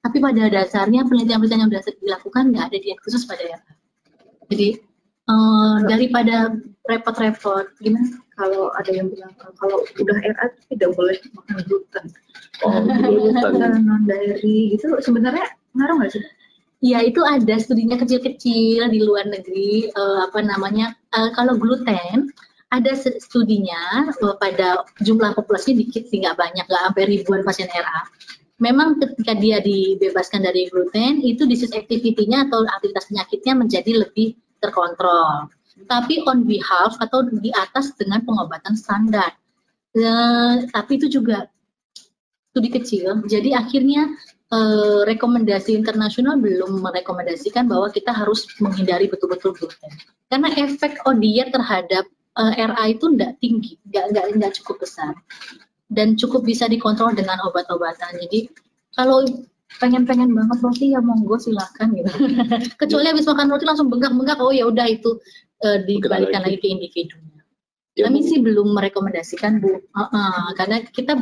tapi 0.00 0.16
pada 0.16 0.48
dasarnya 0.48 1.04
penelitian-penelitian 1.04 1.60
yang 1.68 1.70
sudah 1.84 1.96
dilakukan 2.00 2.44
nggak 2.52 2.64
ada 2.72 2.78
diet 2.80 2.98
khusus 3.04 3.28
pada 3.28 3.44
ya. 3.44 3.58
Jadi 4.48 4.80
uh, 5.28 5.76
daripada 5.84 6.56
repot-repot, 6.88 7.68
gimana? 7.84 8.08
Kalau 8.34 8.72
ada 8.72 8.88
yang 8.88 9.12
bilang 9.12 9.32
kalau 9.60 9.84
udah 10.00 10.16
RA 10.16 10.46
tidak 10.72 10.90
boleh 10.96 11.16
makan 11.36 11.60
gluten. 11.68 12.04
Oh, 12.64 12.80
gluten. 12.80 13.84
non 13.84 14.08
dairy 14.08 14.72
gitu 14.72 14.96
sebenarnya 15.04 15.52
ngaruh 15.76 16.00
nggak 16.00 16.12
sih? 16.16 16.24
Ya 16.80 17.04
itu 17.04 17.20
ada 17.20 17.60
studinya 17.60 18.00
kecil-kecil 18.00 18.88
di 18.88 19.00
luar 19.04 19.28
negeri 19.28 19.92
uh, 19.92 20.32
apa 20.32 20.40
namanya 20.40 20.96
uh, 21.12 21.28
kalau 21.36 21.60
gluten 21.60 22.32
ada 22.70 22.92
studinya 22.94 24.14
uh, 24.22 24.38
pada 24.38 24.86
jumlah 25.02 25.34
populasi 25.34 25.74
dikit 25.74 26.06
sih 26.06 26.22
nggak 26.22 26.38
banyak 26.38 26.64
nggak 26.70 26.82
sampai 26.86 27.04
ribuan 27.10 27.42
pasien 27.42 27.66
RA. 27.66 28.06
Memang 28.62 29.00
ketika 29.00 29.34
dia 29.34 29.58
dibebaskan 29.58 30.46
dari 30.46 30.70
gluten 30.70 31.18
itu 31.24 31.48
disease 31.48 31.74
activity-nya 31.74 32.46
atau 32.46 32.62
aktivitas 32.62 33.10
penyakitnya 33.10 33.54
menjadi 33.58 34.06
lebih 34.06 34.38
terkontrol. 34.62 35.50
Tapi 35.88 36.22
on 36.28 36.44
behalf 36.44 36.94
atau 37.00 37.24
di 37.26 37.50
atas 37.50 37.96
dengan 37.96 38.22
pengobatan 38.22 38.76
standar. 38.78 39.34
Uh, 39.90 40.62
tapi 40.70 41.02
itu 41.02 41.10
juga 41.10 41.50
studi 42.52 42.70
kecil. 42.70 43.26
Jadi 43.26 43.56
akhirnya 43.56 44.14
uh, 44.54 45.02
rekomendasi 45.08 45.74
internasional 45.74 46.38
belum 46.38 46.84
merekomendasikan 46.84 47.66
bahwa 47.66 47.90
kita 47.90 48.14
harus 48.14 48.46
menghindari 48.62 49.10
betul-betul 49.10 49.56
gluten. 49.56 49.90
Karena 50.30 50.52
efek 50.54 51.02
odiet 51.08 51.50
terhadap 51.50 52.06
uh, 52.40 52.52
eh, 52.56 52.64
RA 52.64 52.84
itu 52.88 53.04
tidak 53.12 53.36
tinggi, 53.44 53.76
nggak 53.92 54.52
cukup 54.64 54.88
besar 54.88 55.12
dan 55.90 56.14
cukup 56.14 56.46
bisa 56.46 56.70
dikontrol 56.70 57.12
dengan 57.12 57.42
obat-obatan. 57.44 58.16
Jadi 58.16 58.48
kalau 58.94 59.26
pengen-pengen 59.82 60.30
banget 60.34 60.58
roti 60.62 60.94
ya 60.94 61.02
monggo 61.02 61.36
silakan 61.36 61.94
gitu. 61.98 62.10
Kecuali 62.80 63.06
habis 63.10 63.26
makan 63.26 63.50
roti 63.50 63.64
langsung 63.66 63.90
bengkak-bengkak, 63.90 64.38
oh 64.38 64.54
ya 64.54 64.70
udah 64.70 64.86
itu 64.86 65.18
uh, 65.66 65.78
dibalikan 65.84 66.46
lagi 66.46 66.58
ke 66.62 66.70
individunya. 66.70 67.42
Ya, 67.98 68.06
Kami 68.06 68.22
sih 68.22 68.38
belum 68.38 68.70
merekomendasikan 68.70 69.58
bu, 69.58 69.82
uh, 69.94 70.02
uh, 70.06 70.46
karena 70.54 70.86
kita 70.86 71.18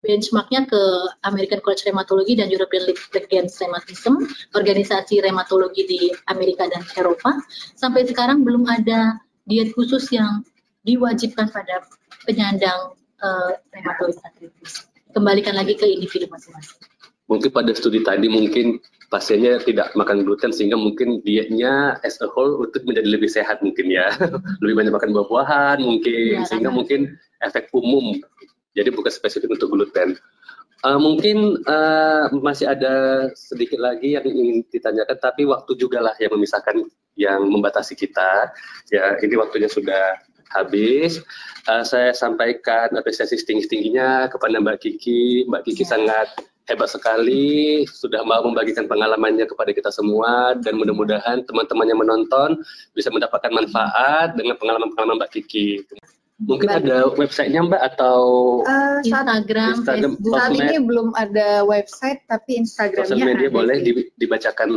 benchmarknya 0.00 0.64
ke 0.64 0.80
American 1.28 1.60
College 1.60 1.84
Rheumatology 1.84 2.32
dan 2.36 2.48
European 2.48 2.88
League 2.88 3.04
Against 3.12 3.60
Rheumatism, 3.60 4.16
organisasi 4.56 5.20
rheumatologi 5.20 5.84
di 5.84 6.00
Amerika 6.32 6.64
dan 6.72 6.80
Eropa. 6.96 7.36
Sampai 7.76 8.08
sekarang 8.08 8.40
belum 8.40 8.64
ada 8.64 9.20
diet 9.44 9.76
khusus 9.76 10.08
yang 10.08 10.40
diwajibkan 10.84 11.52
pada 11.52 11.84
penyandang 12.24 12.96
uh, 13.20 13.52
rheumatoid 13.72 14.16
arthritis. 14.24 14.88
Kembalikan 15.10 15.58
lagi 15.58 15.74
ke 15.74 15.86
individu 15.86 16.30
masing-masing. 16.30 16.78
Mungkin 17.30 17.50
pada 17.54 17.70
studi 17.74 18.02
tadi 18.02 18.26
mungkin 18.26 18.82
pasiennya 19.10 19.62
tidak 19.62 19.94
makan 19.94 20.26
gluten 20.26 20.50
sehingga 20.50 20.78
mungkin 20.78 21.22
dietnya 21.22 21.98
as 22.02 22.18
a 22.22 22.28
whole 22.30 22.62
untuk 22.62 22.82
menjadi 22.86 23.06
lebih 23.06 23.30
sehat 23.30 23.62
mungkin 23.62 23.90
ya. 23.90 24.10
lebih 24.62 24.74
banyak 24.78 24.94
makan 24.94 25.10
buah-buahan 25.14 25.78
mungkin 25.82 26.42
ya, 26.42 26.46
sehingga 26.46 26.70
mungkin 26.70 27.14
efek 27.42 27.70
umum. 27.74 28.18
Jadi 28.74 28.94
bukan 28.94 29.10
spesifik 29.10 29.50
untuk 29.58 29.74
gluten. 29.74 30.14
Uh, 30.80 30.96
mungkin 30.96 31.60
uh, 31.68 32.32
masih 32.40 32.72
ada 32.72 33.28
sedikit 33.36 33.76
lagi 33.76 34.16
yang 34.16 34.24
ingin 34.24 34.64
ditanyakan, 34.72 35.18
tapi 35.20 35.44
waktu 35.44 35.76
juga 35.76 36.00
lah 36.00 36.16
yang 36.16 36.32
memisahkan, 36.32 36.80
yang 37.20 37.44
membatasi 37.44 37.92
kita. 37.92 38.48
Ya, 38.88 39.12
ini 39.20 39.36
waktunya 39.36 39.68
sudah 39.68 40.16
habis. 40.54 41.22
Uh, 41.68 41.84
saya 41.84 42.10
sampaikan 42.16 42.90
apresiasi 42.96 43.38
setinggi-tingginya 43.38 44.30
kepada 44.32 44.58
Mbak 44.58 44.78
Kiki. 44.82 45.46
Mbak 45.46 45.62
Kiki 45.70 45.84
ya. 45.86 45.96
sangat 45.96 46.28
hebat 46.70 46.86
sekali, 46.86 47.82
sudah 47.90 48.22
mau 48.22 48.46
membagikan 48.46 48.86
pengalamannya 48.86 49.42
kepada 49.42 49.74
kita 49.74 49.90
semua, 49.90 50.54
dan 50.62 50.78
mudah-mudahan 50.78 51.42
teman-teman 51.42 51.86
yang 51.90 51.98
menonton 51.98 52.62
bisa 52.94 53.10
mendapatkan 53.10 53.50
manfaat 53.50 54.38
dengan 54.38 54.54
pengalaman-pengalaman 54.54 55.18
Mbak 55.18 55.30
Kiki. 55.34 55.82
Mungkin 56.40 56.72
Mbak. 56.72 56.80
ada 56.80 56.96
websitenya 57.20 57.60
Mbak 57.68 57.82
atau 57.94 58.20
uh, 58.64 58.96
Instagram, 59.04 59.84
Instagram 59.84 60.12
Facebook. 60.16 60.38
Saat 60.40 60.50
ini 60.56 60.76
belum 60.80 61.08
ada 61.12 61.48
website 61.68 62.24
tapi 62.24 62.50
Instagramnya 62.64 63.12
Sosial 63.12 63.28
media 63.28 63.48
ada. 63.52 63.56
boleh 63.60 63.76
dibacakan 64.16 64.68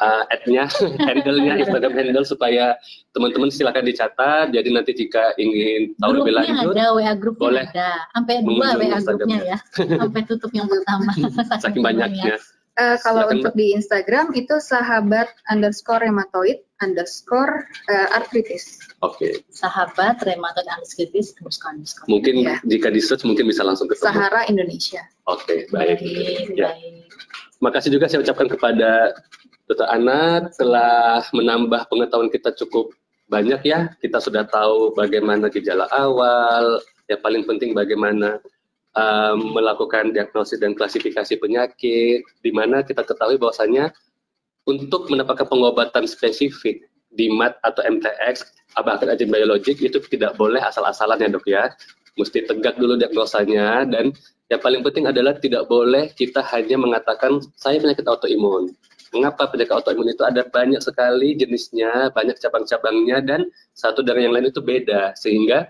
uh, 0.00 0.24
ad-nya, 0.32 0.66
handle-nya, 1.06 1.60
Instagram 1.60 1.92
handle 1.94 2.26
supaya 2.26 2.74
teman-teman 3.12 3.52
silakan 3.52 3.84
dicatat. 3.86 4.50
Jadi 4.50 4.68
nanti 4.72 4.92
jika 4.96 5.36
ingin 5.36 5.94
tahu 6.00 6.24
lebih 6.24 6.32
lanjut, 6.40 6.74
ada, 6.74 6.86
WA 6.96 7.14
grupnya 7.14 7.68
ada, 7.68 7.90
sampai 8.16 8.34
dua 8.42 8.68
WA 8.80 8.98
grupnya 8.98 9.38
ya, 9.56 9.58
sampai 10.00 10.20
tutup 10.26 10.50
yang 10.56 10.66
pertama. 10.66 11.12
Saking 11.62 11.84
banyaknya. 11.84 12.40
Uh, 12.78 12.96
kalau 13.04 13.28
Silakan, 13.28 13.36
untuk 13.44 13.52
Mbak. 13.52 13.60
di 13.60 13.66
Instagram 13.76 14.26
itu 14.32 14.54
sahabat 14.62 15.28
underscore 15.52 16.00
rheumatoid 16.00 16.64
underscore 16.80 17.68
uh, 17.92 18.08
arthritis. 18.16 18.80
Oke, 19.04 19.44
Sahabat 19.52 20.22
rematot 20.24 20.64
arthritis 20.64 21.36
underscore 21.36 21.76
underscore. 21.76 22.08
mungkin 22.08 22.40
Ya. 22.40 22.56
jika 22.64 22.88
di 22.88 23.02
search 23.04 23.28
mungkin 23.28 23.52
bisa 23.52 23.66
langsung 23.66 23.84
ketemu. 23.84 24.06
Sahara 24.08 24.48
Indonesia. 24.48 25.02
Oke, 25.28 25.68
baik. 25.68 26.00
Baik, 26.00 26.56
Ya. 26.56 26.72
baik. 26.72 27.04
Makasih 27.60 27.92
juga 27.92 28.08
saya 28.08 28.24
ucapkan 28.24 28.48
kepada 28.48 29.12
Dr. 29.70 29.86
Ana 29.86 30.50
telah 30.58 31.22
menambah 31.30 31.86
pengetahuan 31.86 32.26
kita 32.26 32.50
cukup 32.58 32.90
banyak 33.30 33.62
ya. 33.62 33.94
Kita 34.02 34.18
sudah 34.18 34.42
tahu 34.50 34.90
bagaimana 34.98 35.46
gejala 35.46 35.86
awal, 35.94 36.82
yang 37.06 37.22
paling 37.22 37.46
penting 37.46 37.70
bagaimana 37.70 38.42
um, 38.98 39.54
melakukan 39.54 40.10
diagnosis 40.10 40.58
dan 40.58 40.74
klasifikasi 40.74 41.38
penyakit, 41.38 42.26
di 42.42 42.50
mana 42.50 42.82
kita 42.82 43.06
ketahui 43.06 43.38
bahwasanya 43.38 43.94
untuk 44.66 45.06
mendapatkan 45.06 45.46
pengobatan 45.46 46.10
spesifik 46.10 46.82
di 47.14 47.30
MAT 47.30 47.54
atau 47.62 47.86
MTX, 47.86 48.50
bahkan 48.82 49.06
agent 49.06 49.30
biologik 49.30 49.78
itu 49.78 50.02
tidak 50.10 50.34
boleh 50.34 50.58
asal-asalan 50.58 51.22
ya 51.22 51.28
dok 51.30 51.46
ya. 51.46 51.70
Mesti 52.18 52.42
tegak 52.42 52.74
dulu 52.74 52.98
diagnosanya 52.98 53.86
dan 53.86 54.10
yang 54.50 54.58
paling 54.58 54.82
penting 54.82 55.06
adalah 55.06 55.38
tidak 55.38 55.70
boleh 55.70 56.10
kita 56.18 56.42
hanya 56.50 56.74
mengatakan 56.74 57.38
saya 57.54 57.78
penyakit 57.78 58.02
autoimun. 58.10 58.74
Mengapa 59.10 59.50
penyakit 59.50 59.74
autoimun 59.74 60.14
itu 60.14 60.22
ada 60.22 60.46
banyak 60.46 60.78
sekali 60.78 61.34
jenisnya, 61.34 62.14
banyak 62.14 62.38
cabang-cabangnya 62.38 63.18
dan 63.26 63.40
satu 63.74 64.06
dari 64.06 64.26
yang 64.26 64.34
lain 64.38 64.54
itu 64.54 64.62
beda. 64.62 65.18
Sehingga 65.18 65.66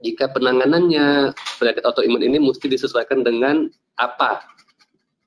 jika 0.00 0.32
penanganannya 0.32 1.36
penyakit 1.60 1.84
autoimun 1.84 2.24
ini 2.24 2.40
mesti 2.40 2.64
disesuaikan 2.64 3.20
dengan 3.20 3.68
apa 4.00 4.40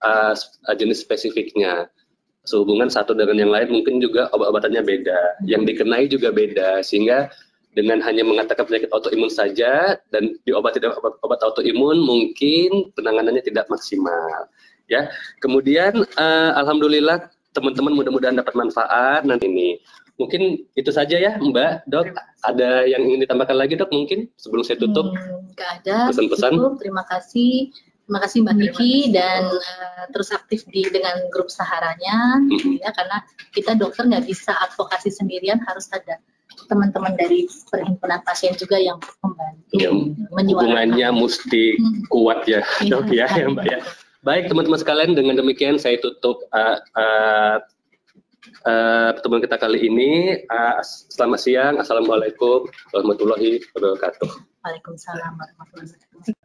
uh, 0.01 0.33
jenis 0.73 1.05
spesifiknya. 1.05 1.85
Sehubungan 2.47 2.87
satu 2.87 3.11
dengan 3.11 3.43
yang 3.43 3.51
lain 3.51 3.69
mungkin 3.69 3.99
juga 3.99 4.31
obat-obatannya 4.31 4.81
beda, 4.81 5.43
yang 5.45 5.67
dikenai 5.67 6.07
juga 6.09 6.33
beda. 6.33 6.79
Sehingga 6.81 7.29
dengan 7.77 8.01
hanya 8.01 8.25
mengatakan 8.25 8.65
penyakit 8.65 8.89
autoimun 8.89 9.29
saja 9.29 9.93
dan 10.09 10.33
diobati 10.41 10.81
dengan 10.81 10.97
obat, 10.97 11.21
obat 11.21 11.39
autoimun 11.45 12.01
mungkin 12.01 12.89
penanganannya 12.97 13.45
tidak 13.45 13.69
maksimal 13.69 14.49
ya 14.87 15.11
kemudian 15.37 15.93
uh, 16.15 16.51
alhamdulillah 16.55 17.27
teman-teman 17.51 17.93
mudah-mudahan 17.93 18.35
dapat 18.35 18.53
manfaat 18.53 19.21
nanti 19.23 19.45
ini 19.45 19.69
mungkin 20.15 20.65
itu 20.73 20.89
saja 20.89 21.15
ya 21.15 21.37
mbak 21.37 21.85
dok 21.85 22.09
ada 22.41 22.83
yang 22.83 23.05
ingin 23.05 23.23
ditambahkan 23.23 23.53
lagi 23.53 23.75
dok 23.75 23.91
mungkin 23.91 24.31
sebelum 24.35 24.63
saya 24.63 24.79
tutup 24.79 25.13
Hmm, 25.13 25.53
ada. 25.57 26.09
Pesan-pesan? 26.09 26.53
Cukup. 26.53 26.73
Terima 26.77 27.01
kasih. 27.05 27.73
Terima 28.07 28.23
kasih 28.23 28.39
Mbak 28.39 28.55
Kiki 28.61 28.93
dan 29.11 29.51
eh, 29.51 30.05
terus 30.09 30.31
aktif 30.31 30.63
di 30.69 30.85
dengan 30.87 31.17
grup 31.27 31.51
saharanya 31.51 32.39
Mhm. 32.39 32.79
ya 32.79 32.93
karena 32.93 33.17
kita 33.51 33.75
dokter 33.75 34.07
nggak 34.07 34.23
bisa 34.23 34.55
advokasi 34.55 35.11
sendirian 35.11 35.59
harus 35.59 35.91
ada 35.91 36.15
teman-teman 36.65 37.13
dari 37.13 37.43
perhimpunan 37.67 38.23
pasien 38.23 38.55
juga 38.55 38.79
yang 38.79 38.95
membantu 39.19 39.75
Ya, 39.75 39.91
menyuarakan. 40.31 40.55
hubungannya 40.55 41.07
mesti 41.19 41.63
Hmm. 41.75 42.01
kuat 42.07 42.39
ya 42.45 42.61
Iya, 42.79 42.89
dok 42.89 43.07
ya 43.11 43.27
ya 43.27 43.45
mbak 43.49 43.65
ya 43.65 43.79
baik 44.27 44.51
teman-teman 44.51 44.75
sekalian 44.75 45.15
dengan 45.15 45.39
demikian 45.39 45.79
saya 45.79 45.95
tutup 46.03 46.43
uh, 46.51 46.75
uh, 46.99 47.63
uh, 48.67 49.15
pertemuan 49.15 49.39
kita 49.39 49.55
kali 49.55 49.79
ini. 49.87 50.43
Uh, 50.51 50.83
selamat 50.83 51.39
siang. 51.39 51.79
Assalamualaikum 51.79 52.67
warahmatullahi 52.91 53.63
wabarakatuh. 53.71 54.27
Waalaikumsalam 54.67 55.31
warahmatullahi 55.39 55.95
wabarakatuh. 55.95 56.35